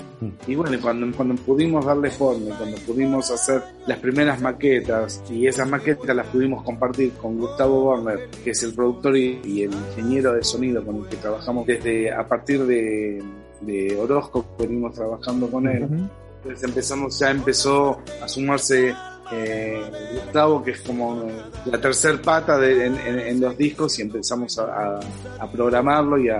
y 0.46 0.54
bueno, 0.54 0.78
cuando, 0.80 1.16
cuando 1.16 1.34
pudimos 1.34 1.84
darle 1.84 2.12
forma, 2.12 2.56
cuando 2.56 2.76
pudimos 2.86 3.28
hacer 3.32 3.60
las 3.88 3.98
primeras 3.98 4.40
maquetas 4.40 5.20
y 5.28 5.48
esas 5.48 5.68
maquetas 5.68 6.14
las 6.14 6.28
pudimos 6.28 6.62
compartir 6.62 7.10
con 7.14 7.38
Gustavo 7.38 7.90
Warner, 7.90 8.30
que 8.44 8.50
es 8.50 8.62
el 8.62 8.72
productor 8.72 9.16
y, 9.16 9.40
y 9.42 9.62
el 9.64 9.72
ingeniero 9.72 10.32
de 10.32 10.44
sonido 10.44 10.84
con 10.84 10.98
el 10.98 11.06
que 11.08 11.16
trabajamos 11.16 11.66
desde 11.66 12.12
a 12.12 12.24
partir 12.24 12.64
de, 12.66 13.20
de 13.62 13.96
Orozco, 13.98 14.46
venimos 14.56 14.94
trabajando 14.94 15.50
con 15.50 15.66
él. 15.66 15.88
Entonces 16.36 16.62
empezamos, 16.62 17.18
ya 17.18 17.32
empezó 17.32 17.98
a 18.22 18.28
sumarse 18.28 18.94
eh, 19.32 19.82
Gustavo, 20.24 20.62
que 20.62 20.70
es 20.72 20.80
como 20.80 21.22
la 21.64 21.80
tercer 21.80 22.20
pata 22.22 22.58
de- 22.58 22.86
en, 22.86 22.96
en- 22.96 23.18
en 23.20 23.40
los 23.40 23.56
discos, 23.58 23.98
y 23.98 24.02
empezamos 24.02 24.58
a, 24.58 24.62
a- 24.64 25.00
a 25.40 25.50
programarlo 25.50 26.18
y 26.18 26.28
a, 26.28 26.38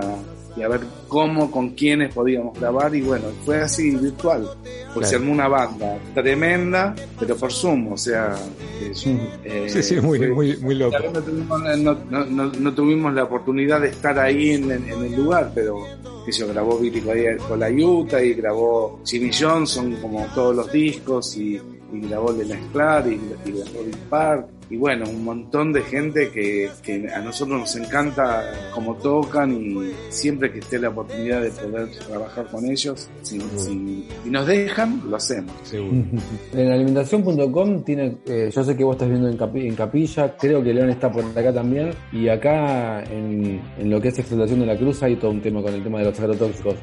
y 0.55 0.63
a 0.63 0.67
ver 0.69 0.81
cómo, 1.07 1.51
con 1.51 1.71
quiénes 1.71 2.13
podíamos 2.13 2.57
grabar, 2.59 2.95
y 2.95 3.01
bueno, 3.01 3.25
fue 3.45 3.61
así 3.61 3.91
virtual, 3.91 4.49
porque 4.93 5.07
se 5.07 5.15
armó 5.17 5.31
una 5.33 5.47
banda 5.47 5.97
tremenda, 6.15 6.95
pero 7.19 7.35
por 7.35 7.51
Zoom, 7.51 7.91
o 7.93 7.97
sea, 7.97 8.35
eh, 8.81 9.67
Sí, 9.69 9.83
sí, 9.83 10.01
muy, 10.01 10.17
fue- 10.17 10.29
muy, 10.29 10.57
muy 10.57 10.75
loco. 10.75 10.97
No 11.13 11.21
tuvimos, 11.21 11.61
no, 11.77 11.97
no- 12.09 12.45
no- 12.51 12.73
tuvimos 12.73 13.13
la 13.13 13.25
oportunidad 13.25 13.81
de 13.81 13.89
estar 13.89 14.17
ahí 14.17 14.51
en, 14.51 14.71
el 14.71 15.15
lugar, 15.15 15.51
pero 15.53 15.85
sé 16.25 16.31
yo, 16.31 16.47
grabó 16.47 16.77
Billy 16.79 17.01
con 17.47 17.59
la 17.59 17.69
Utah 17.69 18.21
y 18.23 18.33
grabó 18.33 18.99
Jimmy 19.05 19.29
Johnson 19.31 19.95
como 20.01 20.25
todos 20.33 20.55
los 20.55 20.71
discos 20.71 21.37
y, 21.37 21.59
y 21.93 22.01
grabó 22.07 22.31
Lena 22.31 22.55
Sklar 22.69 23.07
y, 23.07 23.13
y 23.45 23.51
grabó 23.51 23.83
Bill 23.83 23.97
Park 24.09 24.45
y 24.69 24.75
bueno, 24.75 25.05
un 25.09 25.23
montón 25.23 25.71
de 25.71 25.81
gente 25.81 26.29
que, 26.29 26.69
que 26.83 27.07
a 27.09 27.19
nosotros 27.21 27.57
nos 27.57 27.75
encanta 27.77 28.43
cómo 28.73 28.95
tocan 28.95 29.53
y 29.53 29.93
siempre 30.09 30.51
que 30.51 30.59
esté 30.59 30.77
la 30.77 30.89
oportunidad 30.89 31.41
de 31.41 31.51
poder 31.51 31.87
trabajar 32.05 32.47
con 32.47 32.65
ellos, 32.65 33.09
si, 33.21 33.39
si- 33.39 34.07
si 34.23 34.29
nos 34.29 34.45
dejan, 34.45 35.01
lo 35.09 35.15
hacemos. 35.15 35.53
Seguro. 35.63 35.95
En 36.53 36.69
alimentación.com 36.69 37.83
tiene, 37.83 38.17
eh, 38.25 38.49
yo 38.53 38.63
sé 38.63 38.75
que 38.75 38.83
vos 38.83 38.95
estás 38.97 39.07
viendo 39.09 39.29
en, 39.29 39.37
Capi- 39.37 39.65
en 39.67 39.75
Capilla, 39.75 40.35
creo 40.37 40.61
que 40.61 40.73
León 40.73 40.89
está 40.89 41.09
por 41.09 41.23
acá 41.23 41.53
también, 41.53 41.91
y 42.11 42.27
acá 42.27 43.03
en, 43.05 43.61
en 43.77 43.89
lo 43.89 44.01
que 44.01 44.09
es 44.09 44.19
explotación 44.19 44.59
de 44.59 44.65
la 44.65 44.77
cruz 44.77 45.01
hay 45.01 45.15
todo 45.15 45.31
un 45.31 45.41
tema 45.41 45.61
con 45.61 45.73
el 45.73 45.81
tema 45.81 45.99
de 45.99 46.05
los 46.05 46.19
agrotóxicos. 46.19 46.75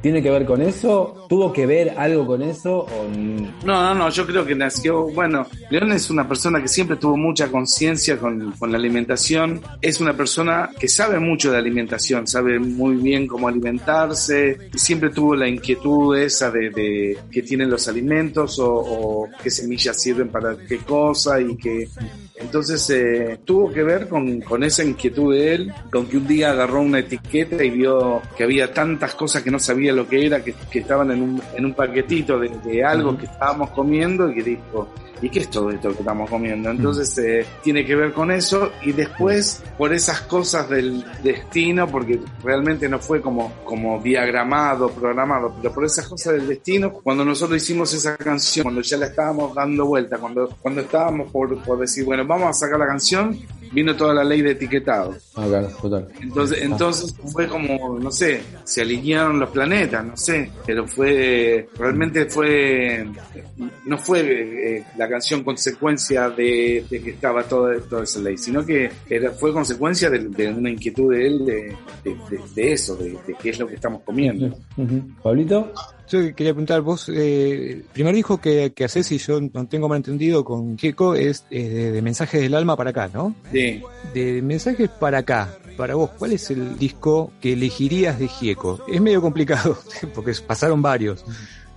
¿Tiene 0.00 0.22
que 0.22 0.30
ver 0.30 0.44
con 0.44 0.62
eso? 0.62 1.26
¿Tuvo 1.28 1.52
que 1.52 1.66
ver 1.66 1.94
algo 1.96 2.26
con 2.26 2.42
eso? 2.42 2.80
O... 2.80 3.08
No, 3.64 3.82
no, 3.82 3.94
no, 3.94 4.10
yo 4.10 4.26
creo 4.26 4.44
que 4.44 4.54
nació, 4.54 5.08
bueno, 5.08 5.46
León 5.70 5.92
es 5.92 6.10
una 6.10 6.26
persona 6.28 6.60
que 6.60 6.68
siempre 6.68 6.96
tuvo 6.96 7.16
mucha 7.16 7.48
conciencia 7.48 8.18
con, 8.18 8.52
con 8.52 8.70
la 8.70 8.78
alimentación, 8.78 9.60
es 9.80 10.00
una 10.00 10.16
persona 10.16 10.70
que 10.78 10.88
sabe 10.88 11.18
mucho 11.18 11.50
de 11.50 11.58
alimentación, 11.58 12.26
sabe 12.26 12.58
muy 12.58 12.96
bien 12.96 13.26
cómo 13.26 13.48
alimentarse, 13.48 14.70
siempre 14.74 15.10
tuvo 15.10 15.34
la 15.34 15.48
inquietud 15.48 16.16
esa 16.16 16.50
de, 16.50 16.70
de 16.70 17.18
que 17.30 17.42
tienen 17.42 17.70
los 17.70 17.88
alimentos 17.88 18.58
o, 18.58 18.72
o 18.72 19.28
qué 19.42 19.50
semillas 19.50 20.00
sirven 20.00 20.28
para 20.28 20.56
qué 20.56 20.78
cosa 20.78 21.40
y 21.40 21.56
que 21.56 21.88
entonces 22.40 22.88
eh, 22.90 23.40
tuvo 23.44 23.72
que 23.72 23.82
ver 23.82 24.08
con, 24.08 24.40
con 24.40 24.62
esa 24.64 24.84
inquietud 24.84 25.34
de 25.34 25.54
él, 25.54 25.72
con 25.90 26.06
que 26.06 26.16
un 26.16 26.26
día 26.26 26.50
agarró 26.50 26.80
una 26.80 27.00
etiqueta 27.00 27.62
y 27.64 27.70
vio 27.70 28.22
que 28.36 28.44
había 28.44 28.72
tantas 28.72 29.14
cosas 29.14 29.42
que 29.42 29.50
no 29.50 29.58
sabía 29.58 29.92
lo 29.92 30.08
que 30.08 30.26
era, 30.26 30.42
que, 30.42 30.54
que 30.70 30.80
estaban 30.80 31.10
en 31.10 31.22
un, 31.22 31.42
en 31.54 31.64
un 31.64 31.74
paquetito 31.74 32.38
de, 32.38 32.50
de 32.64 32.84
algo 32.84 33.16
que 33.16 33.26
estábamos 33.26 33.70
comiendo 33.70 34.30
y 34.30 34.34
que 34.34 34.42
dijo, 34.42 34.88
¿y 35.20 35.30
qué 35.30 35.40
es 35.40 35.50
todo 35.50 35.70
esto 35.70 35.92
que 35.92 36.00
estamos 36.00 36.28
comiendo? 36.28 36.70
Entonces 36.70 37.16
eh, 37.18 37.46
tiene 37.62 37.84
que 37.84 37.94
ver 37.94 38.12
con 38.12 38.30
eso 38.30 38.72
y 38.82 38.92
después 38.92 39.62
por 39.76 39.92
esas 39.92 40.22
cosas 40.22 40.68
del 40.68 41.04
destino, 41.22 41.88
porque 41.88 42.20
realmente 42.42 42.88
no 42.88 42.98
fue 42.98 43.20
como, 43.20 43.52
como 43.64 44.00
diagramado, 44.00 44.90
programado, 44.90 45.54
pero 45.60 45.74
por 45.74 45.84
esas 45.84 46.08
cosas 46.08 46.34
del 46.34 46.46
destino, 46.46 46.92
cuando 46.92 47.24
nosotros 47.24 47.62
hicimos 47.62 47.92
esa 47.94 48.16
canción, 48.16 48.64
cuando 48.64 48.82
ya 48.82 48.96
la 48.96 49.06
estábamos 49.06 49.54
dando 49.54 49.86
vuelta, 49.86 50.18
cuando, 50.18 50.48
cuando 50.60 50.80
estábamos 50.82 51.30
por, 51.30 51.62
por 51.62 51.78
decir, 51.78 52.04
bueno, 52.04 52.26
vamos 52.26 52.50
a 52.50 52.52
sacar 52.52 52.78
la 52.78 52.86
canción, 52.86 53.38
vino 53.72 53.94
toda 53.96 54.14
la 54.14 54.24
ley 54.24 54.42
de 54.42 54.52
etiquetado. 54.52 55.16
Ah, 55.34 55.46
claro, 55.48 55.68
total. 55.80 56.08
Entonces, 56.20 56.62
entonces 56.62 57.14
fue 57.32 57.46
como, 57.48 57.98
no 57.98 58.10
sé, 58.10 58.40
se 58.64 58.82
alinearon 58.82 59.38
los 59.38 59.50
planetas, 59.50 60.04
no 60.04 60.16
sé, 60.16 60.50
pero 60.66 60.86
fue, 60.86 61.68
realmente 61.78 62.26
fue, 62.26 63.06
no 63.84 63.98
fue 63.98 64.76
eh, 64.76 64.84
la 64.96 65.08
canción 65.08 65.42
consecuencia 65.42 66.30
de, 66.30 66.84
de 66.88 67.00
que 67.02 67.10
estaba 67.10 67.42
toda, 67.44 67.78
toda 67.80 68.04
esa 68.04 68.20
ley, 68.20 68.38
sino 68.38 68.64
que 68.64 68.90
era, 69.08 69.30
fue 69.32 69.52
consecuencia 69.52 70.10
de, 70.10 70.20
de 70.28 70.48
una 70.48 70.70
inquietud 70.70 71.12
de 71.12 71.26
él 71.26 71.46
de, 71.46 71.76
de, 72.54 72.72
eso, 72.72 72.96
de, 72.96 73.18
qué 73.40 73.50
es 73.50 73.58
lo 73.58 73.66
que 73.66 73.74
estamos 73.74 74.02
comiendo. 74.02 74.56
Pablito, 75.22 75.72
Yo 76.10 76.20
quería 76.34 76.54
preguntar, 76.54 76.80
vos, 76.80 77.10
eh, 77.14 77.84
primer 77.92 78.14
disco 78.14 78.40
que, 78.40 78.72
que 78.74 78.84
haces, 78.84 79.12
y 79.12 79.18
yo 79.18 79.40
no 79.40 79.66
tengo 79.66 79.88
mal 79.88 79.98
entendido 79.98 80.42
con 80.42 80.78
Gieco, 80.78 81.14
es 81.14 81.44
eh, 81.50 81.68
de, 81.68 81.92
de 81.92 82.02
Mensajes 82.02 82.40
del 82.40 82.54
Alma 82.54 82.76
para 82.76 82.90
acá, 82.90 83.10
¿no? 83.12 83.34
Sí. 83.52 83.82
De 84.14 84.40
Mensajes 84.40 84.88
para 84.88 85.18
acá, 85.18 85.58
para 85.76 85.96
vos, 85.96 86.10
¿cuál 86.18 86.32
es 86.32 86.50
el 86.50 86.78
disco 86.78 87.32
que 87.40 87.52
elegirías 87.52 88.18
de 88.18 88.28
Gieco? 88.28 88.80
Es 88.88 89.00
medio 89.02 89.20
complicado, 89.20 89.78
porque 90.14 90.32
pasaron 90.46 90.80
varios, 90.80 91.24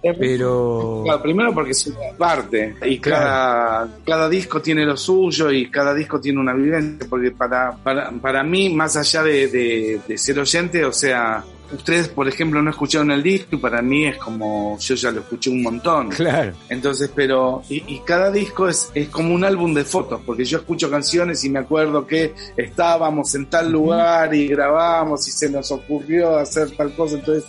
pero... 0.01 1.01
Claro, 1.03 1.21
primero 1.21 1.53
porque 1.53 1.71
es 1.71 1.88
una 1.88 2.17
parte 2.17 2.75
y 2.86 2.99
cada, 2.99 3.88
cada 4.05 4.29
disco 4.29 4.61
tiene 4.61 4.86
lo 4.86 4.95
suyo 4.95 5.51
y 5.51 5.69
cada 5.69 5.93
disco 5.93 6.21
tiene 6.21 6.39
una 6.39 6.53
vivencia, 6.53 7.05
porque 7.09 7.32
para, 7.32 7.71
para, 7.84 8.11
para 8.11 8.43
mí, 8.43 8.73
más 8.73 8.95
allá 8.95 9.23
de, 9.23 9.47
de, 9.49 9.99
de 10.07 10.17
ser 10.17 10.39
oyente, 10.39 10.86
o 10.86 10.93
sea, 10.93 11.43
ustedes, 11.74 12.07
por 12.09 12.28
ejemplo, 12.28 12.61
no 12.61 12.69
escucharon 12.72 13.11
el 13.11 13.24
disco 13.24 13.55
y 13.55 13.57
para 13.59 13.82
mí 13.82 14.05
es 14.05 14.17
como, 14.17 14.78
yo 14.80 14.95
ya 14.95 15.11
lo 15.11 15.22
escuché 15.22 15.49
un 15.49 15.61
montón. 15.63 16.09
Claro, 16.09 16.53
Entonces, 16.69 17.11
pero, 17.15 17.63
y, 17.69 17.84
y 17.95 17.99
cada 18.05 18.32
disco 18.32 18.67
es, 18.67 18.89
es 18.93 19.09
como 19.09 19.34
un 19.34 19.43
álbum 19.43 19.74
de 19.74 19.84
fotos, 19.84 20.22
porque 20.26 20.45
yo 20.45 20.59
escucho 20.59 20.89
canciones 20.89 21.43
y 21.43 21.49
me 21.49 21.59
acuerdo 21.59 22.05
que 22.05 22.34
estábamos 22.57 23.34
en 23.36 23.45
tal 23.47 23.72
lugar 23.72 24.34
y 24.34 24.47
grabamos 24.47 25.28
y 25.28 25.32
se 25.32 25.49
nos 25.49 25.72
ocurrió 25.72 26.38
hacer 26.38 26.72
tal 26.72 26.93
cosa, 26.93 27.15
entonces 27.15 27.43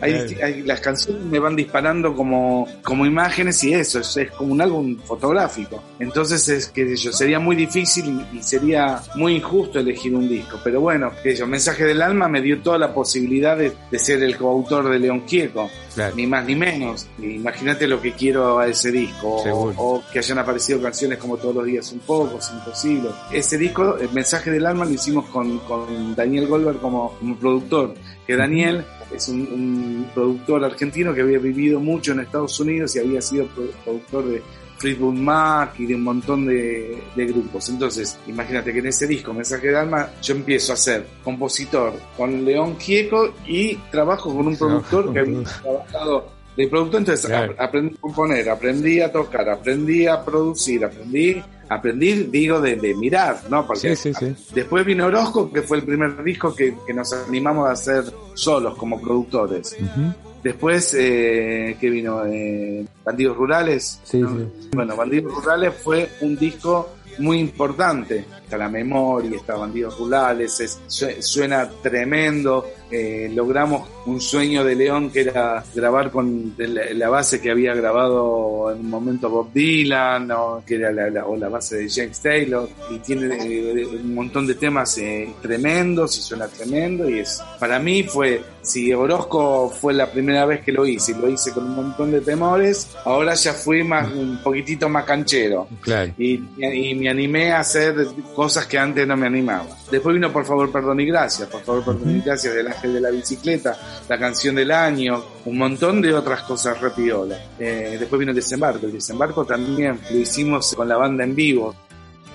hay, 0.00 0.12
hay- 0.42 0.62
las 0.62 0.80
canciones 0.80 1.22
me 1.24 1.38
van 1.38 1.54
disparando 1.56 2.14
como, 2.14 2.66
como 2.82 3.06
imágenes 3.06 3.62
y 3.64 3.72
eso, 3.72 4.00
es, 4.00 4.16
es 4.16 4.30
como 4.32 4.52
un 4.52 4.60
álbum 4.60 4.96
fotográfico. 5.04 5.82
Entonces 5.98 6.48
es 6.48 6.68
que 6.68 6.96
yo, 6.96 7.12
sería 7.12 7.38
muy 7.38 7.56
difícil 7.56 8.24
y, 8.32 8.38
y 8.38 8.42
sería 8.42 9.00
muy 9.14 9.36
injusto 9.36 9.78
elegir 9.80 10.14
un 10.14 10.28
disco, 10.28 10.58
pero 10.62 10.80
bueno, 10.80 11.10
que 11.22 11.34
yo, 11.34 11.46
Mensaje 11.46 11.84
del 11.84 12.02
Alma 12.02 12.28
me 12.28 12.40
dio 12.42 12.60
toda 12.60 12.78
la 12.78 12.92
posibilidad 12.92 13.56
de, 13.56 13.65
de 13.90 13.98
ser 13.98 14.22
el 14.22 14.36
coautor 14.36 14.88
de 14.90 14.98
León 14.98 15.20
Quieco 15.20 15.68
claro. 15.94 16.14
ni 16.16 16.26
más 16.26 16.44
ni 16.46 16.54
menos. 16.54 17.06
Imagínate 17.18 17.86
lo 17.86 18.00
que 18.00 18.12
quiero 18.12 18.58
a 18.58 18.66
ese 18.66 18.90
disco. 18.90 19.36
O, 19.52 19.72
o 19.76 20.02
que 20.12 20.18
hayan 20.18 20.38
aparecido 20.38 20.80
canciones 20.82 21.18
como 21.18 21.36
Todos 21.36 21.54
los 21.56 21.64
días 21.66 21.90
un 21.92 22.00
poco, 22.00 22.40
Sin 22.40 22.56
Imposible. 22.56 23.10
Ese 23.32 23.58
disco, 23.58 23.96
El 23.98 24.10
mensaje 24.12 24.50
del 24.50 24.66
alma, 24.66 24.84
lo 24.84 24.90
hicimos 24.92 25.26
con, 25.30 25.58
con 25.60 26.14
Daniel 26.14 26.46
Goldberg 26.46 26.78
como, 26.80 27.16
como 27.18 27.36
productor. 27.36 27.94
Que 28.26 28.36
Daniel 28.36 28.84
es 29.14 29.28
un, 29.28 29.40
un 29.40 30.10
productor 30.14 30.64
argentino 30.64 31.14
que 31.14 31.20
había 31.20 31.38
vivido 31.38 31.78
mucho 31.78 32.12
en 32.12 32.20
Estados 32.20 32.58
Unidos 32.58 32.96
y 32.96 32.98
había 32.98 33.20
sido 33.22 33.46
pro- 33.46 33.70
productor 33.84 34.24
de 34.26 34.42
Fleetwood 34.78 35.14
Mac 35.14 35.74
y 35.78 35.86
de 35.86 35.94
un 35.94 36.02
montón 36.02 36.46
de, 36.46 37.02
de 37.14 37.26
grupos. 37.26 37.68
Entonces, 37.68 38.18
imagínate 38.26 38.72
que 38.72 38.78
en 38.80 38.86
ese 38.86 39.06
disco, 39.06 39.32
Mensaje 39.32 39.68
del 39.68 39.76
Alma, 39.76 40.08
yo 40.22 40.34
empiezo 40.34 40.72
a 40.72 40.76
ser 40.76 41.06
compositor 41.24 41.94
con 42.16 42.44
León 42.44 42.74
Quieco 42.74 43.34
y 43.46 43.74
trabajo 43.90 44.34
con 44.34 44.46
un 44.46 44.56
productor 44.56 45.12
que 45.12 45.18
había 45.20 45.42
trabajado 45.62 46.28
de 46.56 46.68
productor. 46.68 47.00
Entonces, 47.00 47.26
Claro. 47.26 47.52
ap- 47.52 47.60
aprendí 47.60 47.94
a 47.96 48.00
componer, 48.00 48.50
aprendí 48.50 49.00
a 49.00 49.12
tocar, 49.12 49.48
aprendí 49.48 50.06
a 50.06 50.24
producir, 50.24 50.84
aprendí, 50.84 51.42
aprendí, 51.68 52.12
digo, 52.30 52.60
de, 52.60 52.76
de 52.76 52.94
mirar, 52.94 53.40
¿no? 53.50 53.66
Porque 53.66 53.94
Sí, 53.96 54.12
sí, 54.14 54.34
sí. 54.34 54.54
Después 54.54 54.84
vino 54.86 55.06
Orozco, 55.06 55.50
que 55.52 55.62
fue 55.62 55.78
el 55.78 55.84
primer 55.84 56.22
disco 56.22 56.54
que, 56.54 56.74
que 56.86 56.94
nos 56.94 57.12
animamos 57.12 57.68
a 57.68 57.72
hacer 57.72 58.04
solos 58.34 58.74
como 58.76 59.00
productores. 59.00 59.76
Ujú. 59.80 60.12
Después, 60.46 60.94
eh, 60.96 61.76
que 61.80 61.90
vino? 61.90 62.24
Eh, 62.24 62.86
Bandidos 63.04 63.36
Rurales. 63.36 64.00
Sí, 64.04 64.18
¿no? 64.18 64.28
sí. 64.38 64.68
Bueno, 64.72 64.94
Bandidos 64.94 65.34
Rurales 65.34 65.74
fue 65.82 66.08
un 66.20 66.36
disco 66.36 66.90
muy 67.18 67.40
importante. 67.40 68.24
Está 68.44 68.56
la 68.56 68.68
memoria, 68.68 69.34
está 69.36 69.56
Bandidos 69.56 69.98
Rurales, 69.98 70.60
es- 70.60 70.78
su- 70.86 71.20
suena 71.20 71.68
tremendo. 71.82 72.64
Eh, 72.90 73.30
logramos 73.34 73.88
un 74.06 74.20
sueño 74.20 74.62
de 74.64 74.74
León 74.76 75.10
que 75.10 75.22
era 75.22 75.64
grabar 75.74 76.10
con 76.10 76.54
la, 76.56 76.82
la 76.94 77.08
base 77.08 77.40
que 77.40 77.50
había 77.50 77.74
grabado 77.74 78.70
en 78.72 78.80
un 78.80 78.90
momento 78.90 79.28
Bob 79.28 79.52
Dylan, 79.52 80.30
o, 80.30 80.62
que 80.64 80.76
era 80.76 80.92
la, 80.92 81.10
la- 81.10 81.26
o 81.26 81.36
la 81.36 81.48
base 81.48 81.76
de 81.78 81.88
James 81.90 82.20
Taylor, 82.20 82.68
y 82.90 82.98
tiene 83.00 83.34
eh, 83.44 83.86
un 83.86 84.14
montón 84.14 84.46
de 84.46 84.54
temas 84.54 84.96
eh, 84.98 85.28
tremendos 85.42 86.16
y 86.18 86.20
suena 86.22 86.46
tremendo. 86.46 87.10
Y 87.10 87.20
es 87.20 87.42
para 87.58 87.78
mí 87.80 88.04
fue, 88.04 88.40
si 88.62 88.92
Orozco 88.92 89.68
fue 89.70 89.92
la 89.92 90.10
primera 90.10 90.46
vez 90.46 90.60
que 90.60 90.70
lo 90.72 90.86
hice, 90.86 91.12
y 91.12 91.14
lo 91.16 91.28
hice 91.28 91.50
con 91.52 91.64
un 91.64 91.74
montón 91.74 92.12
de 92.12 92.20
temores, 92.20 92.88
ahora 93.04 93.34
ya 93.34 93.52
fui 93.52 93.82
más, 93.82 94.12
un 94.12 94.38
poquitito 94.42 94.88
más 94.88 95.04
canchero 95.04 95.66
Claro. 95.80 96.12
y, 96.18 96.34
y 96.58 96.94
me 96.94 97.08
animé 97.08 97.50
a 97.52 97.60
hacer 97.60 97.94
cosas 98.34 98.66
que 98.66 98.78
antes 98.78 99.06
no 99.06 99.16
me 99.16 99.26
animaba. 99.26 99.66
Después 99.90 100.14
vino 100.14 100.32
Por 100.32 100.44
favor, 100.44 100.70
perdón 100.70 101.00
y 101.00 101.06
gracias, 101.06 101.48
Por 101.48 101.62
favor, 101.62 101.84
perdón 101.84 102.16
y 102.16 102.20
gracias 102.20 102.54
del 102.54 102.66
Ángel 102.76 102.94
de 102.94 103.00
la 103.00 103.10
Bicicleta, 103.10 103.76
la 104.08 104.18
canción 104.18 104.54
del 104.54 104.70
año, 104.70 105.22
un 105.44 105.58
montón 105.58 106.00
de 106.00 106.14
otras 106.14 106.42
cosas 106.42 106.80
repiola. 106.80 107.38
Eh, 107.58 107.96
después 107.98 108.20
vino 108.20 108.30
el 108.30 108.36
desembarco, 108.36 108.86
el 108.86 108.92
desembarco 108.92 109.44
también 109.44 109.98
lo 110.10 110.18
hicimos 110.18 110.74
con 110.74 110.88
la 110.88 110.96
banda 110.96 111.24
en 111.24 111.34
vivo. 111.34 111.74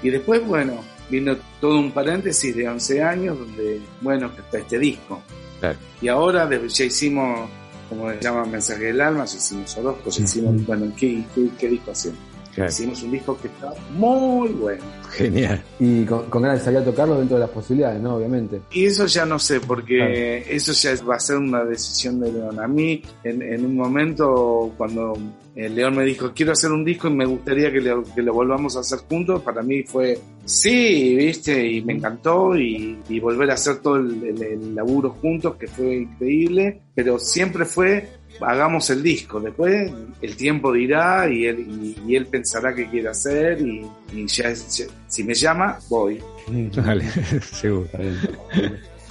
Y 0.04 0.10
después, 0.10 0.46
bueno, 0.46 0.84
vino 1.10 1.36
todo 1.60 1.80
un 1.80 1.92
paréntesis 1.92 2.56
de 2.56 2.68
11 2.68 3.04
años 3.04 3.38
donde, 3.38 3.82
bueno, 4.02 4.32
está 4.38 4.58
este 4.58 4.80
disco. 4.80 5.22
Claro. 5.60 5.78
Y 6.02 6.08
ahora 6.08 6.50
ya 6.50 6.86
hicimos, 6.86 7.50
como 7.88 8.10
se 8.10 8.20
llama 8.20 8.46
Mensaje 8.46 8.86
del 8.86 9.02
Alma, 9.02 9.26
ya 9.26 9.38
hicimos 9.38 9.78
Orozco, 9.78 10.10
ya 10.10 10.24
hicimos, 10.24 10.66
bueno, 10.66 10.92
¿qué, 10.98 11.24
qué, 11.36 11.50
qué 11.60 11.68
disco 11.68 11.92
hacemos? 11.92 12.31
Claro. 12.54 12.70
Hicimos 12.70 13.02
un 13.04 13.12
disco 13.12 13.38
que 13.42 13.48
está 13.48 13.74
muy 13.92 14.50
bueno. 14.50 14.84
Genial. 15.12 15.62
Y 15.80 16.04
con, 16.06 16.30
con 16.30 16.42
ganas 16.42 16.60
de 16.60 16.66
salir 16.66 16.80
a 16.80 16.84
tocarlo 16.86 17.18
dentro 17.18 17.38
de 17.38 17.42
las 17.42 17.50
posibilidades, 17.50 18.02
¿no? 18.02 18.16
Obviamente. 18.16 18.62
Y 18.72 18.86
eso 18.86 19.06
ya 19.06 19.26
no 19.26 19.40
sé, 19.40 19.60
porque 19.62 20.46
eso 20.50 20.72
ya 20.74 20.94
va 21.04 21.16
a 21.16 21.20
ser 21.20 21.38
una 21.38 21.64
decisión 21.64 22.20
de 22.20 22.32
León. 22.32 22.60
A 22.60 22.68
mí, 22.68 23.02
en, 23.24 23.42
en 23.42 23.66
un 23.66 23.76
momento, 23.76 24.72
cuando 24.78 25.18
el 25.56 25.76
León 25.76 25.96
me 25.98 26.06
dijo, 26.06 26.32
quiero 26.34 26.54
hacer 26.54 26.72
un 26.72 26.86
disco 26.86 27.08
y 27.10 27.14
me 27.14 27.26
gustaría 27.26 27.72
que 27.72 27.82
lo, 27.82 28.04
que 28.04 28.22
lo 28.22 28.34
volvamos 28.34 28.78
a 28.78 28.80
hacer 28.82 29.00
juntos, 29.00 29.42
para 29.42 29.62
mí 29.62 29.84
fue, 29.84 30.18
sí, 30.46 31.14
viste, 31.16 31.68
y 31.68 31.82
me 31.82 31.94
encantó, 31.94 32.56
y, 32.58 32.98
y 33.10 33.20
volver 33.20 33.52
a 33.52 33.56
hacer 33.56 33.78
todo 33.80 33.98
el, 33.98 34.24
el- 34.24 34.42
el 34.44 34.76
laburo 34.76 35.10
juntos, 35.22 35.56
que 35.56 35.68
fue 35.68 35.96
increíble, 35.98 36.82
pero 36.96 37.20
siempre 37.20 37.66
fue, 37.66 38.08
hagamos 38.42 38.90
el 38.90 39.02
disco, 39.04 39.40
después 39.40 39.92
el 40.22 40.36
tiempo 40.36 40.72
dirá 40.72 41.28
y 41.30 41.46
él, 41.46 41.60
y, 41.60 41.96
y 42.12 42.16
él 42.16 42.26
pensará 42.28 42.74
qué 42.74 42.88
quiere 42.90 43.10
hacer, 43.10 43.62
y, 43.62 43.86
y 44.14 44.28
ya, 44.28 44.52
ya- 44.52 44.86
si 45.08 45.24
me 45.24 45.34
llama, 45.34 45.78
voy. 45.90 46.20
Vale, 46.78 47.04
seguro. 47.52 47.86
Está 47.86 47.98
bien. 48.00 48.18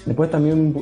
Después 0.07 0.31
también 0.31 0.75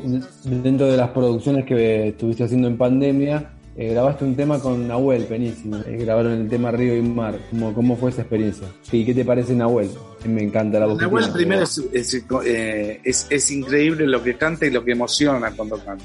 dentro 0.45 0.87
de 0.87 0.97
las 0.97 1.11
producciones 1.11 1.65
que 1.65 2.09
estuviste 2.09 2.45
haciendo 2.45 2.69
en 2.69 2.77
pandemia, 2.77 3.51
eh, 3.77 3.91
grabaste 3.93 4.25
un 4.25 4.35
tema 4.37 4.59
con 4.61 4.87
Nahuel 4.89 5.25
Penísimo. 5.25 5.77
Eh, 5.87 5.97
grabaron 6.01 6.33
el 6.33 6.49
tema 6.49 6.71
Río 6.71 6.97
y 6.97 7.03
Mar. 7.03 7.39
¿Cómo, 7.51 7.73
cómo 7.75 7.97
fue 7.97 8.11
esa 8.11 8.23
experiencia? 8.23 8.67
¿Y 8.91 9.05
qué 9.05 9.15
te 9.15 9.25
parece 9.25 9.55
Nahuel? 9.55 9.89
Me 10.27 10.43
encanta 10.43 10.81
la 10.81 10.87
voz. 10.87 11.01
Nahuel 11.01 11.25
primero 11.33 11.63
es, 11.63 11.79
es, 12.15 12.25
eh, 12.45 13.01
es- 13.05 13.27
es 13.31 13.51
increíble 13.51 14.07
lo 14.07 14.23
que 14.23 14.35
canta 14.37 14.67
y 14.67 14.71
lo 14.71 14.85
que 14.85 14.93
emociona 14.93 15.53
cuando 15.53 15.79
canta. 15.85 16.05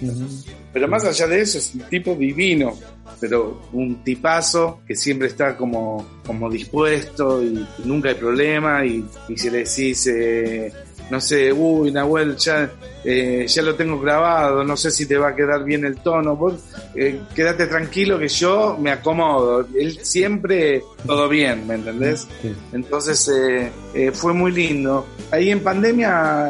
Pero 0.72 0.88
más 0.88 1.04
allá 1.06 1.28
de 1.28 1.42
eso, 1.42 1.58
es 1.58 1.74
un 1.74 1.82
tipo 1.82 2.14
divino, 2.16 2.78
pero 3.20 3.62
un 3.74 4.04
tipazo 4.04 4.82
que 4.88 4.96
siempre 4.96 5.28
está 5.28 5.58
como, 5.58 6.06
como 6.26 6.50
dispuesto 6.50 7.44
y 7.44 7.66
nunca 7.86 8.10
hay 8.10 8.16
problema. 8.16 8.86
Y, 8.86 9.04
y 9.30 9.38
si 9.38 9.50
le 9.50 9.60
decís, 9.60 10.06
eh, 10.08 10.72
no 11.10 11.22
sé, 11.22 11.52
uy, 11.52 11.92
Nahuel, 11.92 12.36
ya, 12.38 12.72
eh, 13.04 13.46
ya 13.48 13.62
lo 13.62 13.76
tengo 13.76 14.00
grabado, 14.00 14.64
no 14.64 14.76
sé 14.78 14.92
si 14.92 15.06
te 15.06 15.18
va 15.18 15.30
a 15.30 15.36
quedar 15.36 15.64
bien 15.64 15.86
el 15.86 15.98
tono, 15.98 16.36
vos 16.36 16.56
eh, 16.96 17.22
quédate 17.36 17.68
tranquilo 17.68 18.18
que 18.18 18.28
yo 18.28 18.78
me 18.80 18.92
acomodo. 18.92 19.68
Él 19.78 20.00
siempre 20.04 20.84
todo 21.06 21.28
bien, 21.30 21.68
¿me 21.68 21.76
entendés? 21.76 22.28
Sí. 22.42 22.56
Entonces 22.72 23.30
eh, 23.94 24.12
fue 24.14 24.34
muy 24.34 24.52
lindo. 24.52 25.06
Ahí 25.32 25.50
en 25.52 25.62
pandemia 25.62 26.50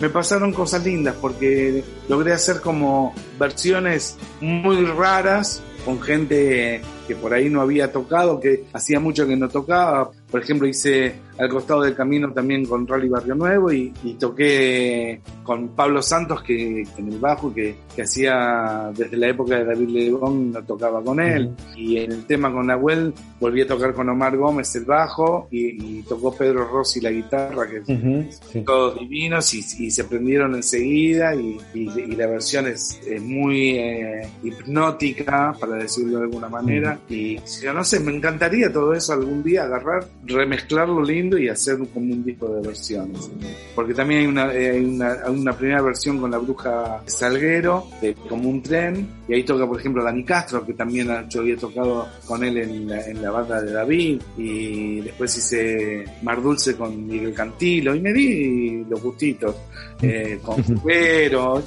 me 0.00 0.10
pasaron 0.10 0.52
cosas 0.52 0.84
lindas 0.84 1.16
porque 1.20 1.82
logré 2.08 2.32
hacer 2.32 2.60
como 2.60 3.14
versiones 3.38 4.16
muy 4.40 4.84
raras 4.86 5.62
con 5.84 6.00
gente 6.00 6.80
que 7.06 7.14
por 7.14 7.34
ahí 7.34 7.50
no 7.50 7.60
había 7.60 7.92
tocado, 7.92 8.40
que 8.40 8.64
hacía 8.72 8.98
mucho 9.00 9.26
que 9.26 9.36
no 9.36 9.48
tocaba. 9.48 10.10
Por 10.30 10.42
ejemplo, 10.42 10.66
hice 10.66 11.16
al 11.38 11.48
costado 11.48 11.82
del 11.82 11.94
camino 11.94 12.32
también 12.32 12.64
con 12.66 12.86
Rally 12.86 13.08
Barrio 13.08 13.34
Nuevo 13.34 13.72
y, 13.72 13.92
y 14.04 14.14
toqué 14.14 15.20
con 15.42 15.68
Pablo 15.68 16.00
Santos 16.02 16.42
que, 16.42 16.86
que 16.94 17.02
en 17.02 17.12
el 17.12 17.18
bajo 17.18 17.52
que, 17.52 17.74
que 17.94 18.02
hacía 18.02 18.90
desde 18.96 19.16
la 19.16 19.28
época 19.28 19.56
de 19.56 19.64
David 19.64 19.88
Lebón 19.88 20.52
no 20.52 20.62
tocaba 20.62 21.02
con 21.02 21.20
él 21.20 21.50
y 21.76 21.98
en 21.98 22.12
el 22.12 22.24
tema 22.26 22.52
con 22.52 22.66
Nahuel 22.66 23.12
volví 23.40 23.62
a 23.62 23.66
tocar 23.66 23.92
con 23.94 24.08
Omar 24.08 24.36
Gómez 24.36 24.74
el 24.76 24.84
bajo 24.84 25.48
y, 25.50 25.98
y 25.98 26.02
tocó 26.02 26.34
Pedro 26.34 26.66
Rossi 26.68 27.00
la 27.00 27.10
guitarra 27.10 27.66
que 27.68 27.80
Ujú, 27.92 28.24
sí. 28.52 28.60
todos 28.62 28.98
divinos 29.00 29.52
y, 29.54 29.58
y 29.84 29.90
se 29.90 30.04
prendieron 30.04 30.54
enseguida 30.54 31.34
y, 31.34 31.58
y- 31.74 31.90
y 31.94 32.16
la 32.16 32.26
versión 32.26 32.66
es, 32.66 33.00
es 33.06 33.20
muy 33.22 33.70
eh, 33.78 34.28
hipnótica, 34.42 35.54
para 35.58 35.76
decirlo 35.76 36.18
de 36.18 36.24
alguna 36.24 36.48
manera. 36.48 36.98
Y 37.08 37.36
yo 37.62 37.72
no 37.72 37.84
sé, 37.84 38.00
me 38.00 38.14
encantaría 38.14 38.72
todo 38.72 38.92
eso 38.94 39.12
algún 39.12 39.42
día 39.42 39.64
agarrar, 39.64 40.04
remezclarlo 40.24 41.02
lindo 41.02 41.23
y 41.32 41.48
hacer 41.48 41.78
como 41.92 42.12
un 42.12 42.24
disco 42.24 42.48
de 42.48 42.66
versiones. 42.66 43.30
Porque 43.74 43.94
también 43.94 44.20
hay 44.20 44.26
una, 44.26 44.44
hay 44.44 44.84
una, 44.84 45.30
una 45.30 45.52
primera 45.56 45.82
versión 45.82 46.18
con 46.18 46.30
la 46.30 46.38
bruja 46.38 47.02
Salguero, 47.06 47.88
de 48.00 48.14
como 48.14 48.48
un 48.48 48.62
tren, 48.62 49.08
y 49.28 49.34
ahí 49.34 49.42
toca, 49.42 49.66
por 49.66 49.78
ejemplo, 49.78 50.04
Dani 50.04 50.24
Castro, 50.24 50.64
que 50.64 50.74
también 50.74 51.08
yo 51.28 51.40
había 51.40 51.56
tocado 51.56 52.08
con 52.26 52.44
él 52.44 52.58
en 52.58 52.88
la, 52.88 53.06
en 53.06 53.22
la 53.22 53.30
banda 53.30 53.62
de 53.62 53.72
David, 53.72 54.22
y 54.36 55.00
después 55.00 55.36
hice 55.36 56.04
Mar 56.22 56.42
Dulce 56.42 56.76
con 56.76 57.06
Miguel 57.06 57.34
Cantilo, 57.34 57.94
y 57.94 58.00
me 58.00 58.12
di 58.12 58.84
los 58.88 59.02
gustitos, 59.02 59.54
eh, 60.02 60.38
con 60.42 60.62
Pero, 60.84 61.62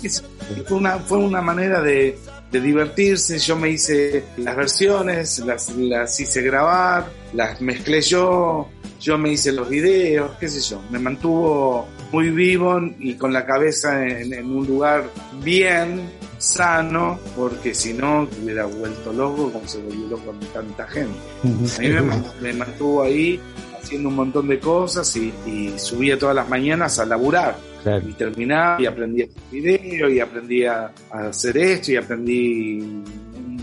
fue 0.67 0.77
una, 0.77 0.99
fue 0.99 1.17
una 1.17 1.41
manera 1.41 1.81
de, 1.81 2.17
de 2.51 2.61
divertirse, 2.61 3.37
yo 3.39 3.55
me 3.55 3.69
hice 3.69 4.23
las 4.37 4.55
versiones, 4.55 5.39
las, 5.39 5.75
las 5.75 6.19
hice 6.19 6.41
grabar, 6.41 7.09
las 7.33 7.59
mezclé 7.61 8.01
yo, 8.01 8.69
yo 8.99 9.17
me 9.17 9.31
hice 9.31 9.51
los 9.51 9.69
videos, 9.69 10.31
qué 10.39 10.47
sé 10.49 10.59
yo, 10.61 10.81
me 10.89 10.99
mantuvo 10.99 11.87
muy 12.11 12.29
vivo 12.29 12.79
y 12.99 13.13
con 13.15 13.31
la 13.33 13.45
cabeza 13.45 14.05
en, 14.07 14.33
en 14.33 14.45
un 14.49 14.65
lugar 14.65 15.09
bien, 15.43 16.01
sano, 16.37 17.19
porque 17.35 17.73
si 17.73 17.93
no 17.93 18.27
hubiera 18.43 18.65
vuelto 18.65 19.11
loco 19.13 19.51
como 19.51 19.67
se 19.67 19.79
volvió 19.81 20.07
loco 20.07 20.25
con 20.25 20.39
tanta 20.53 20.87
gente. 20.87 21.17
A 21.43 21.79
mí 21.81 21.87
me, 21.89 22.01
man- 22.01 22.25
me 22.41 22.53
mantuvo 22.53 23.03
ahí 23.03 23.39
haciendo 23.81 24.09
un 24.09 24.15
montón 24.15 24.47
de 24.47 24.59
cosas 24.59 25.15
y, 25.15 25.33
y 25.45 25.73
subía 25.77 26.17
todas 26.17 26.35
las 26.35 26.47
mañanas 26.49 26.99
a 26.99 27.05
laburar 27.05 27.57
Claro. 27.83 28.07
y 28.09 28.13
terminaba 28.13 28.81
y 28.81 28.85
aprendí 28.85 29.21
a 29.21 29.25
hacer 29.25 29.41
video 29.51 30.09
y 30.09 30.19
aprendí 30.19 30.65
a, 30.65 30.91
a 31.11 31.19
hacer 31.27 31.57
esto 31.57 31.91
y 31.93 31.95
aprendí 31.95 33.01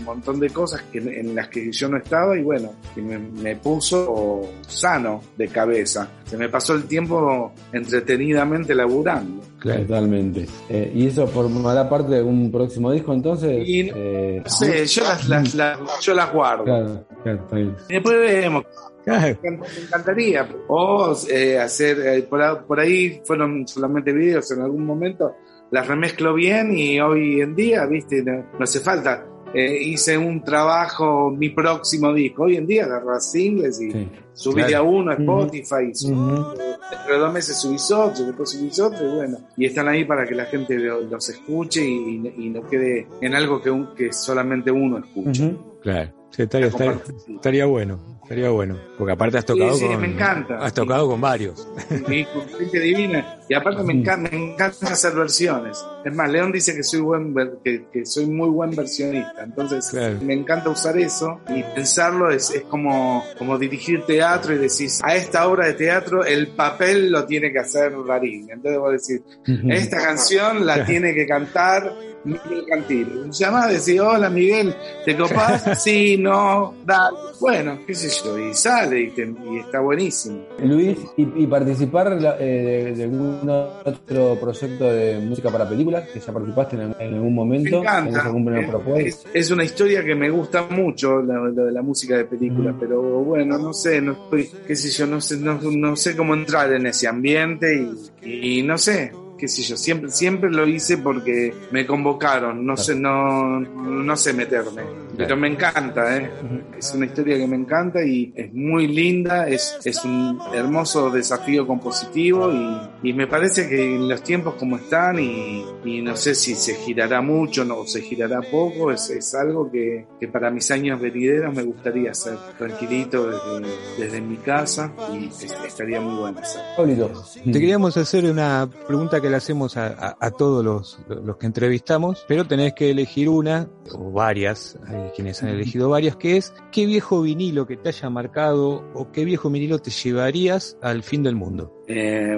montón 0.05 0.39
de 0.39 0.49
cosas 0.49 0.81
que, 0.91 0.99
en 0.99 1.35
las 1.35 1.49
que 1.49 1.71
yo 1.71 1.89
no 1.89 1.97
estaba 1.97 2.37
y 2.37 2.43
bueno, 2.43 2.71
y 2.95 3.01
me, 3.01 3.17
me 3.17 3.55
puso 3.57 4.41
sano 4.67 5.21
de 5.37 5.47
cabeza. 5.49 6.07
Se 6.25 6.37
me 6.37 6.47
pasó 6.49 6.73
el 6.75 6.85
tiempo 6.85 7.51
entretenidamente 7.73 8.73
laburando. 8.75 9.41
Totalmente. 9.61 10.45
Eh, 10.69 10.91
¿Y 10.93 11.07
eso 11.07 11.25
formará 11.27 11.89
parte 11.89 12.11
de 12.11 12.17
algún 12.19 12.51
próximo 12.51 12.91
disco 12.91 13.13
entonces? 13.13 13.51
Y- 13.67 13.89
Eh, 13.93 14.41
No 14.43 14.49
sé, 14.49 14.85
yo 14.85 15.03
las, 15.03 15.27
las- 15.27 15.55
las- 15.55 15.79
yo 16.01 16.13
las 16.13 16.31
guardo. 16.31 16.63
Claro, 16.65 17.05
claro, 17.23 17.39
está 17.43 17.55
bien. 17.55 17.75
Y 17.89 17.93
después. 17.93 18.63
Claro. 19.03 19.37
Me 19.43 19.49
encantaría. 19.83 20.47
O 20.67 21.15
eh, 21.29 21.59
hacer, 21.59 21.99
eh, 21.99 22.21
por, 22.23 22.65
por 22.65 22.79
ahí 22.79 23.21
fueron 23.23 23.67
solamente 23.67 24.11
videos 24.11 24.49
en 24.51 24.61
algún 24.61 24.83
momento, 24.85 25.35
las 25.71 25.87
remezclo 25.87 26.33
bien 26.33 26.75
y 26.77 26.99
hoy 26.99 27.39
en 27.41 27.55
día, 27.55 27.85
viste, 27.85 28.23
no, 28.23 28.33
no 28.57 28.63
hace 28.63 28.79
falta. 28.79 29.23
Eh, 29.57 29.79
hice 29.83 30.17
un 30.17 30.43
trabajo, 30.43 31.31
mi 31.31 31.49
próximo 31.49 32.13
disco. 32.13 32.43
Hoy 32.43 32.57
en 32.57 32.67
día 32.67 32.83
agarras 32.85 33.31
singles 33.31 33.79
y 33.81 33.89
Sí. 33.91 34.07
subí 34.33 34.63
de 34.63 34.75
a 34.75 34.81
uno 34.81 35.11
a. 35.11 35.13
Spotify, 35.15 35.93
subí- 35.93 36.11
Ujú. 36.13 36.57
dentro 36.57 37.13
de 37.13 37.17
dos 37.19 37.33
meses 37.33 37.57
subís 37.57 37.89
otro, 37.91 38.25
después 38.25 38.49
subís 38.51 38.79
otro 38.81 39.07
y 39.07 39.15
bueno. 39.15 39.37
Y 39.55 39.65
están 39.65 39.87
ahí 39.87 40.03
para 40.03 40.27
que 40.27 40.35
la 40.35 40.45
gente 40.45 40.77
lo- 40.77 41.01
los 41.01 41.29
escuche 41.29 41.81
y, 41.87 42.33
y 42.37 42.49
no 42.49 42.67
quede 42.67 43.07
en 43.21 43.33
algo 43.33 43.61
que, 43.61 43.69
un- 43.71 43.95
que 43.95 44.11
solamente 44.11 44.71
uno 44.71 44.97
escuche. 44.97 45.55
Claro. 45.81 46.11
Sí, 46.31 46.41
estaría, 46.41 46.67
estaría, 46.67 46.99
estaría 47.35 47.65
bueno, 47.65 47.97
estaría 48.25 48.49
bueno. 48.49 48.75
Porque 48.97 49.13
aparte 49.13 49.37
has 49.37 49.45
tocado 49.45 49.73
Sí, 49.73 49.81
sí, 49.81 49.87
con. 49.87 50.01
me 50.01 50.07
encanta. 50.07 50.57
Has 50.59 50.73
tocado 50.73 51.07
con 51.07 51.21
varios. 51.21 51.67
y 52.07 52.25
con 52.25 52.47
gente 52.49 52.79
divina. 52.79 53.39
Y 53.47 53.53
aparte 53.53 53.83
me 53.83 53.93
encanta, 53.93 54.29
me 54.31 54.53
encanta 54.53 54.87
hacer 54.87 55.13
versiones. 55.13 55.85
Es 56.03 56.13
más, 56.15 56.29
León 56.31 56.51
dice 56.51 56.75
que 56.75 56.81
soy 56.83 57.01
buen 57.01 57.33
que, 57.63 57.85
que 57.93 58.05
soy 58.05 58.25
muy 58.25 58.49
buen 58.49 58.71
versionista. 58.75 59.43
Entonces 59.43 59.87
Claro. 59.89 60.17
me 60.21 60.33
encanta 60.33 60.69
usar 60.69 60.97
eso 60.97 61.39
y 61.49 61.61
pensarlo 61.75 62.31
es, 62.31 62.49
es 62.51 62.63
como, 62.63 63.23
como 63.37 63.57
dirigir 63.59 64.03
teatro 64.05 64.53
y 64.53 64.57
decís, 64.57 64.99
a 65.03 65.15
esta 65.15 65.47
obra 65.47 65.67
de 65.67 65.73
teatro 65.75 66.25
el 66.25 66.47
papel 66.55 67.11
lo 67.11 67.25
tiene 67.25 67.51
que 67.51 67.59
hacer 67.59 67.93
Darín. 68.07 68.49
Entonces 68.49 68.79
vos 68.79 68.91
decís, 68.91 69.21
esta 69.69 69.97
canción 70.01 70.65
la 70.65 70.83
tiene 70.85 71.13
que 71.13 71.27
cantar 71.27 71.93
Miguel 72.25 72.65
Cantil. 72.67 73.31
Llamás, 73.31 73.69
decís, 73.85 73.99
hola 74.01 74.29
Miguel, 74.29 74.75
¿te 75.05 75.15
copás? 75.15 75.79
sí, 75.83 76.17
no, 76.17 76.73
dale. 76.85 77.17
Bueno, 77.39 77.79
qué 77.85 77.93
sé 77.93 78.09
yo, 78.23 78.37
y 78.39 78.53
sale 78.53 78.99
y, 79.01 79.09
te- 79.11 79.23
y 79.51 79.57
está 79.59 79.79
buenísimo. 79.79 80.39
Luis, 80.63 80.97
¿y, 81.17 81.43
y 81.43 81.47
participar 81.47 82.17
eh, 82.39 82.93
de, 82.95 83.03
algún 83.03 83.47
otro 83.49 84.37
proyecto 84.39 84.85
de 84.91 85.19
música 85.19 85.49
para 85.51 85.67
películas 85.69 86.09
que 86.09 86.19
ya 86.19 86.33
participaste 86.33 86.75
en, 86.77 86.95
en 86.99 87.13
algún 87.13 87.29
Me 87.29 87.35
momento? 87.35 87.81
¿Tenés 87.81 87.91
encanta. 87.93 88.21
algún 88.25 88.97
Es, 88.97 89.23
es 89.33 89.51
una 89.51 89.63
historia 89.63 90.03
que 90.03 90.15
me 90.15 90.29
gusta 90.29 90.63
mucho, 90.63 91.21
lo, 91.21 91.51
de 91.51 91.71
la 91.71 91.81
música 91.81 92.17
de 92.17 92.25
película, 92.25 92.71
Mm. 92.71 92.79
pero 92.79 93.01
bueno, 93.01 93.57
no 93.57 93.73
sé, 93.73 94.01
no 94.01 94.13
estoy, 94.13 94.49
qué 94.65 94.75
sé 94.75 94.89
yo, 94.89 95.05
no 95.05 95.21
sé, 95.21 95.37
no, 95.37 95.59
no 95.61 95.95
sé 95.95 96.15
cómo 96.15 96.33
entrar 96.33 96.71
en 96.73 96.87
ese 96.87 97.07
ambiente 97.07 97.87
y, 98.23 98.57
y 98.59 98.63
no 98.63 98.77
sé, 98.77 99.11
qué 99.37 99.47
sé 99.47 99.61
yo, 99.63 99.77
siempre, 99.77 100.11
siempre 100.11 100.49
lo 100.49 100.67
hice 100.67 100.97
porque 100.97 101.53
me 101.71 101.85
convocaron, 101.85 102.65
no 102.65 102.77
sé, 102.77 102.95
no, 102.95 103.59
no 103.59 104.15
sé 104.15 104.33
meterme, 104.33 104.83
pero 105.17 105.37
me 105.37 105.47
encanta, 105.47 106.17
¿eh? 106.17 106.29
es 106.77 106.93
una 106.93 107.05
historia 107.05 107.37
que 107.37 107.47
me 107.47 107.55
encanta 107.55 108.03
y 108.03 108.33
es 108.35 108.53
muy 108.53 108.87
linda, 108.87 109.47
es, 109.47 109.77
es 109.83 110.03
un 110.05 110.39
hermoso 110.53 111.09
desafío 111.09 111.65
compositivo 111.67 112.51
y, 112.51 113.09
y 113.09 113.13
me 113.13 113.27
parece 113.27 113.67
que 113.69 113.95
en 113.95 114.07
los 114.07 114.21
tiempos 114.23 114.55
como 114.55 114.77
están 114.77 115.19
y, 115.19 115.65
y 115.83 116.01
no 116.01 116.15
sé 116.15 116.35
si 116.35 116.55
se 116.55 116.75
girará 116.75 117.21
mucho 117.21 117.63
no, 117.65 117.79
o 117.79 117.87
se 117.87 118.01
girará 118.01 118.41
poco, 118.41 118.91
es, 118.91 119.09
es 119.09 119.33
algo 119.35 119.71
que, 119.71 120.05
que 120.19 120.27
para 120.27 120.51
mis 120.51 120.69
años 120.71 120.99
venideros 120.99 121.53
me 121.55 121.63
gustaría 121.63 122.11
hacer 122.11 122.37
tranquilito 122.57 123.29
desde, 123.29 123.75
desde 123.97 124.21
mi 124.21 124.37
casa 124.37 124.93
y 125.13 125.25
es- 125.27 125.55
estaría 125.65 126.01
muy 126.01 126.15
bueno 126.19 126.39
hacer. 126.39 126.61
Pablito. 126.77 127.11
Te 127.43 127.51
queríamos 127.51 127.97
hacer 127.97 128.25
una 128.25 128.69
pregunta 128.87 129.21
que 129.21 129.29
le 129.29 129.37
hacemos 129.37 129.77
a, 129.77 129.87
a- 129.87 130.17
a 130.19 130.31
todos 130.31 130.63
los, 130.63 130.99
los 131.07 131.37
que 131.37 131.45
entrevistamos, 131.45 132.25
pero 132.27 132.45
tenés 132.45 132.73
que 132.73 132.91
elegir 132.91 133.29
una, 133.29 133.67
o 133.93 134.11
varias, 134.11 134.77
hay 134.87 135.04
quienes 135.13 135.43
han 135.43 135.49
elegido 135.49 135.89
varias, 135.89 136.15
que 136.15 136.37
es 136.37 136.53
¿qué 136.71 136.85
viejo 136.85 137.21
vinilo 137.21 137.67
que 137.67 137.77
te 137.77 137.89
haya 137.89 138.09
marcado 138.09 138.83
o 138.93 139.11
qué 139.11 139.25
viejo 139.25 139.49
vinilo 139.49 139.79
te 139.79 139.91
llevarías 139.91 140.77
al 140.81 141.03
fin 141.03 141.23
del 141.23 141.35
mundo? 141.35 141.83
Eh, 141.87 142.37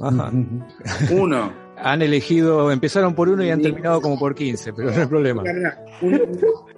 Ajá. 0.00 0.32
uno. 1.10 1.66
Han 1.78 2.00
elegido, 2.00 2.72
empezaron 2.72 3.14
por 3.14 3.28
uno 3.28 3.44
y 3.44 3.50
han 3.50 3.60
terminado 3.60 4.00
como 4.00 4.18
por 4.18 4.34
15, 4.34 4.72
pero 4.72 4.90
no 4.90 4.98
hay 4.98 5.06
problema. 5.06 5.42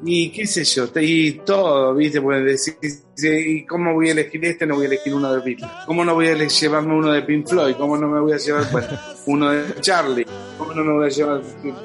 Y 0.04 0.30
qué 0.32 0.44
sé 0.44 0.64
yo, 0.64 0.88
y 1.00 1.32
todo, 1.44 1.94
¿viste? 1.94 2.20
Puedes 2.20 2.44
decir, 2.44 2.76
¿y 3.46 3.64
cómo 3.64 3.94
voy 3.94 4.08
a 4.08 4.12
elegir 4.12 4.44
este? 4.44 4.66
No 4.66 4.74
voy 4.74 4.84
a 4.84 4.88
elegir 4.88 5.14
uno 5.14 5.32
de 5.32 5.40
Beatles. 5.40 5.70
¿Cómo 5.86 6.04
no 6.04 6.14
voy 6.14 6.26
a 6.26 6.34
llevarme 6.34 6.94
uno 6.94 7.12
de 7.12 7.22
Pink 7.22 7.46
Floyd? 7.46 7.76
¿Cómo 7.76 7.96
no 7.96 8.08
me 8.08 8.18
voy 8.20 8.32
a 8.32 8.38
llevar 8.38 8.64
bueno, 8.72 8.88
uno 9.26 9.50
de 9.50 9.80
Charlie? 9.80 10.26
¿Cómo 10.58 10.74
no 10.74 10.84
me 10.84 10.92
voy 10.94 11.06
a 11.06 11.10
llevar? 11.10 11.42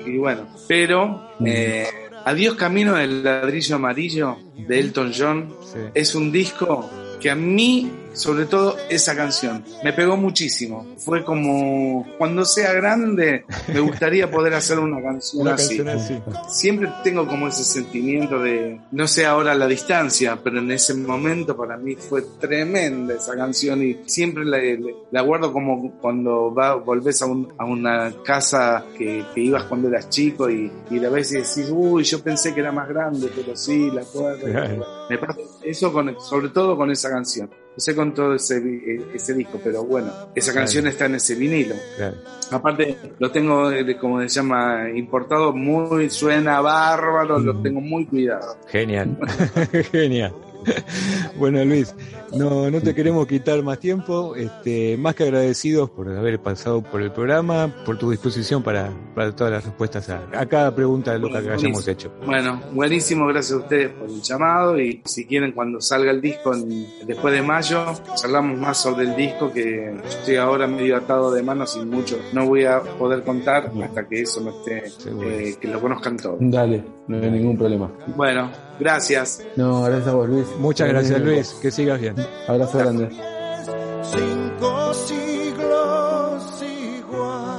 Y 0.08 0.18
bueno, 0.18 0.48
pero 0.68 1.30
eh, 1.46 1.86
Adiós 2.26 2.56
Camino 2.56 2.96
del 2.96 3.24
Ladrillo 3.24 3.76
Amarillo 3.76 4.38
de 4.56 4.80
Elton 4.80 5.12
John 5.18 5.54
Sí. 5.62 5.80
es 5.94 6.16
un 6.16 6.32
disco 6.32 6.90
que 7.20 7.30
a 7.30 7.36
mí, 7.36 7.90
sobre 8.14 8.46
todo 8.46 8.78
esa 8.90 9.16
canción, 9.16 9.64
me 9.84 9.94
pegó 9.94 10.16
muchísimo. 10.18 10.86
Fue 10.98 11.24
como, 11.24 12.06
cuando 12.18 12.46
sea 12.46 12.74
grande, 12.74 13.46
me 13.74 13.80
gustaría 13.80 14.30
poder 14.30 14.54
hacer 14.54 14.80
una 14.80 15.02
canción 15.02 15.42
Una 15.44 15.56
así. 15.56 15.78
canción 15.78 15.90
así. 15.90 16.22
Siempre 16.50 16.90
tengo 17.04 17.28
como 17.28 17.48
ese 17.48 17.64
sentimiento 17.64 18.40
de, 18.40 18.80
no 18.92 19.08
sé 19.08 19.26
ahora 19.26 19.54
la 19.56 19.68
distancia, 19.68 20.40
pero 20.44 20.60
en 20.60 20.72
ese 20.72 20.94
momento 20.94 21.56
para 21.58 21.78
mí 21.78 21.96
fue 21.96 22.22
tremenda 22.40 23.16
esa 23.16 23.36
canción 23.36 23.84
y 23.84 23.98
siempre 24.06 24.46
la, 24.46 24.60
la 25.12 25.22
guardo 25.22 25.52
como 25.52 25.92
cuando 26.00 26.54
va, 26.54 26.76
volvés 26.76 27.22
a, 27.22 27.26
un- 27.26 27.54
a 27.58 27.66
una 27.66 28.14
casa 28.24 28.86
que, 28.98 29.26
que 29.34 29.42
ibas 29.42 29.64
cuando 29.64 29.88
eras 29.90 30.10
chico 30.10 30.50
y, 30.50 30.72
y 30.90 31.00
la 31.00 31.10
ves 31.10 31.32
y 31.32 31.36
decís, 31.36 31.68
uy, 31.72 32.04
yo 32.04 32.22
pensé 32.24 32.54
que 32.54 32.60
era 32.62 32.72
más 32.72 32.88
grande, 32.88 33.30
pero 33.36 33.56
sí, 33.56 33.90
la. 33.92 34.04
Claro. 34.04 34.86
Me 35.10 35.18
pasa 35.18 35.40
eso 35.64 35.92
con, 35.92 36.16
sobre 36.20 36.50
todo 36.50 36.78
con 36.78 36.92
esa 36.92 37.10
canción. 37.10 37.50
Sé 37.82 37.96
con 37.96 38.14
todo 38.14 38.36
ese, 38.36 38.60
vi- 38.60 38.82
ese 39.14 39.34
disco, 39.34 39.60
pero 39.64 39.84
bueno, 39.84 40.12
esa 40.36 40.54
canción 40.54 40.88
está 40.88 41.06
en 41.06 41.16
ese 41.16 41.36
vinilo. 41.36 41.76
Claro. 41.98 42.18
Aparte, 42.52 42.98
lo 43.20 43.32
tengo, 43.32 43.70
de- 43.70 43.98
como 43.98 44.22
se 44.22 44.28
llama, 44.30 44.90
importado 44.94 45.54
muy, 45.54 46.10
suena 46.10 46.62
bárbaro, 46.62 47.40
lo 47.40 47.62
tengo 47.62 47.82
muy 47.82 48.06
cuidado. 48.06 48.58
Genial, 48.68 49.18
genial. 49.92 50.34
Bueno 51.38 51.64
Luis, 51.66 51.94
no, 52.34 52.70
no 52.70 52.80
te 52.82 52.94
queremos 52.94 53.26
quitar 53.28 53.62
más 53.64 53.80
tiempo, 53.80 54.36
este, 54.36 54.98
más 54.98 55.16
que 55.16 55.24
agradecidos 55.24 55.90
por 55.90 56.10
haber 56.10 56.40
pasado 56.40 56.82
por 56.82 57.02
el 57.02 57.12
programa, 57.12 57.74
por 57.86 57.98
tu 57.98 58.12
disposición 58.12 58.62
para, 58.64 58.92
para 59.16 59.36
todas 59.36 59.52
las 59.54 59.66
respuestas 59.66 60.10
a, 60.10 60.22
a 60.34 60.46
cada 60.46 60.74
pregunta 60.74 61.18
loca 61.18 61.42
que 61.42 61.50
hayamos 61.50 61.88
hecho. 61.88 62.12
Bueno, 62.26 62.62
buenísimo, 62.72 63.26
gracias 63.28 63.58
a 63.60 63.62
ustedes 63.64 63.90
por 63.90 64.10
el 64.10 64.22
llamado 64.22 64.80
y 64.80 65.02
si 65.06 65.26
quieren 65.26 65.52
cuando 65.54 65.82
salga 65.82 66.12
el 66.12 66.22
disco 66.22 66.54
en- 66.54 66.86
después 67.06 67.34
de 67.34 67.42
mayo, 67.42 67.84
charlamos 68.16 68.58
más 68.60 68.78
sobre 68.78 69.06
el 69.06 69.16
disco 69.16 69.52
que 69.52 69.94
estoy 70.08 70.36
ahora 70.38 70.68
medio 70.68 70.98
atado 70.98 71.32
de 71.32 71.42
manos 71.44 71.78
y 71.82 71.86
mucho 71.86 72.18
no 72.34 72.46
voy 72.48 72.66
a 72.66 72.80
poder 72.82 73.24
contar 73.24 73.72
hasta 73.84 74.08
que 74.08 74.22
eso 74.22 74.40
no 74.42 74.52
esté, 74.52 74.84
eh, 75.08 75.56
que 75.60 75.68
lo 75.68 75.82
conozcan 75.82 76.18
todos. 76.18 76.38
Dale, 76.40 76.84
no 77.08 77.18
hay 77.18 77.32
ningún 77.32 77.58
problema. 77.58 77.92
Bueno, 78.16 78.50
gracias. 78.80 79.44
No, 79.56 79.84
gracias 79.84 80.08
a 80.08 80.14
vos, 80.16 80.30
Luis. 80.30 80.48
Muchas 80.60 80.88
gracias 80.88 81.22
Luis, 81.22 81.54
que 81.62 81.72
sigas 81.72 82.00
bien. 82.00 82.16
Abrazo 82.48 82.78
grande. 82.78 83.10
Cinco 84.02 84.94
siglos 84.94 86.64
igual. 86.64 87.54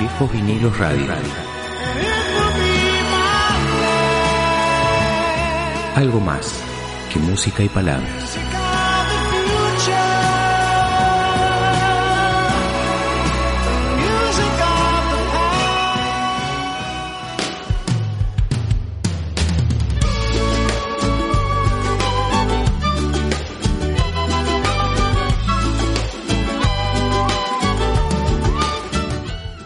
Viejos 0.00 0.32
vinilos 0.32 0.78
radio. 0.78 1.47
Algo 5.98 6.20
más 6.20 6.54
que 7.12 7.18
música 7.18 7.64
y 7.64 7.68
palabras. 7.68 8.38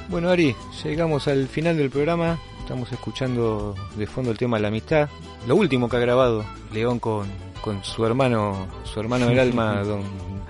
Bueno 0.08 0.30
Ari, 0.30 0.56
llegamos 0.82 1.28
al 1.28 1.46
final 1.46 1.76
del 1.76 1.90
programa, 1.90 2.38
estamos 2.72 2.90
escuchando 2.90 3.74
de 3.96 4.06
fondo 4.06 4.30
el 4.30 4.38
tema 4.38 4.56
de 4.56 4.62
la 4.62 4.68
amistad, 4.68 5.06
lo 5.46 5.56
último 5.56 5.90
que 5.90 5.96
ha 5.96 6.00
grabado 6.00 6.42
León 6.72 7.00
con, 7.00 7.26
con 7.60 7.84
su 7.84 8.06
hermano, 8.06 8.66
su 8.84 8.98
hermano 8.98 9.26
del 9.26 9.40
alma, 9.40 9.82
don 9.84 10.00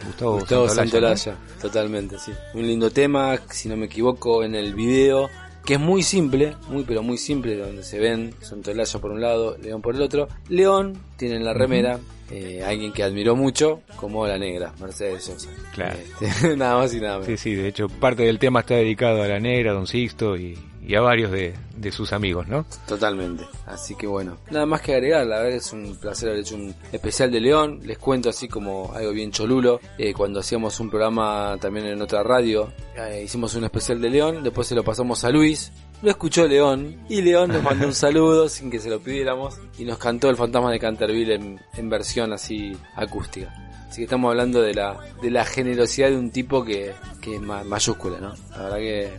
Gustavo, 0.06 0.34
Gustavo 0.34 0.68
Santolaya, 0.68 1.16
Santolaya, 1.16 1.60
totalmente, 1.60 2.18
sí. 2.20 2.30
Un 2.54 2.64
lindo 2.64 2.90
tema, 2.90 3.36
si 3.50 3.68
no 3.68 3.76
me 3.76 3.86
equivoco, 3.86 4.44
en 4.44 4.54
el 4.54 4.72
video, 4.72 5.28
que 5.64 5.74
es 5.74 5.80
muy 5.80 6.04
simple, 6.04 6.54
muy 6.68 6.84
pero 6.84 7.02
muy 7.02 7.18
simple, 7.18 7.56
donde 7.56 7.82
se 7.82 7.98
ven 7.98 8.32
Santolaya 8.40 9.00
por 9.00 9.10
un 9.10 9.20
lado, 9.20 9.56
León 9.58 9.82
por 9.82 9.96
el 9.96 10.02
otro. 10.02 10.28
León 10.48 10.96
tiene 11.16 11.34
en 11.34 11.44
la 11.44 11.54
remera 11.54 11.98
eh, 12.30 12.62
alguien 12.64 12.92
que 12.92 13.02
admiró 13.02 13.34
mucho, 13.34 13.82
como 13.96 14.28
la 14.28 14.38
negra, 14.38 14.72
Mercedes 14.80 15.24
Sosa. 15.24 15.50
Claro. 15.74 15.98
Este, 16.20 16.56
nada 16.56 16.76
más 16.76 16.94
y 16.94 17.00
nada 17.00 17.14
menos. 17.14 17.26
Sí, 17.26 17.36
sí, 17.36 17.54
de 17.56 17.66
hecho 17.66 17.88
parte 17.88 18.22
del 18.22 18.38
tema 18.38 18.60
está 18.60 18.76
dedicado 18.76 19.24
a 19.24 19.26
la 19.26 19.40
negra, 19.40 19.72
don 19.72 19.88
Sixto 19.88 20.36
y, 20.36 20.56
y 20.84 20.94
a 20.94 21.00
varios 21.00 21.30
de, 21.30 21.54
de 21.76 21.92
sus 21.92 22.12
amigos, 22.12 22.48
¿no? 22.48 22.66
Totalmente. 22.86 23.44
Así 23.66 23.94
que 23.94 24.06
bueno, 24.06 24.38
nada 24.50 24.66
más 24.66 24.80
que 24.80 24.94
agregar. 24.94 25.26
La 25.26 25.36
verdad 25.36 25.52
es 25.52 25.72
un 25.72 25.96
placer 25.96 26.30
haber 26.30 26.40
hecho 26.40 26.56
un 26.56 26.74
especial 26.90 27.30
de 27.30 27.40
León. 27.40 27.80
Les 27.84 27.98
cuento 27.98 28.28
así 28.28 28.48
como 28.48 28.92
algo 28.94 29.12
bien 29.12 29.30
cholulo. 29.30 29.80
Eh, 29.98 30.12
cuando 30.12 30.40
hacíamos 30.40 30.78
un 30.80 30.90
programa 30.90 31.56
también 31.60 31.86
en 31.86 32.02
otra 32.02 32.22
radio, 32.22 32.72
eh, 32.96 33.22
hicimos 33.24 33.54
un 33.54 33.64
especial 33.64 34.00
de 34.00 34.10
León. 34.10 34.42
Después 34.42 34.66
se 34.66 34.74
lo 34.74 34.82
pasamos 34.82 35.24
a 35.24 35.30
Luis. 35.30 35.72
Lo 36.02 36.10
escuchó 36.10 36.46
León 36.48 36.96
y 37.08 37.22
León 37.22 37.50
nos 37.52 37.62
mandó 37.62 37.86
un 37.86 37.94
saludo 37.94 38.48
sin 38.48 38.70
que 38.70 38.78
se 38.80 38.90
lo 38.90 38.98
pidiéramos 39.00 39.58
y 39.78 39.84
nos 39.84 39.98
cantó 39.98 40.28
el 40.30 40.36
fantasma 40.36 40.70
de 40.72 40.78
Canterville 40.80 41.34
en, 41.34 41.60
en 41.76 41.88
versión 41.88 42.32
así 42.32 42.76
acústica. 42.96 43.52
Así 43.88 43.98
que 44.00 44.04
estamos 44.04 44.30
hablando 44.30 44.62
de 44.62 44.72
la, 44.72 44.96
de 45.20 45.30
la 45.30 45.44
generosidad 45.44 46.08
de 46.08 46.16
un 46.16 46.30
tipo 46.30 46.64
que, 46.64 46.92
que 47.20 47.34
es 47.34 47.40
ma- 47.42 47.62
mayúscula, 47.62 48.18
¿no? 48.20 48.32
La 48.52 48.62
verdad 48.62 48.76
que 48.78 49.10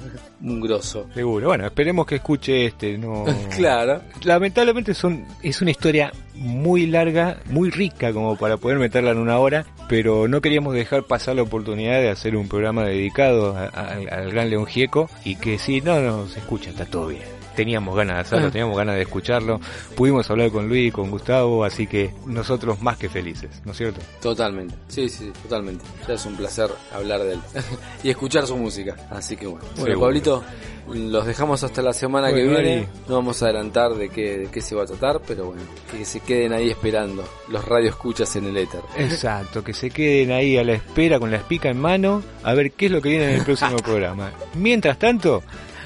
un 0.42 0.60
grosso. 0.62 1.06
Seguro. 1.14 1.48
Bueno, 1.50 1.68
esperemos 1.68 2.08
que 2.08 2.16
escuche 2.16 2.66
este, 2.66 2.98
no. 2.98 3.24
Claro. 3.56 4.02
Lamentablemente 4.24 4.96
son 4.96 5.26
es 5.44 5.62
una 5.62 5.70
historia 5.70 6.12
muy 6.34 6.88
larga, 6.88 7.38
muy 7.52 7.70
rica 7.70 8.12
como 8.12 8.36
para 8.36 8.58
poder 8.58 8.80
meterla 8.80 9.12
en 9.12 9.20
una 9.20 9.38
hora, 9.38 9.64
pero 9.88 10.28
no 10.28 10.42
queríamos 10.42 10.74
dejar 10.74 11.04
pasar 11.04 11.36
la 11.36 11.44
oportunidad 11.44 12.02
de 12.02 12.10
hacer 12.10 12.36
un 12.36 12.48
programa 12.50 12.84
dedicado 12.84 13.56
a- 13.56 13.66
a- 13.66 13.92
al 14.10 14.32
gran 14.32 14.50
León 14.50 14.66
Gieco 14.66 15.08
y 15.24 15.36
que 15.36 15.60
si 15.60 15.82
no 15.82 16.02
nos 16.02 16.36
escucha 16.36 16.73
está 16.74 16.86
todo 16.86 17.08
bien. 17.08 17.24
Teníamos 17.56 17.96
ganas 17.96 18.16
de 18.16 18.22
hacerlo, 18.22 18.52
teníamos 18.52 18.76
ganas 18.76 18.96
de 18.96 19.04
escucharlo, 19.04 19.62
pudimos 19.96 20.28
hablar 20.32 20.50
con 20.50 20.68
Luis, 20.68 20.92
con 20.92 21.12
Gustavo, 21.12 21.64
así 21.64 21.86
que 21.86 22.12
nosotros 22.26 22.82
más 22.82 22.98
que 22.98 23.10
felices, 23.10 23.62
¿no 23.64 23.74
es 23.74 23.78
cierto? 23.78 24.02
Totalmente, 24.24 24.74
sí, 24.88 25.08
sí, 25.08 25.32
totalmente. 25.44 25.86
Ya 26.08 26.16
es 26.16 26.26
un 26.26 26.36
placer 26.36 26.72
hablar 26.92 27.22
de 27.22 27.34
él 27.34 27.40
y 28.04 28.10
escuchar 28.10 28.48
su 28.48 28.58
música. 28.58 28.96
Así 29.12 29.38
que 29.38 29.46
bueno. 29.46 29.66
Bueno, 29.76 29.86
Seguro. 29.86 30.08
Pablito, 30.08 30.44
los 30.92 31.28
dejamos 31.28 31.64
hasta 31.64 31.84
la 31.84 31.94
semana 31.94 32.34
que 32.34 32.42
viene. 32.42 32.74
ahí. 32.74 32.88
No 33.08 33.16
vamos 33.18 33.44
a 33.44 33.46
adelantar 33.46 33.94
de 33.94 34.10
qué, 34.10 34.40
de 34.40 34.48
qué 34.48 34.60
se 34.60 34.74
va 34.74 34.82
a 34.82 34.88
tratar, 34.88 35.22
pero 35.26 35.46
bueno, 35.46 35.62
que 35.92 36.04
se 36.06 36.22
queden 36.22 36.54
ahí 36.54 36.72
esperando 36.72 37.24
los 37.50 37.64
radioescuchas 37.66 38.36
en 38.36 38.46
el 38.48 38.58
éter. 38.58 38.82
Exacto, 38.98 39.64
que 39.64 39.76
se 39.76 39.92
queden 39.92 40.32
ahí 40.32 40.58
a 40.58 40.64
la 40.64 40.74
espera 40.74 41.20
con 41.20 41.30
la 41.30 41.38
espica 41.38 41.70
en 41.70 41.80
mano 41.80 42.24
a 42.42 42.54
ver 42.56 42.72
qué 42.72 42.88
es 42.88 42.92
lo 42.92 43.00
que 43.00 43.10
viene 43.10 43.26
en 43.32 43.40
el 43.42 43.46
próximo 43.46 43.76
programa. 43.84 44.32
Mientras 44.56 44.98
tanto, 44.98 45.44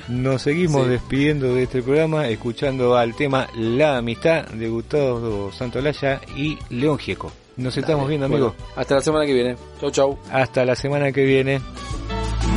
nos 0.10 0.42
seguimos 0.42 0.84
Sí. 0.86 0.90
despidiendo 0.92 1.54
de 1.56 1.64
este 1.64 1.82
programa 1.82 2.28
escuchando 2.28 2.96
al 2.98 3.16
tema 3.16 3.48
La 3.56 3.98
Amistad 3.98 4.46
de 4.48 4.70
Gustavo 4.70 5.52
Santolaya 5.52 6.22
y 6.36 6.58
León 6.70 6.98
Gieco. 6.98 7.32
Nos 7.58 7.76
estamos 7.76 8.08
viendo, 8.08 8.28
amigos. 8.28 8.54
Bueno, 8.58 8.72
hasta 8.76 8.96
la 8.96 9.02
semana 9.02 9.26
que 9.26 9.34
viene. 9.34 9.56
Chau, 9.82 9.90
chau. 9.92 10.18
Hasta 10.32 10.64
la 10.64 10.76
semana 10.76 11.12
que 11.12 11.24
viene. 11.24 11.60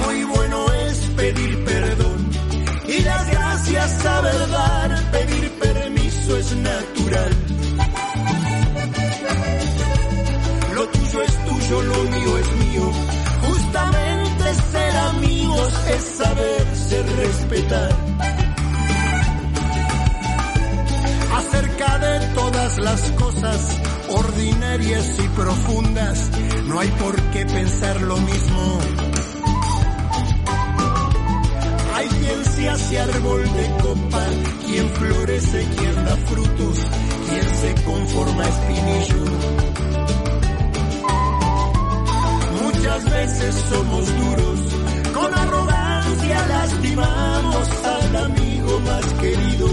Muy 0.05 0.25
bueno 0.25 0.67
es 0.89 0.99
pedir 1.17 1.65
perdón 1.65 2.31
y 2.87 3.03
las 3.03 3.31
gracias 3.31 3.91
saber 4.03 4.49
dar. 4.51 5.11
Pedir 5.11 5.51
permiso 5.53 6.37
es 6.37 6.57
natural. 6.57 7.31
Lo 10.75 10.87
tuyo 10.89 11.23
es 11.23 11.45
tuyo, 11.47 11.83
lo 11.83 12.03
mío 12.05 12.39
es 12.39 12.53
mío. 12.57 12.93
Justamente 13.49 14.55
ser 14.71 14.97
amigos 14.97 15.73
es 15.97 16.03
saberse 16.05 16.80
respetar. 17.21 17.91
Acerca 21.37 21.99
de 21.99 22.27
todas 22.35 22.79
las 22.79 23.01
cosas 23.13 23.77
ordinarias 24.09 25.07
y 25.25 25.29
profundas, 25.29 26.31
no 26.67 26.81
hay 26.81 26.89
por 26.89 27.21
qué 27.33 27.45
pensar 27.47 28.01
lo 28.03 28.17
mismo. 28.17 28.79
Hay 31.95 32.09
quien 32.09 32.45
se 32.45 32.69
hace 32.71 32.99
árbol 33.01 33.43
de 33.43 33.67
copa, 33.83 34.25
quien 34.67 34.89
florece, 34.91 35.69
quien 35.77 36.05
da 36.05 36.17
frutos, 36.17 36.79
quien 37.29 37.49
se 37.63 37.85
conforma 37.85 38.45
espinillo. 38.49 39.25
Muchas 42.63 43.05
veces 43.05 43.55
somos 43.69 44.07
duros, 44.17 44.61
con 45.13 45.35
arrogancia 45.35 45.80
lastimamos 46.49 47.69
al 47.85 48.17
amigo 48.17 48.81
más 48.81 49.05
querido. 49.21 49.69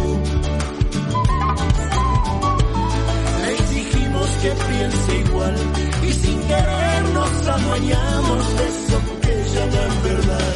Le 3.43 3.51
exigimos 3.53 4.27
que 4.41 4.51
piense 4.69 5.17
igual 5.29 5.55
y 6.03 6.11
sin 6.13 6.39
querer 6.41 7.03
nos 7.13 7.47
adueñamos 7.47 8.57
de 8.57 8.67
eso 8.67 8.97
que 9.21 9.35
llaman 9.53 10.03
verdad. 10.03 10.55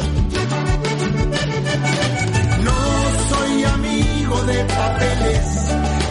No 2.64 2.78
soy 3.30 3.64
amigo 3.64 4.42
de 4.44 4.64
papeles 4.64 5.46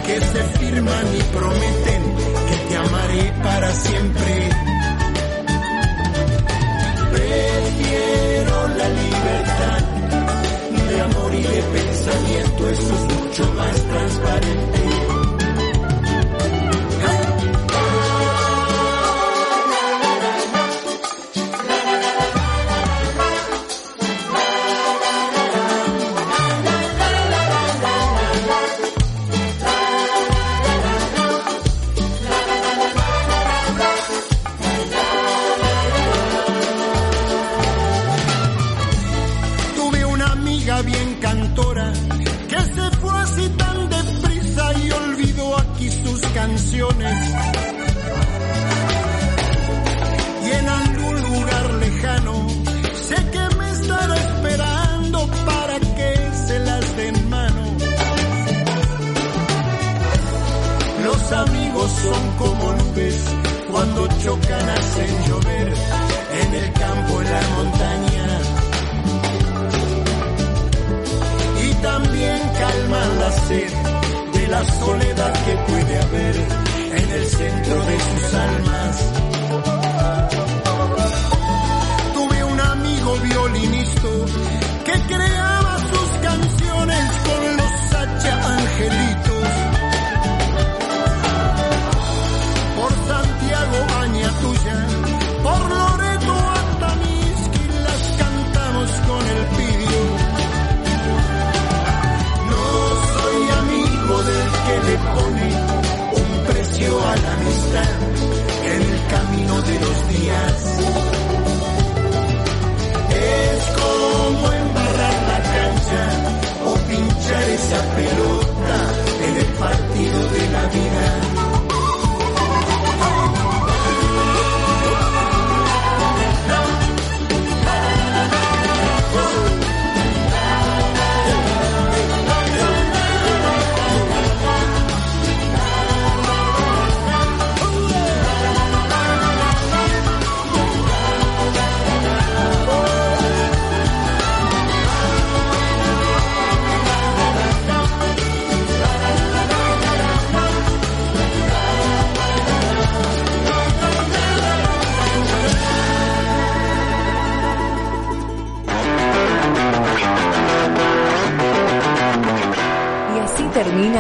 que 0.06 0.22
se 0.22 0.44
firman 0.60 1.06
y 1.18 1.24
prometen 1.36 2.02
que 2.48 2.58
te 2.68 2.78
amaré 2.78 3.34
para 3.44 3.74
siempre. 3.74 4.50
Prefiero 7.12 8.31
la 8.82 8.90
libertad 8.90 9.82
de 10.90 11.02
amor 11.02 11.36
y 11.36 11.44
de 11.44 11.62
pensamiento, 11.62 12.70
eso 12.70 12.94
es 12.96 13.16
mucho 13.16 13.54
más 13.54 13.76
transparente. 13.84 14.91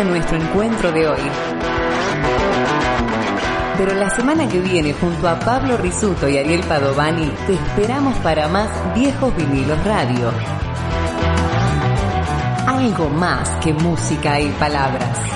nuestro 0.04 0.38
encuentro 0.38 0.92
de 0.92 1.08
hoy. 1.08 1.22
Pero 3.78 3.96
la 3.96 4.10
semana 4.10 4.48
que 4.48 4.60
viene, 4.60 4.94
junto 4.94 5.28
a 5.28 5.40
Pablo 5.40 5.78
Risuto 5.78 6.28
y 6.28 6.38
Ariel 6.38 6.62
Padovani, 6.62 7.32
te 7.48 7.54
esperamos 7.54 8.16
para 8.18 8.48
más 8.48 8.70
Viejos 8.94 9.36
Vinilos 9.36 9.84
Radio. 9.84 10.32
Algo 12.68 13.10
más 13.10 13.50
que 13.64 13.74
música 13.74 14.40
y 14.40 14.50
palabras. 14.52 15.31